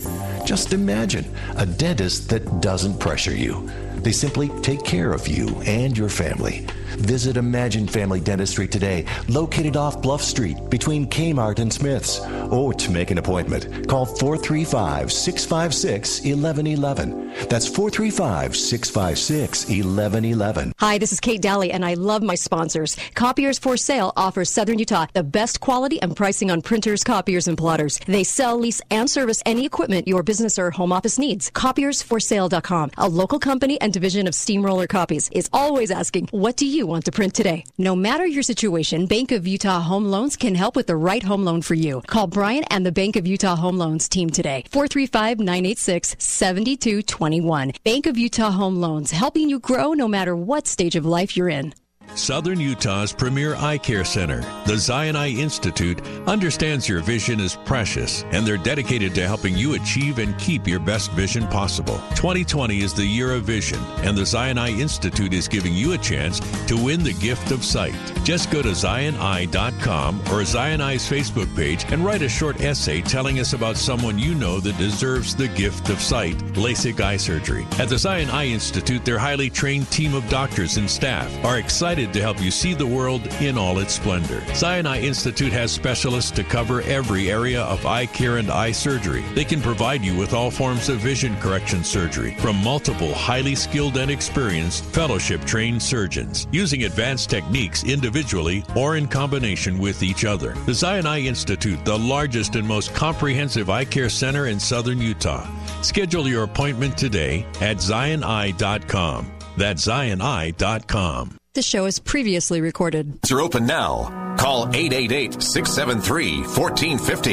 [0.45, 1.25] Just imagine
[1.57, 3.69] a dentist that doesn't pressure you.
[3.97, 6.67] They simply take care of you and your family.
[6.97, 12.21] Visit Imagine Family Dentistry today, located off Bluff Street between Kmart and Smith's.
[12.51, 17.33] Or to make an appointment, call 435 656 1111.
[17.49, 20.73] That's 435 656 1111.
[20.79, 22.97] Hi, this is Kate Dalley, and I love my sponsors.
[23.15, 27.59] Copiers for Sale offers Southern Utah the best quality and pricing on printers, copiers, and
[27.59, 27.99] plotters.
[28.07, 31.51] They sell, lease, and service any equipment your business or home office needs.
[31.51, 36.78] Copiersforsale.com, a local company and division of Steamroller Copies, is always asking, What do you
[36.87, 37.65] want to print today?
[37.77, 41.45] No matter your situation, Bank of Utah Home Loans can help with the right home
[41.45, 42.03] loan for you.
[42.07, 44.65] Call Brian and the Bank of Utah Home Loans team today.
[44.71, 47.73] 435 986 7221.
[47.85, 51.49] Bank of Utah Home Loans, helping you grow no matter what stage of life you're
[51.49, 51.75] in.
[52.15, 58.25] Southern Utah's premier eye care center, the Zion Eye Institute, understands your vision is precious
[58.33, 61.99] and they're dedicated to helping you achieve and keep your best vision possible.
[62.17, 65.99] 2020 is the year of vision, and the Zion Eye Institute is giving you a
[65.99, 67.95] chance to win the gift of sight.
[68.25, 73.39] Just go to zioneye.com or Zion Eye's Facebook page and write a short essay telling
[73.39, 77.67] us about someone you know that deserves the gift of sight LASIK eye surgery.
[77.79, 81.98] At the Zion Eye Institute, their highly trained team of doctors and staff are excited
[82.07, 84.43] to help you see the world in all its splendor.
[84.63, 89.23] Eye Institute has specialists to cover every area of eye care and eye surgery.
[89.35, 93.97] They can provide you with all forms of vision correction surgery from multiple highly skilled
[93.97, 100.53] and experienced fellowship trained surgeons using advanced techniques individually or in combination with each other.
[100.67, 105.47] The Eye Institute, the largest and most comprehensive eye care center in southern Utah.
[105.83, 109.31] Schedule your appointment today at zioneye.com.
[109.57, 111.38] That's zioneye.com.
[111.59, 113.19] the show is previously recorded.
[113.33, 114.37] Are open now.
[114.39, 117.33] Call 888 673 1450.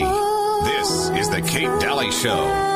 [0.65, 2.74] This is The Kate Dalley Show.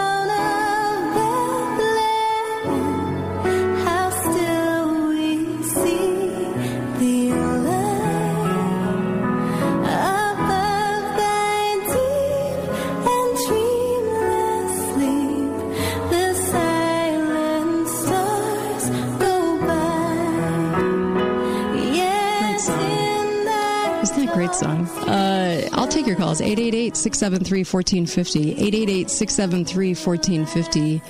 [26.29, 28.51] Calls 888 673 1450.
[28.51, 31.01] 888 673 1450.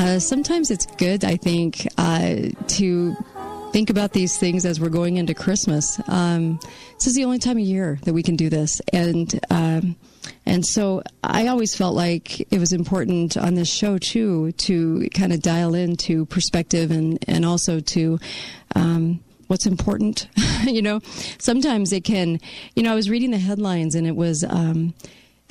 [0.00, 2.36] Uh, sometimes it's good, I think, uh,
[2.68, 3.16] to
[3.72, 6.00] think about these things as we're going into Christmas.
[6.06, 6.60] Um,
[6.94, 8.80] this is the only time of year that we can do this.
[8.92, 9.40] And.
[9.50, 9.96] Um,
[10.46, 15.32] and so I always felt like it was important on this show too to kind
[15.32, 18.20] of dial into perspective and and also to
[18.76, 19.20] um,
[19.52, 20.28] what's important.
[20.64, 21.00] you know,
[21.38, 22.40] sometimes it can.
[22.74, 24.42] You know, I was reading the headlines and it was.
[24.42, 24.94] Um,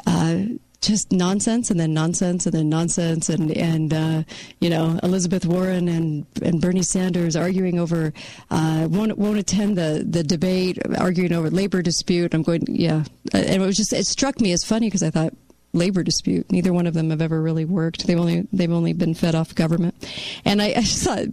[0.07, 0.39] uh,
[0.81, 4.23] just nonsense and then nonsense and then nonsense and and uh,
[4.61, 8.11] you know Elizabeth Warren and and Bernie Sanders arguing over
[8.49, 12.33] uh, won't won't attend the the debate arguing over labor dispute.
[12.33, 15.35] I'm going yeah, and it was just it struck me as funny because I thought
[15.73, 16.51] labor dispute.
[16.51, 18.07] Neither one of them have ever really worked.
[18.07, 19.95] They've only they've only been fed off government,
[20.45, 21.27] and I, I just thought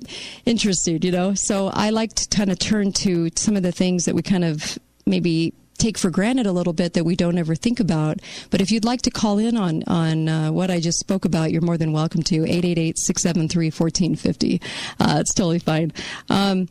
[0.44, 1.34] interested, you know.
[1.34, 4.44] So I like to kind of turn to some of the things that we kind
[4.44, 8.18] of maybe take for granted a little bit that we don't ever think about.
[8.50, 11.52] But if you'd like to call in on on uh, what I just spoke about,
[11.52, 14.60] you're more than welcome to 888-673-1450.
[15.00, 15.92] Uh, it's totally fine.
[16.28, 16.68] Um,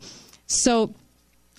[0.48, 0.94] so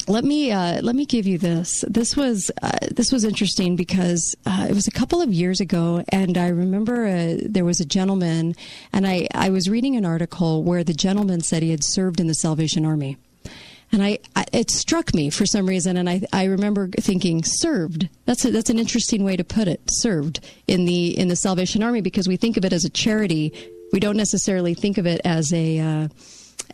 [0.08, 1.84] let me uh, let me give you this.
[1.86, 6.02] This was uh, this was interesting because uh, it was a couple of years ago,
[6.08, 8.54] and I remember uh, there was a gentleman,
[8.92, 12.26] and I I was reading an article where the gentleman said he had served in
[12.26, 13.16] the Salvation Army.
[13.90, 18.10] And I, I, it struck me for some reason, and I, I remember thinking, served.
[18.26, 19.80] That's a, that's an interesting way to put it.
[19.86, 23.52] Served in the in the Salvation Army because we think of it as a charity.
[23.92, 26.08] We don't necessarily think of it as a uh,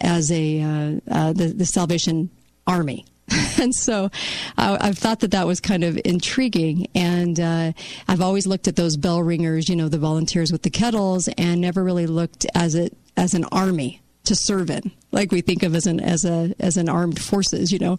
[0.01, 2.31] as a uh, uh, the the Salvation
[2.67, 3.05] Army.
[3.61, 4.11] and so
[4.59, 6.87] uh, I've thought that that was kind of intriguing.
[6.95, 7.73] And uh,
[8.09, 11.61] I've always looked at those bell ringers, you know, the volunteers with the kettles, and
[11.61, 15.75] never really looked as it as an army to serve in like we think of
[15.75, 17.97] as an as a as an armed forces you know?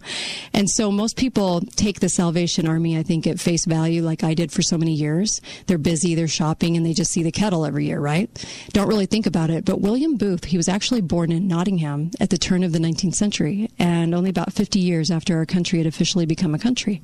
[0.52, 4.34] And so most people take the salvation army i think at face value like i
[4.34, 5.40] did for so many years.
[5.66, 8.30] They're busy they're shopping and they just see the kettle every year right?
[8.72, 9.64] Don't really think about it.
[9.64, 13.14] But william booth he was actually born in nottingham at the turn of the 19th
[13.14, 17.02] century and only about 50 years after our country had officially become a country.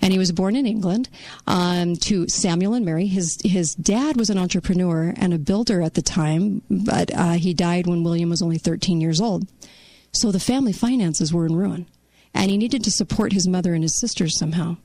[0.00, 1.08] And he was born in england
[1.46, 3.06] um, to samuel and mary.
[3.06, 7.52] His his dad was an entrepreneur and a builder at the time but uh, he
[7.52, 9.46] died when william was only 13 years old
[10.12, 11.86] so the family finances were in ruin.
[12.34, 14.76] And he needed to support his mother and his sisters somehow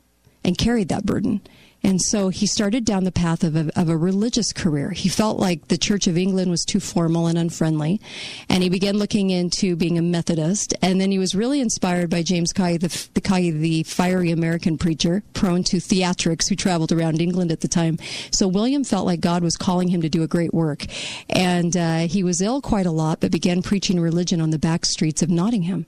[0.43, 1.41] and carried that burden.
[1.83, 4.91] And so he started down the path of a, of a religious career.
[4.91, 7.99] He felt like the Church of England was too formal and unfriendly.
[8.47, 10.73] And he began looking into being a Methodist.
[10.81, 15.23] And then he was really inspired by James Caughey, the, the the fiery American preacher,
[15.33, 17.97] prone to theatrics who traveled around England at the time.
[18.31, 20.85] So William felt like God was calling him to do a great work.
[21.29, 24.85] And uh, he was ill quite a lot, but began preaching religion on the back
[24.85, 25.85] streets of Nottingham.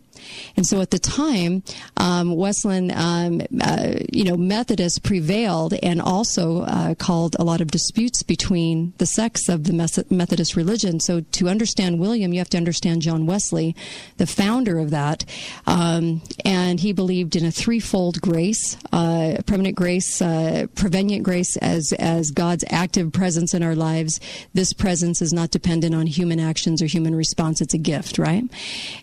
[0.56, 1.64] And so at the time,
[1.98, 7.72] um, Wesleyan, um, uh, you know, Methodists prevailed and also uh, called a lot of
[7.72, 11.00] disputes between the sects of the Methodist religion.
[11.00, 13.76] So to understand William, you have to understand John Wesley,
[14.18, 15.26] the founder of that.
[15.68, 21.94] Um, and he believed in a threefold grace, uh, permanent grace, uh, prevenient grace as,
[21.94, 24.20] as God's active presence in our lives.
[24.54, 27.62] This presence is not dependent on human actions or human response.
[27.62, 28.44] It's a gift, right?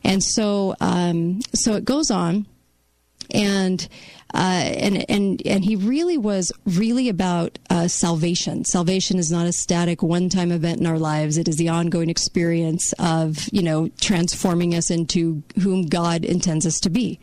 [0.04, 0.74] And so,
[1.10, 2.46] um, so it goes on
[3.30, 3.88] and
[4.34, 8.64] and and and he really was really about uh, salvation.
[8.64, 11.36] Salvation is not a static one-time event in our lives.
[11.36, 16.80] It is the ongoing experience of you know transforming us into whom God intends us
[16.80, 17.20] to be.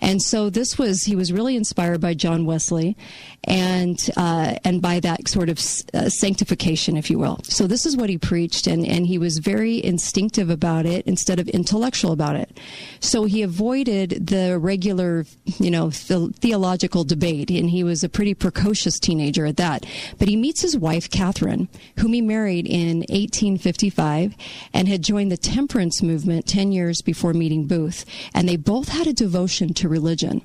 [0.00, 2.96] And so this was he was really inspired by John Wesley,
[3.44, 5.58] and uh, and by that sort of
[5.94, 7.38] uh, sanctification, if you will.
[7.44, 11.38] So this is what he preached, and and he was very instinctive about it instead
[11.38, 12.58] of intellectual about it.
[12.98, 15.24] So he avoided the regular
[15.58, 15.90] you know.
[15.90, 19.84] The, theological debate, and he was a pretty precocious teenager at that.
[20.18, 21.68] But he meets his wife, Catherine,
[21.98, 24.34] whom he married in 1855
[24.72, 28.06] and had joined the temperance movement 10 years before meeting Booth.
[28.34, 30.40] And they both had a devotion to religion.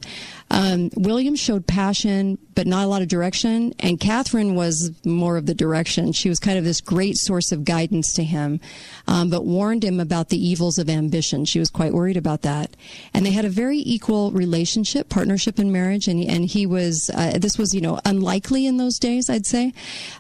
[0.54, 5.48] Um, William showed passion, but not a lot of direction, and Catherine was more of
[5.48, 6.12] the direction.
[6.12, 8.60] She was kind of this great source of guidance to him,
[9.08, 11.46] um, but warned him about the evils of ambition.
[11.46, 12.76] She was quite worried about that,
[13.16, 17.40] and they had a very equal relationship, partnership in marriage, and and he was uh,
[17.40, 19.74] this was you know unlikely in those days, I'd say,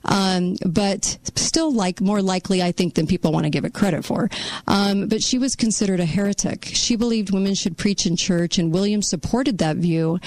[0.05, 4.03] um, but still like more likely, I think, than people want to give it credit
[4.03, 4.31] for.
[4.67, 6.65] Um, but she was considered a heretic.
[6.65, 10.19] She believed women should preach in church, and William supported that view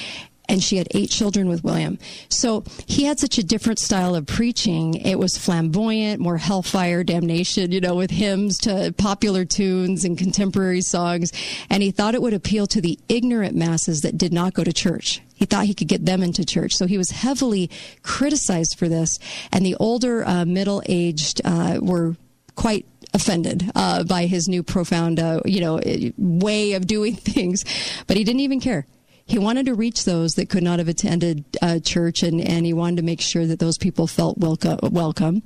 [0.48, 1.98] and she had eight children with William.
[2.28, 4.94] So he had such a different style of preaching.
[4.94, 10.80] It was flamboyant, more hellfire, damnation, you know, with hymns to popular tunes and contemporary
[10.80, 11.32] songs.
[11.70, 14.72] And he thought it would appeal to the ignorant masses that did not go to
[14.72, 15.22] church.
[15.34, 16.74] He thought he could get them into church.
[16.74, 17.70] So he was heavily
[18.02, 19.18] criticized for this.
[19.52, 22.16] And the older, uh, middle aged uh, were
[22.54, 25.80] quite offended uh, by his new profound, uh, you know,
[26.16, 27.64] way of doing things.
[28.06, 28.86] But he didn't even care
[29.26, 32.72] he wanted to reach those that could not have attended uh, church and, and he
[32.72, 35.42] wanted to make sure that those people felt welcome, welcome.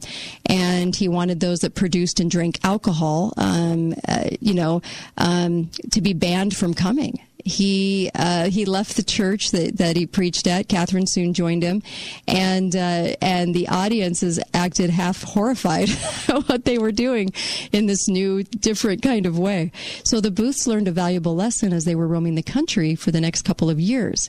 [0.47, 4.83] And he wanted those that produced and drank alcohol, um, uh, you know,
[5.17, 10.07] um, to be banned from coming he uh, he left the church that, that he
[10.07, 10.69] preached at.
[10.69, 11.83] Catherine soon joined him,
[12.27, 15.91] and uh, and the audiences acted half horrified
[16.29, 17.33] at what they were doing
[17.73, 19.73] in this new, different kind of way.
[20.05, 23.21] So the Booths learned a valuable lesson as they were roaming the country for the
[23.21, 24.29] next couple of years.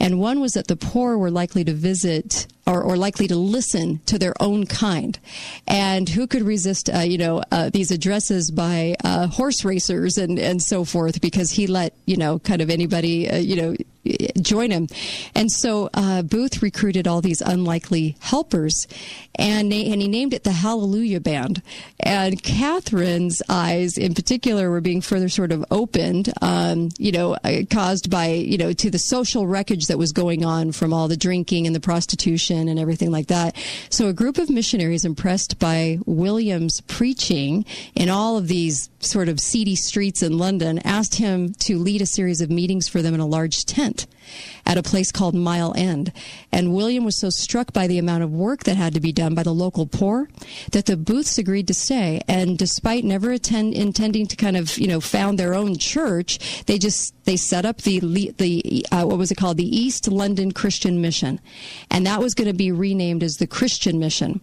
[0.00, 4.00] And one was that the poor were likely to visit or, or likely to listen
[4.06, 5.18] to their own kind.
[5.66, 10.38] And who could resist, uh, you know, uh, these addresses by uh, horse racers and,
[10.38, 13.76] and so forth because he let, you know, kind of anybody, uh, you know,
[14.40, 14.88] join him.
[15.34, 18.86] And so uh, Booth recruited all these unlikely helpers,
[19.34, 21.62] and and he named it the Hallelujah Band.
[21.98, 27.62] And Catherine's eyes, in particular, were being further sort of opened, um, you know, uh,
[27.70, 31.16] caused by you know to the social wreckage that was going on from all the
[31.16, 33.56] drinking and the prostitution and everything like that.
[33.90, 37.64] So a group of missionaries impressed by William's preaching
[37.96, 42.06] in all of these sort of seedy streets in London asked him to lead a
[42.06, 44.06] series of meetings for them in a large tent
[44.66, 46.12] at a place called Mile End.
[46.52, 49.34] And William was so struck by the amount of work that had to be done
[49.34, 50.28] by the local poor
[50.72, 52.20] that the Booths agreed to stay.
[52.28, 56.78] And despite never attend, intending to kind of, you know, found their own church, they
[56.78, 58.00] just, they set up the,
[58.38, 59.56] the, uh, what was it called?
[59.56, 61.40] The East London Christian Mission.
[61.90, 64.40] And that was going to be renamed as the Christian Mission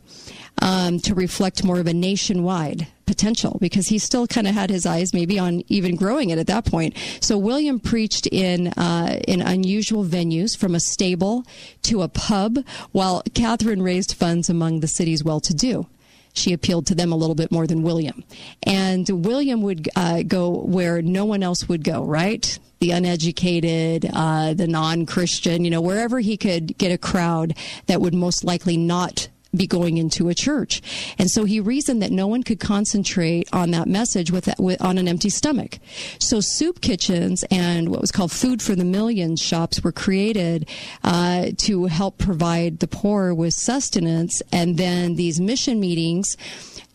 [0.62, 4.86] um, to reflect more of a nationwide potential because he still kind of had his
[4.86, 6.96] eyes maybe on even growing it at that point.
[7.22, 11.44] So William preached in uh, in unusual venues from a stable
[11.84, 12.60] to a pub,
[12.92, 15.88] while Catherine raised funds among the city's well-to-do
[16.38, 18.24] she appealed to them a little bit more than William.
[18.64, 22.60] And William would uh, go where no one else would go, right?
[22.80, 27.58] The uneducated, uh, the non Christian, you know, wherever he could get a crowd
[27.88, 30.82] that would most likely not be going into a church.
[31.18, 34.98] And so he reasoned that no one could concentrate on that message with, with, on
[34.98, 35.80] an empty stomach.
[36.20, 40.68] So soup kitchens and what was called food for the millions shops were created
[41.04, 44.42] uh, to help provide the poor with sustenance.
[44.52, 46.38] And then these mission meetings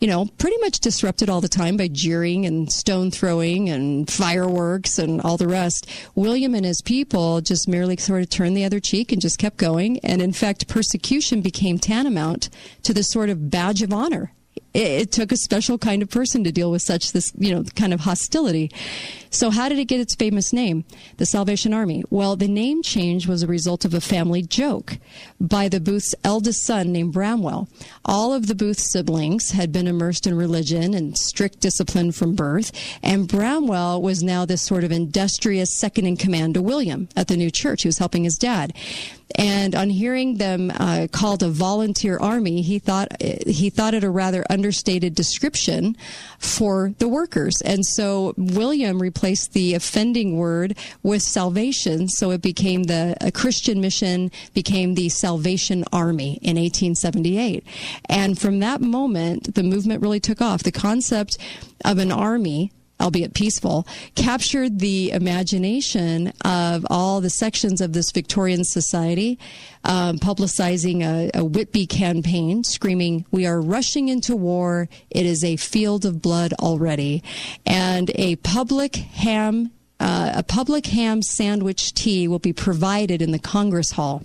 [0.03, 4.99] you know, pretty much disrupted all the time by jeering and stone throwing and fireworks
[4.99, 5.89] and all the rest.
[6.13, 9.55] William and his people just merely sort of turned the other cheek and just kept
[9.55, 9.99] going.
[9.99, 12.49] And in fact, persecution became tantamount
[12.81, 14.33] to the sort of badge of honor
[14.73, 17.63] it, it, took a special kind of person to deal with such this, you know,
[17.75, 18.71] kind of hostility.
[19.29, 20.85] So how did it get its famous name,
[21.17, 22.03] the Salvation Army?
[22.09, 24.97] Well, the name change was a result of a family joke
[25.39, 27.67] by the Booth's eldest son named Bramwell.
[28.05, 32.71] All of the Booth siblings had been immersed in religion and strict discipline from birth,
[33.01, 37.37] and Bramwell was now this sort of industrious second in command to William at the
[37.37, 37.81] new church.
[37.81, 38.73] He was helping his dad.
[39.35, 44.09] And on hearing them uh, called a volunteer army, he thought he thought it a
[44.09, 45.97] rather understated description
[46.37, 47.61] for the workers.
[47.61, 52.07] And so William replaced the offending word with salvation.
[52.09, 57.65] So it became the a Christian mission became the Salvation Army in 1878.
[58.09, 60.63] And from that moment, the movement really took off.
[60.63, 61.37] The concept
[61.83, 68.63] of an army albeit peaceful, captured the imagination of all the sections of this Victorian
[68.63, 69.37] society,
[69.83, 74.87] um, publicizing a, a Whitby campaign, screaming, We are rushing into war.
[75.09, 77.23] It is a field of blood already.
[77.65, 83.39] And a public ham uh, a public ham sandwich tea will be provided in the
[83.39, 84.23] Congress Hall.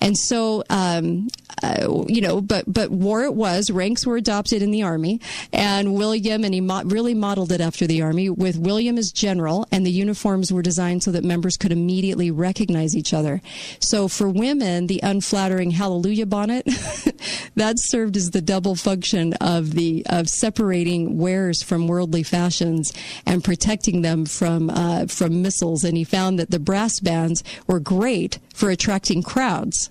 [0.00, 1.28] And so, um,
[1.62, 3.70] uh, you know, but but war it was.
[3.70, 5.20] Ranks were adopted in the army,
[5.52, 9.66] and William and he mo- really modeled it after the army with William as general,
[9.72, 13.40] and the uniforms were designed so that members could immediately recognize each other.
[13.80, 16.64] So for women, the unflattering hallelujah bonnet
[17.56, 22.92] that served as the double function of the of separating wearers from worldly fashions
[23.26, 25.84] and protecting them from uh, from missiles.
[25.84, 29.90] And he found that the brass bands were great for attracting crowds.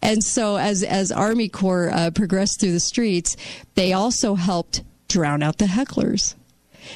[0.00, 3.36] And so, as as Army Corps uh, progressed through the streets,
[3.74, 6.34] they also helped drown out the hecklers.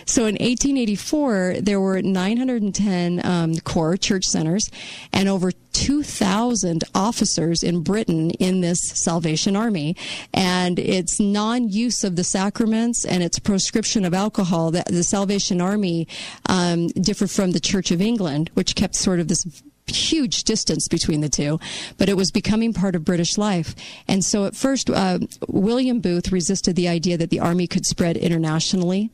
[0.07, 4.71] So in 1884, there were 910 um, Corps church centers
[5.13, 9.97] and over 2,000 officers in Britain in this Salvation Army.
[10.35, 15.61] And its non use of the sacraments and its proscription of alcohol, the, the Salvation
[15.61, 16.09] Army
[16.47, 19.45] um, differed from the Church of England, which kept sort of this
[19.91, 21.59] huge distance between the two,
[21.99, 23.75] but it was becoming part of British life.
[24.09, 25.19] And so at first, uh,
[25.49, 29.11] William Booth resisted the idea that the army could spread internationally,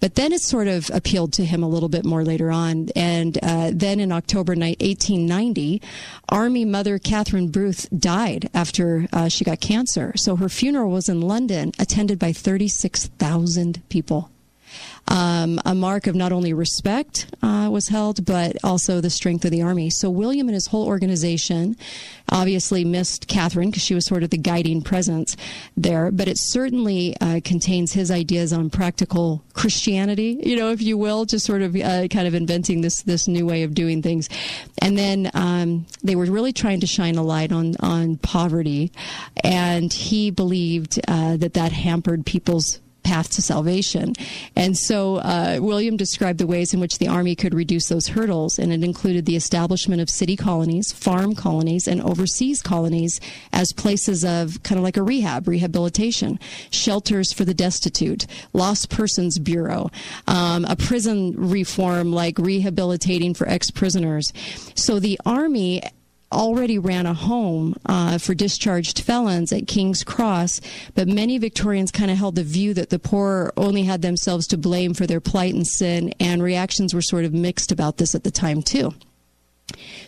[0.00, 2.88] but then it sort of appealed to him a little bit more later on.
[2.96, 5.82] And uh, then in October 1890,
[6.28, 10.12] Army Mother Catherine Booth died after uh, she got cancer.
[10.16, 14.30] So her funeral was in London, attended by 36,000 people
[15.10, 19.50] um, a mark of not only respect uh, was held, but also the strength of
[19.50, 19.90] the army.
[19.90, 21.76] So William and his whole organization
[22.28, 25.36] obviously missed Catherine because she was sort of the guiding presence
[25.76, 30.96] there, but it certainly uh, contains his ideas on practical Christianity, you know, if you
[30.96, 34.28] will, just sort of uh, kind of inventing this this new way of doing things.
[34.80, 38.92] And then um, they were really trying to shine a light on on poverty,
[39.42, 44.14] and he believed uh, that that hampered people's path to salvation.
[44.56, 48.58] And so uh, William described the ways in which the Army could reduce those hurdles,
[48.58, 53.20] and it included the establishment of city colonies, farm colonies, and overseas colonies
[53.52, 56.38] as places of kind of like a rehab, rehabilitation,
[56.70, 59.90] shelters for the destitute, lost persons bureau,
[60.26, 64.32] um, a prison reform like rehabilitating for ex prisoners.
[64.74, 65.82] So the Army
[66.32, 70.60] already ran a home uh, for discharged felons at King's Cross,
[70.94, 74.58] but many Victorians kind of held the view that the poor only had themselves to
[74.58, 78.24] blame for their plight and sin, and reactions were sort of mixed about this at
[78.24, 78.94] the time, too.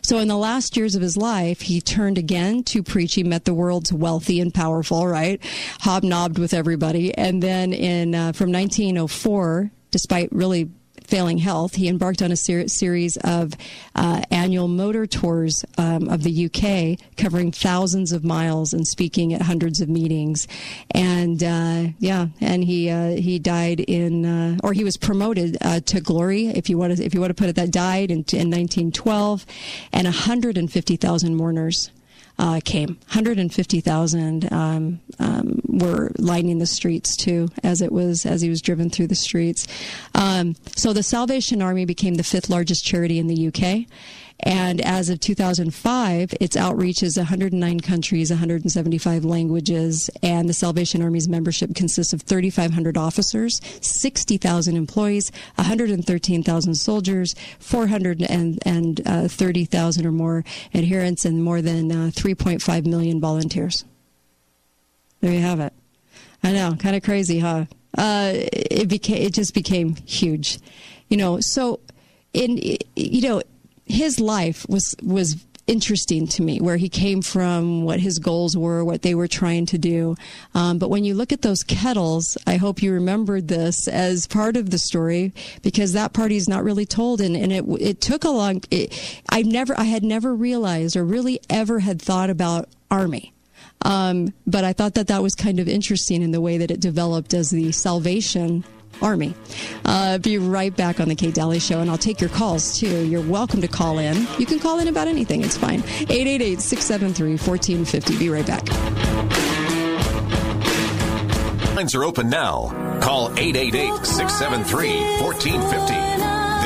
[0.03, 3.55] So, in the last years of his life, he turned again to preaching, met the
[3.55, 5.41] world's wealthy and powerful, right?
[5.81, 7.17] Hobnobbed with everybody.
[7.17, 10.71] And then in, uh, from 1904, despite really
[11.13, 13.53] failing health, he embarked on a ser- series of
[13.95, 19.43] uh, annual motor tours um, of the UK, covering thousands of miles and speaking at
[19.43, 20.49] hundreds of meetings.
[20.93, 25.81] And uh, yeah, and he uh, he died in, uh, or he was promoted uh,
[25.81, 28.25] to glory, if you want to if you want to put it that, died in,
[28.33, 29.45] in 1912,
[29.93, 31.91] and 150,000 mourners
[32.39, 32.89] uh, came.
[33.09, 38.91] 150,000 um, um, were lining the streets too, as it was as he was driven
[38.91, 39.67] through the streets.
[40.15, 43.87] Um, so the Salvation Army became the fifth largest charity in the UK.
[44.41, 51.29] And as of 2005, its outreach is 109 countries, 175 languages, and the Salvation Army's
[51.29, 61.45] membership consists of 3,500 officers, 60,000 employees, 113,000 soldiers, 430,000 uh, or more adherents, and
[61.45, 63.85] more than uh, 3.5 million volunteers.
[65.21, 65.73] There you have it.
[66.43, 67.67] I know, kind of crazy, huh?
[67.97, 70.59] Uh, it became it just became huge,
[71.09, 71.39] you know.
[71.41, 71.79] So,
[72.33, 72.57] in
[72.97, 73.43] you know,
[73.93, 75.37] his life was was
[75.69, 79.65] interesting to me where he came from, what his goals were, what they were trying
[79.65, 80.17] to do.
[80.55, 84.57] Um, but when you look at those kettles, I hope you remembered this as part
[84.57, 87.21] of the story because that party is not really told.
[87.21, 91.05] And, and it, it took a long, it, I never, I had never realized or
[91.05, 93.33] really ever had thought about army.
[93.83, 96.81] Um, but I thought that that was kind of interesting in the way that it
[96.81, 98.65] developed as the salvation
[99.03, 99.35] Army.
[99.85, 103.07] Uh, be right back on the Kate Dalley Show, and I'll take your calls too.
[103.07, 104.27] You're welcome to call in.
[104.39, 105.81] You can call in about anything, it's fine.
[106.09, 108.19] 888 673 1450.
[108.19, 108.69] Be right back.
[111.75, 112.69] Lines are open now.
[113.01, 114.89] Call 888 673
[115.23, 116.13] 1450.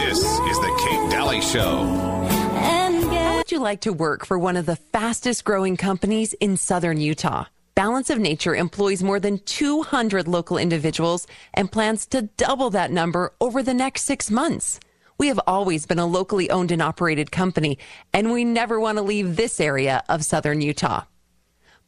[0.05, 1.85] This is the Kate Dalley Show.
[2.67, 7.01] How would you like to work for one of the fastest growing companies in southern
[7.01, 7.45] Utah?
[7.77, 13.35] Balance of Nature employs more than 200 local individuals and plans to double that number
[13.39, 14.81] over the next six months.
[15.19, 17.79] We have always been a locally owned and operated company,
[18.15, 21.03] and we never want to leave this area of southern Utah.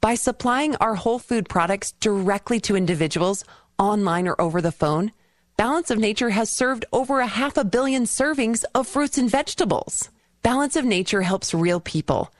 [0.02, 3.42] By supplying our whole food products directly to individuals
[3.78, 5.10] online or over the phone,
[5.56, 10.10] Balance of Nature has served over a half a billion servings of fruits and vegetables.
[10.42, 12.30] Balance of Nature helps real people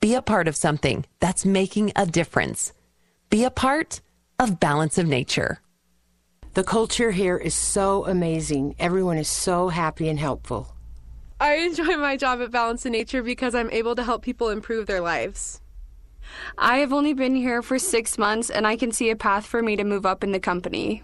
[0.00, 2.72] be a part of something that's making a difference.
[3.36, 4.00] Be a part
[4.38, 5.60] of Balance of Nature.
[6.54, 8.74] The culture here is so amazing.
[8.78, 10.74] Everyone is so happy and helpful.
[11.38, 14.86] I enjoy my job at Balance of Nature because I'm able to help people improve
[14.86, 15.60] their lives.
[16.56, 19.60] I have only been here for six months and I can see a path for
[19.60, 21.02] me to move up in the company.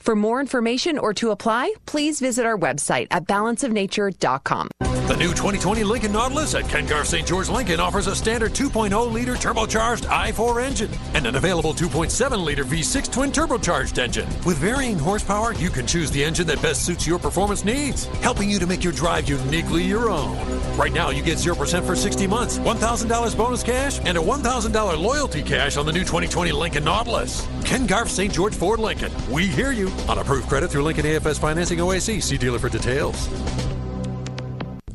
[0.00, 4.68] For more information or to apply, please visit our website at balanceofnature.com.
[4.80, 7.26] The new 2020 Lincoln Nautilus at Ken Garff St.
[7.26, 12.64] George Lincoln offers a standard 2.0 liter turbocharged i4 engine and an available 2.7 liter
[12.64, 14.28] V6 twin turbocharged engine.
[14.46, 18.48] With varying horsepower, you can choose the engine that best suits your performance needs, helping
[18.48, 20.36] you to make your drive uniquely your own.
[20.76, 25.42] Right now, you get 0% for 60 months, $1,000 bonus cash, and a $1,000 loyalty
[25.42, 27.46] cash on the new 2020 Lincoln Nautilus.
[27.70, 28.32] Ken Garff St.
[28.32, 29.12] George Ford Lincoln.
[29.30, 29.92] We hear you.
[30.08, 32.20] On approved credit through Lincoln AFS Financing OAC.
[32.20, 33.28] See dealer for details.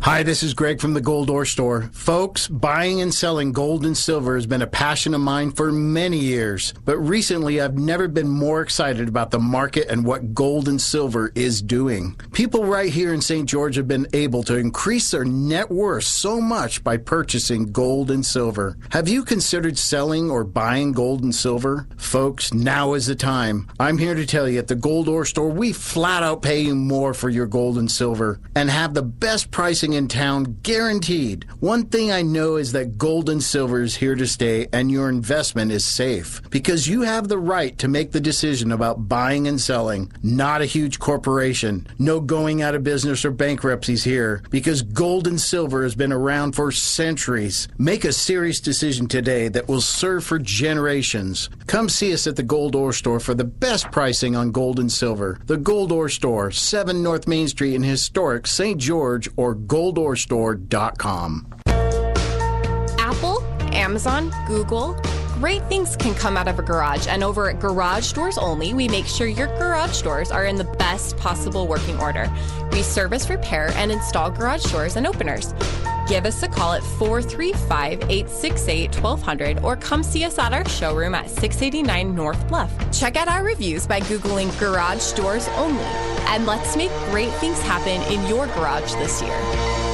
[0.06, 1.90] Hi, this is Greg from the Gold Ore Store.
[1.92, 6.20] Folks, buying and selling gold and silver has been a passion of mine for many
[6.20, 10.80] years, but recently I've never been more excited about the market and what gold and
[10.80, 12.16] silver is doing.
[12.34, 13.50] People right here in St.
[13.50, 18.24] George have been able to increase their net worth so much by purchasing gold and
[18.24, 18.78] silver.
[18.92, 21.88] Have you considered selling or buying gold and silver?
[21.98, 23.72] Folks, now is the time.
[23.80, 26.76] I'm here to tell you at the Gold Ore Store, we flat out pay you
[26.76, 31.46] more for your gold and silver and have the best pricing in town guaranteed.
[31.60, 35.10] One thing I know is that gold and silver is here to stay and your
[35.10, 39.60] investment is safe because you have the right to make the decision about buying and
[39.60, 41.88] selling, not a huge corporation.
[41.98, 46.54] No going out of business or bankruptcies here because gold and silver has been around
[46.54, 47.68] for centuries.
[47.78, 51.50] Make a serious decision today that will serve for generations.
[51.68, 54.92] Come see us at the Gold Ore Store for the best pricing on gold and
[54.92, 55.40] silver.
[55.46, 58.80] The Gold Ore Store, 7 North Main Street in historic St.
[58.80, 61.46] George or goldorestore.com.
[62.98, 64.96] Apple, Amazon, Google.
[65.40, 68.88] Great things can come out of a garage, and over at Garage Doors Only, we
[68.88, 72.32] make sure your garage doors are in the best possible working order.
[72.72, 75.54] We service, repair, and install garage doors and openers.
[76.08, 81.14] Give us a call at 435 868 1200 or come see us at our showroom
[81.14, 82.72] at 689 North Bluff.
[82.98, 85.84] Check out our reviews by Googling Garage Doors Only,
[86.30, 89.85] and let's make great things happen in your garage this year.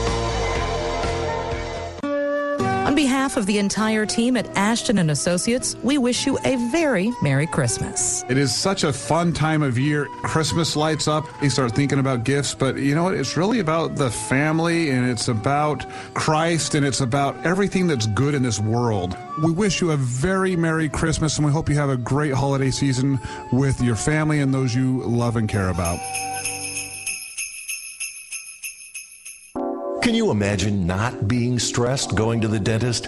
[2.86, 7.12] On behalf of the entire team at Ashton and Associates, we wish you a very
[7.22, 8.26] Merry Christmas.
[8.28, 10.08] It is such a fun time of year.
[10.24, 11.26] Christmas lights up.
[11.44, 13.14] You start thinking about gifts, but you know what?
[13.14, 15.86] It's really about the family and it's about
[16.16, 19.16] Christ and it's about everything that's good in this world.
[19.44, 22.72] We wish you a very Merry Christmas and we hope you have a great holiday
[22.72, 23.20] season
[23.54, 26.00] with your family and those you love and care about.
[30.02, 33.08] Can you imagine not being stressed going to the dentist?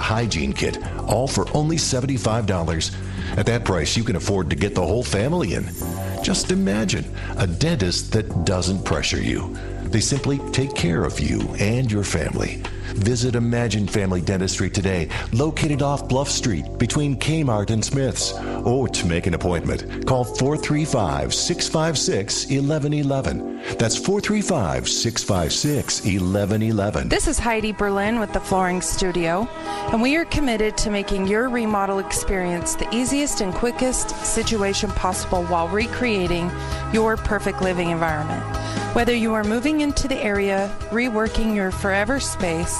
[0.01, 3.37] hygiene kit, all for only $75.
[3.37, 5.69] At that price, you can afford to get the whole family in.
[6.21, 7.05] Just imagine
[7.37, 9.55] a dentist that doesn't pressure you.
[9.83, 12.63] They simply take care of you and your family.
[12.93, 18.33] Visit Imagine Family Dentistry today, located off Bluff Street between Kmart and Smith's.
[18.65, 23.77] Or to make an appointment, call 435 656 1111.
[23.77, 27.09] That's 435 656 1111.
[27.09, 29.47] This is Heidi Berlin with the Flooring Studio,
[29.91, 35.43] and we are committed to making your remodel experience the easiest and quickest situation possible
[35.45, 36.51] while recreating
[36.93, 38.43] your perfect living environment.
[38.93, 42.77] Whether you are moving into the area, reworking your forever space,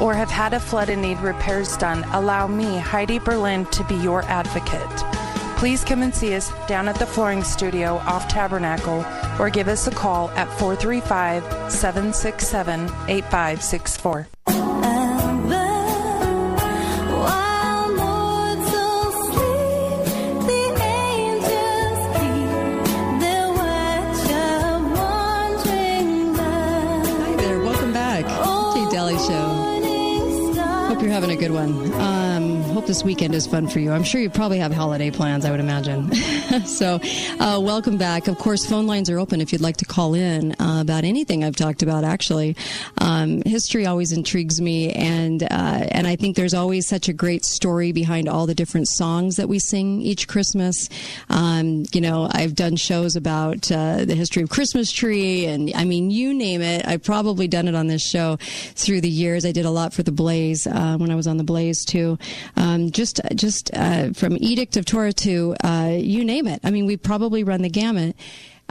[0.00, 3.96] or have had a flood and need repairs done, allow me, Heidi Berlin, to be
[3.96, 4.88] your advocate.
[5.58, 9.04] Please come and see us down at the Flooring Studio off Tabernacle
[9.40, 14.28] or give us a call at 435 767 8564.
[31.10, 31.70] Having a good one.
[31.94, 32.29] Um,
[32.80, 33.92] hope this weekend is fun for you.
[33.92, 36.14] I'm sure you probably have holiday plans, I would imagine.
[36.64, 36.98] so,
[37.38, 38.26] uh, welcome back.
[38.26, 41.44] Of course, phone lines are open if you'd like to call in uh, about anything
[41.44, 42.56] I've talked about, actually.
[42.96, 47.44] Um, history always intrigues me, and, uh, and I think there's always such a great
[47.44, 50.88] story behind all the different songs that we sing each Christmas.
[51.28, 55.84] Um, you know, I've done shows about uh, the history of Christmas tree, and I
[55.84, 56.88] mean, you name it.
[56.88, 58.38] I've probably done it on this show
[58.74, 59.44] through the years.
[59.44, 62.18] I did a lot for the Blaze uh, when I was on the Blaze too.
[62.56, 66.60] Um, just just uh, from Edict of Torah to uh, you name it.
[66.64, 68.16] I mean, we probably run the gamut.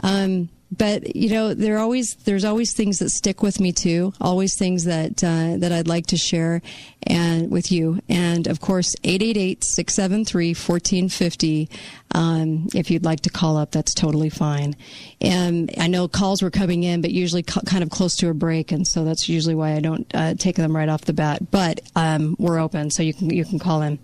[0.02, 4.56] Um, but you know there always there's always things that stick with me too always
[4.56, 6.62] things that uh, that I'd like to share
[7.04, 7.98] and with you.
[8.08, 11.68] And of course 888-673-1450
[12.12, 14.76] um, if you'd like to call up that's totally fine.
[15.20, 18.70] And I know calls were coming in but usually kind of close to a break
[18.70, 21.50] and so that's usually why I don't uh, take them right off the bat.
[21.50, 23.98] But um, we're open so you can you can call in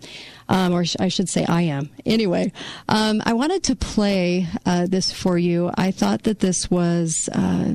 [0.49, 1.91] um, or sh- I should say I am.
[2.05, 2.53] Anyway,
[2.89, 5.71] um, I wanted to play uh, this for you.
[5.75, 7.75] I thought that this was uh,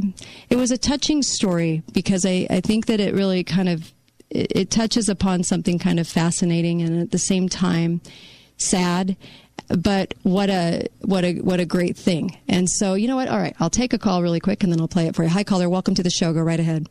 [0.49, 3.91] it was a touching story because I, I think that it really kind of
[4.29, 8.01] it, it touches upon something kind of fascinating and at the same time
[8.57, 9.17] sad
[9.67, 12.37] but what a what a what a great thing.
[12.47, 13.27] And so, you know what?
[13.27, 15.29] All right, I'll take a call really quick and then I'll play it for you.
[15.29, 16.33] Hi caller, welcome to the show.
[16.33, 16.87] Go right ahead.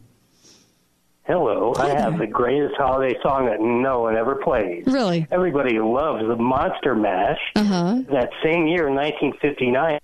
[1.31, 1.73] Hello.
[1.77, 4.83] I have the greatest holiday song that no one ever plays.
[4.85, 5.29] Really?
[5.31, 7.39] Everybody loves the Monster Mash.
[7.55, 8.03] Uh-huh.
[8.11, 10.01] That same year in 1959,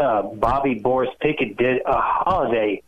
[0.00, 2.80] uh, Bobby Boris Pickett did a holiday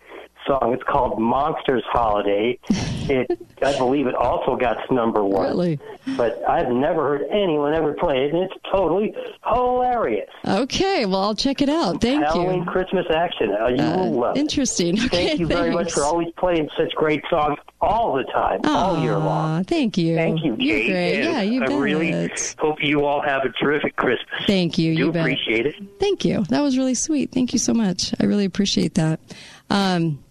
[0.47, 0.73] song.
[0.73, 2.58] It's called Monsters Holiday.
[3.06, 5.48] It, I believe it also got to number one.
[5.48, 5.78] Really?
[6.16, 9.14] But I've never heard anyone ever play it, and it's totally
[9.47, 10.31] hilarious.
[10.47, 12.00] Okay, well I'll check it out.
[12.00, 12.48] Thank Halloween you.
[12.50, 13.50] Halloween Christmas action.
[13.52, 14.36] Uh, you will love.
[14.36, 14.94] Interesting.
[14.98, 19.02] Okay, Thank you very much for always playing such great songs all the time, all
[19.02, 19.64] year long.
[19.64, 20.16] Thank you.
[20.16, 20.90] Thank you, You're Kate.
[20.90, 21.24] great.
[21.24, 21.78] Yeah, you I bet.
[21.78, 24.44] really hope you all have a terrific Christmas.
[24.47, 24.92] Thank you.
[24.92, 25.74] You appreciate it.
[26.00, 26.44] Thank you.
[26.48, 27.32] That was really sweet.
[27.32, 28.14] Thank you so much.
[28.18, 29.20] I really appreciate that.
[29.68, 30.24] Um,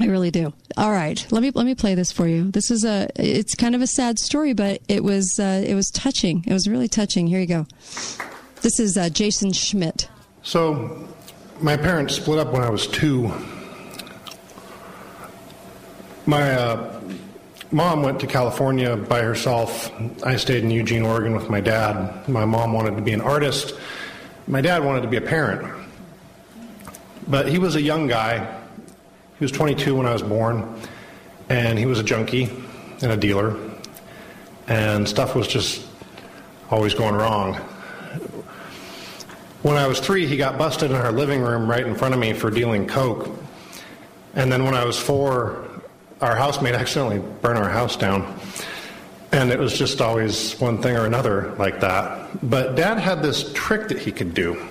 [0.00, 0.54] I really do.
[0.76, 2.50] All right, let me let me play this for you.
[2.50, 5.90] This is a it's kind of a sad story, but it was uh, it was
[5.90, 6.44] touching.
[6.46, 7.26] It was really touching.
[7.26, 7.66] Here you go.
[8.62, 10.08] This is uh, Jason Schmidt.
[10.42, 11.08] So,
[11.60, 13.32] my parents split up when I was two.
[16.24, 17.00] My uh,
[17.70, 19.90] mom went to California by herself.
[20.24, 22.28] I stayed in Eugene, Oregon with my dad.
[22.28, 23.74] My mom wanted to be an artist.
[24.46, 25.70] My dad wanted to be a parent.
[27.28, 28.61] But he was a young guy.
[29.42, 30.72] He was 22 when I was born,
[31.48, 32.48] and he was a junkie
[33.02, 33.56] and a dealer,
[34.68, 35.84] and stuff was just
[36.70, 37.54] always going wrong.
[39.62, 42.20] When I was three, he got busted in our living room right in front of
[42.20, 43.36] me for dealing coke.
[44.34, 45.66] And then when I was four,
[46.20, 48.38] our housemate accidentally burned our house down.
[49.32, 52.48] And it was just always one thing or another like that.
[52.48, 54.64] But dad had this trick that he could do.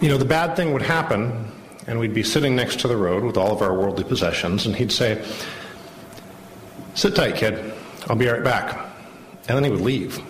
[0.00, 1.52] You know, the bad thing would happen,
[1.88, 4.76] and we'd be sitting next to the road with all of our worldly possessions, and
[4.76, 5.24] he'd say,
[6.94, 7.72] Sit tight, kid.
[8.08, 8.76] I'll be right back.
[9.48, 10.20] And then he would leave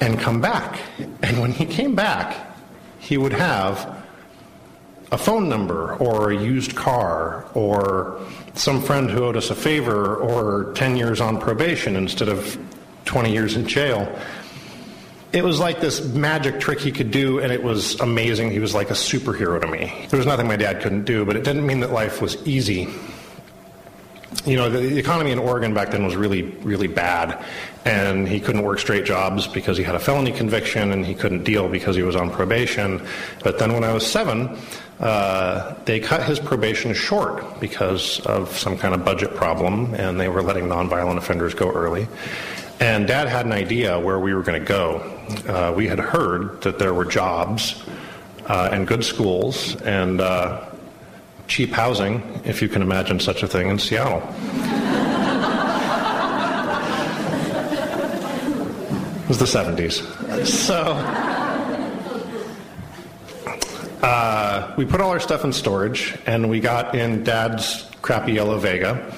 [0.00, 0.80] and come back.
[1.22, 2.56] And when he came back,
[2.98, 4.04] he would have
[5.12, 8.20] a phone number or a used car or
[8.54, 12.58] some friend who owed us a favor or 10 years on probation instead of
[13.04, 14.18] 20 years in jail.
[15.32, 18.50] It was like this magic trick he could do, and it was amazing.
[18.50, 20.06] He was like a superhero to me.
[20.10, 22.88] There was nothing my dad couldn't do, but it didn't mean that life was easy
[24.44, 27.44] you know, the economy in Oregon back then was really, really bad.
[27.84, 31.44] And he couldn't work straight jobs because he had a felony conviction and he couldn't
[31.44, 33.06] deal because he was on probation.
[33.42, 34.56] But then when I was seven,
[35.00, 40.28] uh, they cut his probation short because of some kind of budget problem and they
[40.28, 42.08] were letting nonviolent offenders go early.
[42.82, 44.96] And dad had an idea where we were going to go.
[45.46, 47.80] Uh, we had heard that there were jobs
[48.46, 50.64] uh, and good schools and uh,
[51.46, 54.18] cheap housing, if you can imagine such a thing, in Seattle.
[59.22, 60.44] it was the 70s.
[60.44, 60.82] So
[64.02, 68.58] uh, we put all our stuff in storage, and we got in Dad's crappy yellow
[68.58, 69.14] Vega.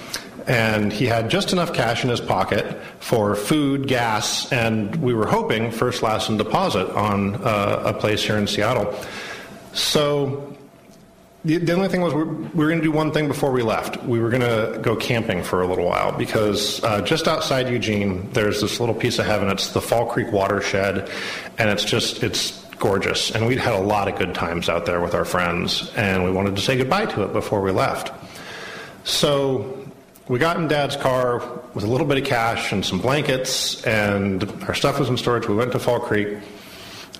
[0.47, 5.27] And he had just enough cash in his pocket for food, gas, and we were
[5.27, 8.95] hoping first, last, and deposit on uh, a place here in Seattle.
[9.73, 10.55] So
[11.45, 13.63] the, the only thing was we we were going to do one thing before we
[13.63, 14.03] left.
[14.05, 18.31] We were going to go camping for a little while because uh, just outside Eugene,
[18.33, 19.51] there's this little piece of heaven.
[19.51, 21.11] It's the Fall Creek watershed,
[21.59, 23.31] and it's just it's gorgeous.
[23.31, 26.31] And we'd had a lot of good times out there with our friends, and we
[26.31, 28.11] wanted to say goodbye to it before we left.
[29.05, 29.84] So
[30.28, 31.39] we got in Dad's car
[31.75, 35.47] with a little bit of cash and some blankets, and our stuff was in storage.
[35.47, 36.39] We went to Fall Creek,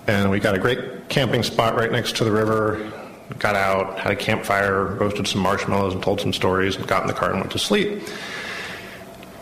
[0.07, 2.91] and we got a great camping spot right next to the river.
[3.37, 7.07] Got out, had a campfire, roasted some marshmallows, and told some stories, and got in
[7.07, 8.01] the car and went to sleep.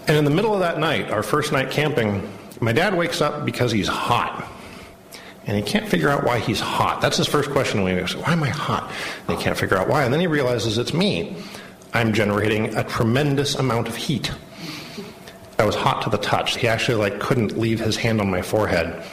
[0.08, 3.46] And in the middle of that night, our first night camping, my dad wakes up
[3.46, 4.50] because he's hot.
[5.46, 7.02] And he can't figure out why he's hot.
[7.02, 8.90] That's his first question when he goes, Why am I hot?
[9.28, 10.04] And he can't figure out why.
[10.04, 11.36] And then he realizes it's me.
[11.94, 14.32] I'm generating a tremendous amount of heat.
[15.60, 16.58] I was hot to the touch.
[16.58, 19.04] He actually like couldn't leave his hand on my forehead.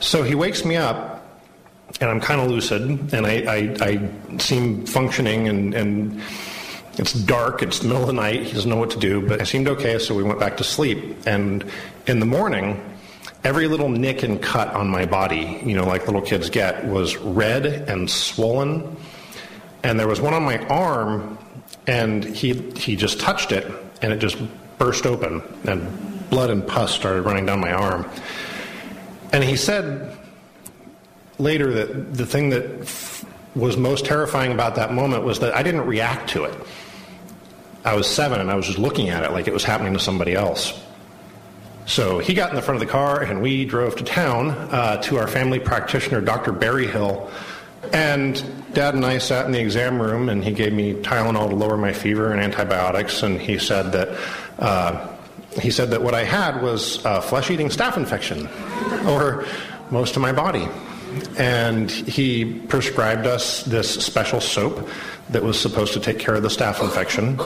[0.00, 1.24] So he wakes me up
[2.00, 2.82] and I'm kind of lucid
[3.14, 6.22] and I, I, I seem functioning and, and
[6.98, 9.40] it's dark, it's the middle of the night, he doesn't know what to do, but
[9.40, 11.16] I seemed okay, so we went back to sleep.
[11.26, 11.64] And
[12.06, 12.82] in the morning,
[13.44, 17.16] every little nick and cut on my body, you know, like little kids get, was
[17.18, 18.96] red and swollen.
[19.82, 21.38] And there was one on my arm,
[21.86, 23.70] and he, he just touched it,
[24.02, 24.38] and it just
[24.78, 28.08] burst open, and blood and pus started running down my arm.
[29.32, 30.16] And he said
[31.38, 33.24] later that the thing that f-
[33.54, 36.54] was most terrifying about that moment was that I didn't react to it.
[37.84, 39.98] I was seven and I was just looking at it like it was happening to
[39.98, 40.82] somebody else.
[41.86, 45.00] So he got in the front of the car and we drove to town uh,
[45.02, 46.50] to our family practitioner, Dr.
[46.50, 47.30] Berryhill.
[47.92, 48.42] And
[48.72, 51.76] Dad and I sat in the exam room and he gave me Tylenol to lower
[51.76, 53.22] my fever and antibiotics.
[53.22, 54.18] And he said that.
[54.58, 55.12] Uh,
[55.60, 58.46] he said that what I had was a flesh-eating staph infection
[59.06, 59.46] over
[59.90, 60.68] most of my body.
[61.38, 64.88] And he prescribed us this special soap
[65.30, 67.40] that was supposed to take care of the staph infection.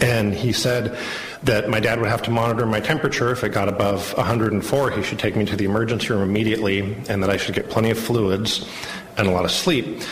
[0.00, 0.96] And he said
[1.42, 3.32] that my dad would have to monitor my temperature.
[3.32, 7.22] If it got above 104, he should take me to the emergency room immediately, and
[7.22, 8.68] that I should get plenty of fluids
[9.16, 10.02] and a lot of sleep.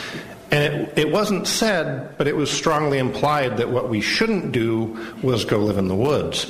[0.50, 4.98] And it, it wasn't said, but it was strongly implied that what we shouldn't do
[5.22, 6.46] was go live in the woods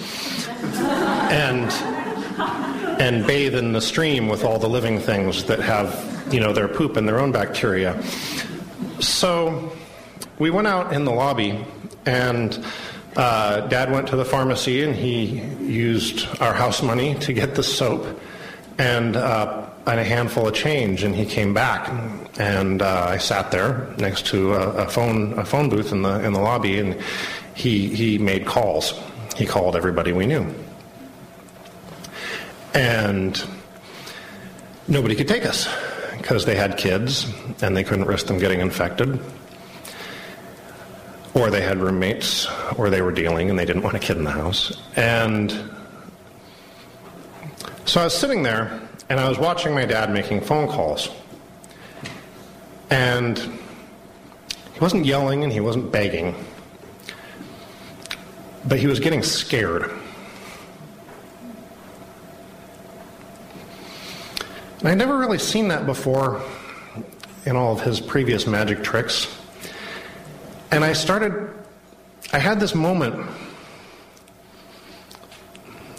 [0.60, 1.70] and,
[3.00, 6.66] and bathe in the stream with all the living things that have, you know, their
[6.66, 8.02] poop and their own bacteria.
[8.98, 9.72] So
[10.38, 11.64] we went out in the lobby,
[12.04, 12.64] and
[13.16, 17.62] uh, Dad went to the pharmacy and he used our house money to get the
[17.62, 18.06] soap
[18.78, 21.90] and, uh, and a handful of change, and he came back.
[22.38, 26.24] And uh, I sat there next to a, a, phone a phone booth in the
[26.24, 26.98] in the lobby, and
[27.54, 28.98] he he made calls.
[29.36, 30.46] He called everybody we knew,
[32.74, 33.42] and
[34.88, 35.68] nobody could take us
[36.16, 37.26] because they had kids
[37.60, 39.20] and they couldn't risk them getting infected
[41.34, 44.24] or they had roommates, or they were dealing and they didn't want a kid in
[44.24, 44.80] the house.
[44.96, 45.52] And
[47.84, 51.10] so I was sitting there and I was watching my dad making phone calls.
[52.90, 56.34] And he wasn't yelling and he wasn't begging,
[58.66, 59.90] but he was getting scared.
[64.80, 66.42] And I'd never really seen that before
[67.44, 69.28] in all of his previous magic tricks.
[70.70, 71.50] And I started,
[72.32, 73.28] I had this moment,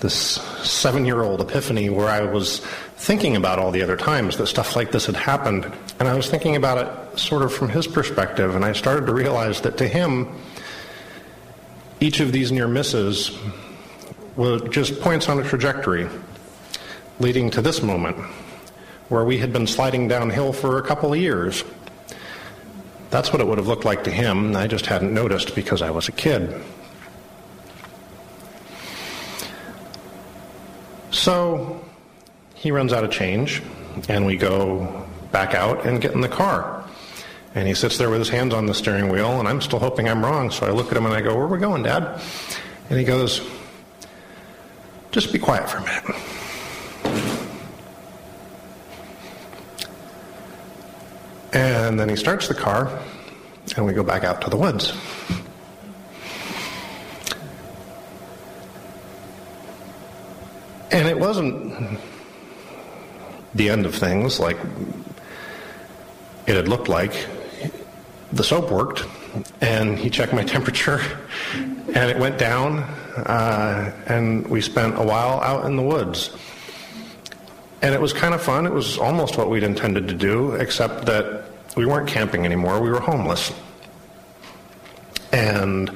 [0.04, 0.14] this
[0.64, 2.60] seven year old epiphany where I was
[2.98, 5.66] thinking about all the other times that stuff like this had happened.
[5.98, 8.54] And I was thinking about it sort of from his perspective.
[8.56, 10.28] And I started to realize that to him,
[12.00, 13.32] each of these near misses
[14.36, 16.08] was just points on a trajectory
[17.20, 18.18] leading to this moment
[19.08, 21.64] where we had been sliding downhill for a couple of years.
[23.10, 24.56] That's what it would have looked like to him.
[24.56, 26.62] I just hadn't noticed because I was a kid.
[31.14, 31.80] So
[32.56, 33.61] he runs out of change,
[34.09, 36.83] and we go back out and get in the car.
[37.53, 40.09] And he sits there with his hands on the steering wheel, and I'm still hoping
[40.09, 40.50] I'm wrong.
[40.50, 42.19] So I look at him and I go, Where are we going, Dad?
[42.90, 43.48] And he goes,
[45.11, 46.03] Just be quiet for a minute.
[51.53, 53.00] And then he starts the car,
[53.77, 54.93] and we go back out to the woods.
[60.94, 62.00] And it wasn't
[63.56, 64.58] the end of things like
[66.46, 67.26] it had looked like.
[68.32, 69.04] The soap worked,
[69.60, 71.02] and he checked my temperature,
[71.56, 72.80] and it went down,
[73.18, 76.30] uh, and we spent a while out in the woods.
[77.82, 78.68] And it was kind of fun.
[78.68, 82.80] It was almost what we'd intended to do, except that we weren't camping anymore.
[82.80, 83.52] We were homeless.
[85.32, 85.90] And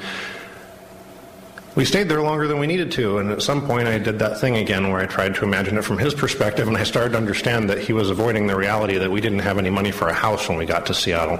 [1.77, 3.19] we stayed there longer than we needed to.
[3.19, 5.83] And at some point, I did that thing again where I tried to imagine it
[5.83, 9.11] from his perspective, and I started to understand that he was avoiding the reality that
[9.11, 11.39] we didn't have any money for a house when we got to Seattle.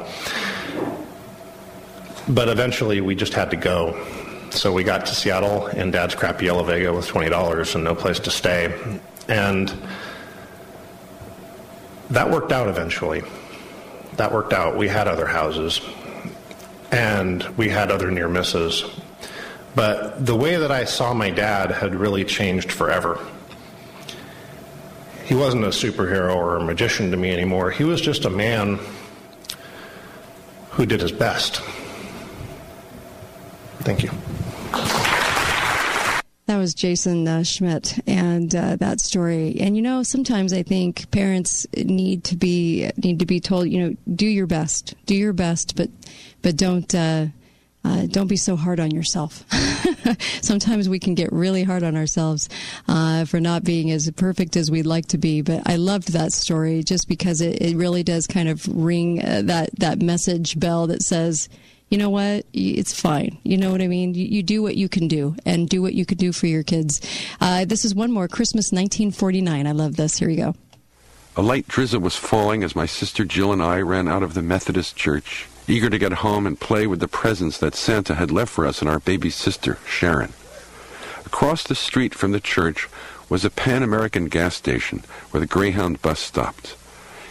[2.30, 4.06] But eventually, we just had to go.
[4.52, 8.20] So we got to Seattle in Dad's crappy yellow Vega with $20 and no place
[8.20, 9.00] to stay.
[9.28, 9.74] And
[12.12, 13.24] that worked out eventually.
[14.18, 14.78] That worked out.
[14.78, 15.82] We had other houses
[16.92, 18.84] and we had other near misses.
[19.78, 23.24] But the way that I saw my dad had really changed forever.
[25.24, 27.70] He wasn't a superhero or a magician to me anymore.
[27.70, 28.80] He was just a man
[30.72, 31.62] who did his best.
[33.82, 34.10] Thank you.
[36.48, 39.58] That was Jason uh, Schmidt and uh, that story.
[39.60, 43.82] And you know, sometimes I think parents need to be need to be told, you
[43.82, 45.92] know, do your best, do your best, but
[46.42, 47.28] but don't uh,
[47.88, 49.44] uh don't be so hard on yourself.
[50.42, 52.50] sometimes we can get really hard on ourselves
[52.88, 55.42] uh, for not being as perfect as we'd like to be.
[55.42, 59.44] But I loved that story just because it, it really does kind of ring uh,
[59.46, 61.50] that that message bell that says
[61.90, 62.46] you know what?
[62.54, 63.38] It's fine.
[63.44, 64.14] You know what I mean?
[64.14, 66.64] You, you, do what you can do and do what you can do for your
[66.64, 67.00] kids.
[67.40, 69.66] Uh, this is one more Christmas 1949.
[69.66, 70.18] I love this.
[70.18, 70.54] Here we go.
[71.38, 74.42] A light drizzle was falling as my sister Jill and I ran out of the
[74.42, 78.52] Methodist church, eager to get home and play with the presents that Santa had left
[78.52, 80.34] for us and our baby sister, Sharon.
[81.26, 82.88] Across the street from the church
[83.30, 86.76] was a Pan American gas station where the Greyhound bus stopped.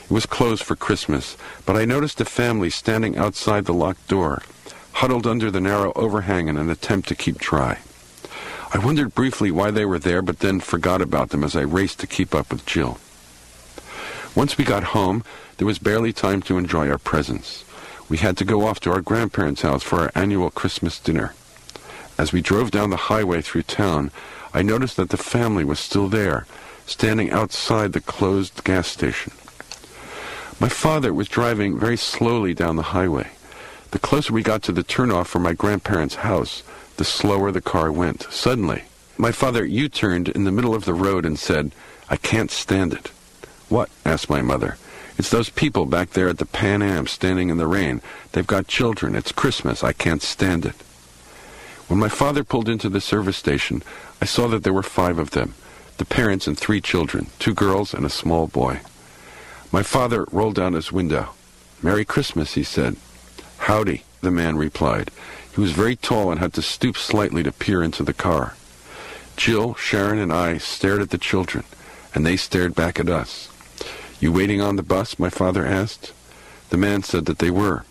[0.05, 4.43] It was closed for Christmas, but I noticed a family standing outside the locked door,
[4.93, 7.79] huddled under the narrow overhang in an attempt to keep dry.
[8.75, 12.01] I wondered briefly why they were there, but then forgot about them as I raced
[12.01, 12.99] to keep up with Jill.
[14.35, 15.25] Once we got home,
[15.57, 17.65] there was barely time to enjoy our presents.
[18.09, 21.35] We had to go off to our grandparents' house for our annual Christmas dinner.
[22.17, 24.11] As we drove down the highway through town,
[24.55, 26.47] I noticed that the family was still there,
[26.87, 29.33] standing outside the closed gas station.
[30.61, 33.31] My father was driving very slowly down the highway.
[33.91, 36.63] The closer we got to the turnoff for my grandparents' house,
[36.97, 38.23] the slower the car went.
[38.31, 38.85] Suddenly,
[39.19, 41.73] my father U-turned in the middle of the road and said,
[42.09, 43.11] I can't stand it.
[43.69, 43.91] What?
[44.05, 44.79] asked my mother.
[45.19, 48.03] It's those people back there at the Pan Am standing in the rain.
[48.33, 49.15] They've got children.
[49.15, 49.83] It's Christmas.
[49.83, 50.75] I can't stand it.
[51.89, 53.83] When my father pulled into the service station,
[54.21, 55.55] I saw that there were five of them,
[55.99, 58.81] the parents and three children, two girls and a small boy.
[59.73, 61.31] My father rolled down his window.
[61.83, 62.97] Merry Christmas, he said.
[63.59, 65.11] Howdy, the man replied.
[65.55, 68.55] He was very tall and had to stoop slightly to peer into the car.
[69.37, 71.65] Jill, Sharon, and I stared at the children,
[72.15, 73.49] and they stared back at us.
[74.19, 75.19] You waiting on the bus?
[75.19, 76.13] my father asked.
[76.71, 77.85] The man said that they were.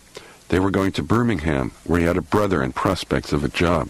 [0.48, 3.88] They were going to Birmingham, where he had a brother and prospects of a job.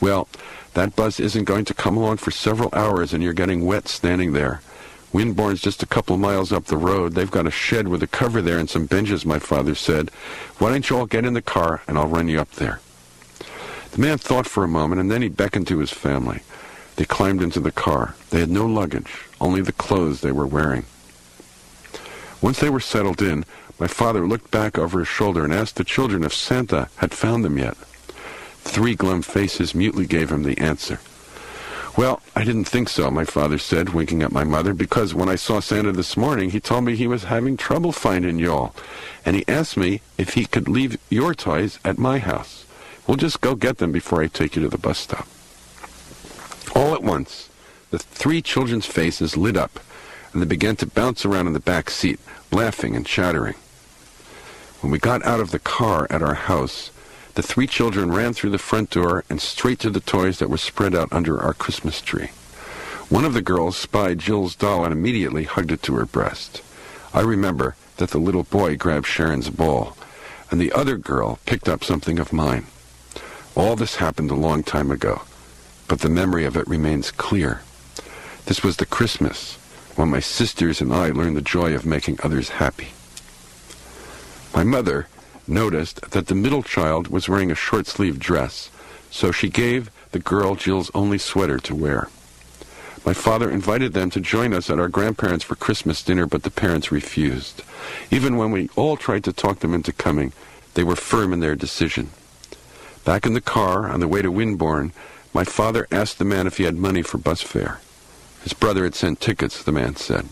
[0.00, 0.28] Well,
[0.74, 4.32] that bus isn't going to come along for several hours, and you're getting wet standing
[4.32, 4.60] there.
[5.12, 7.14] Windborne's just a couple miles up the road.
[7.14, 10.10] They've got a shed with a cover there and some benches, my father said.
[10.58, 12.80] Why don't you all get in the car and I'll run you up there?
[13.92, 16.40] The man thought for a moment and then he beckoned to his family.
[16.96, 18.14] They climbed into the car.
[18.28, 20.84] They had no luggage, only the clothes they were wearing.
[22.40, 23.44] Once they were settled in,
[23.78, 27.44] my father looked back over his shoulder and asked the children if Santa had found
[27.44, 27.76] them yet.
[28.60, 31.00] Three glum faces mutely gave him the answer.
[31.96, 35.36] Well, I didn't think so, my father said, winking at my mother, because when I
[35.36, 38.74] saw Santa this morning, he told me he was having trouble finding y'all.
[39.24, 42.66] And he asked me if he could leave your toys at my house.
[43.06, 45.26] We'll just go get them before I take you to the bus stop.
[46.74, 47.48] All at once,
[47.90, 49.80] the three children's faces lit up,
[50.36, 52.20] and they began to bounce around in the back seat,
[52.52, 53.54] laughing and chattering.
[54.82, 56.90] When we got out of the car at our house,
[57.32, 60.58] the three children ran through the front door and straight to the toys that were
[60.58, 62.32] spread out under our Christmas tree.
[63.08, 66.60] One of the girls spied Jill's doll and immediately hugged it to her breast.
[67.14, 69.96] I remember that the little boy grabbed Sharon's ball,
[70.50, 72.66] and the other girl picked up something of mine.
[73.54, 75.22] All this happened a long time ago,
[75.88, 77.62] but the memory of it remains clear.
[78.44, 79.56] This was the Christmas
[79.96, 82.88] when my sisters and I learned the joy of making others happy.
[84.54, 85.08] My mother
[85.48, 88.70] noticed that the middle child was wearing a short-sleeved dress,
[89.10, 92.08] so she gave the girl Jill's only sweater to wear.
[93.04, 96.50] My father invited them to join us at our grandparents' for Christmas dinner, but the
[96.50, 97.62] parents refused.
[98.10, 100.32] Even when we all tried to talk them into coming,
[100.74, 102.10] they were firm in their decision.
[103.04, 104.90] Back in the car, on the way to Windborne,
[105.32, 107.80] my father asked the man if he had money for bus fare.
[108.46, 110.24] His brother had sent tickets, the man said.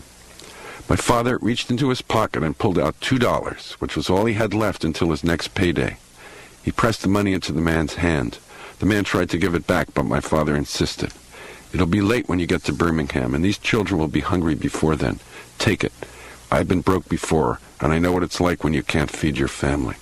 [0.87, 4.35] My father reached into his pocket and pulled out two dollars, which was all he
[4.35, 5.97] had left until his next payday.
[6.63, 8.39] He pressed the money into the man's hand.
[8.79, 11.11] The man tried to give it back, but my father insisted.
[11.73, 14.95] It'll be late when you get to Birmingham, and these children will be hungry before
[14.95, 15.19] then.
[15.57, 15.91] Take it.
[16.49, 19.49] I've been broke before, and I know what it's like when you can't feed your
[19.49, 19.95] family.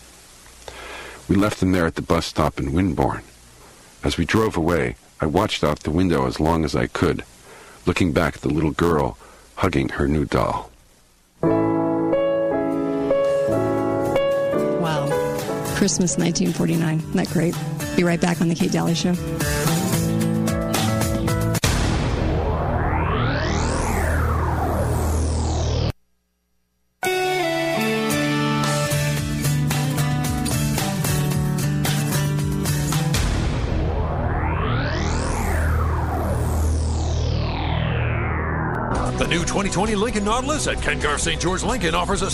[1.27, 3.23] We left them there at the bus stop in Windborne.
[4.03, 7.23] As we drove away, I watched out the window as long as I could,
[7.85, 9.17] looking back at the little girl
[9.55, 10.69] hugging her new doll.
[14.81, 15.07] Wow.
[15.75, 16.99] Christmas 1949.
[16.99, 17.55] Isn't that great?
[17.95, 19.13] Be right back on The Kate Dalley Show.
[39.53, 41.39] 2020 Lincoln Nautilus at Ken Garff St.
[41.39, 42.31] George Lincoln offers a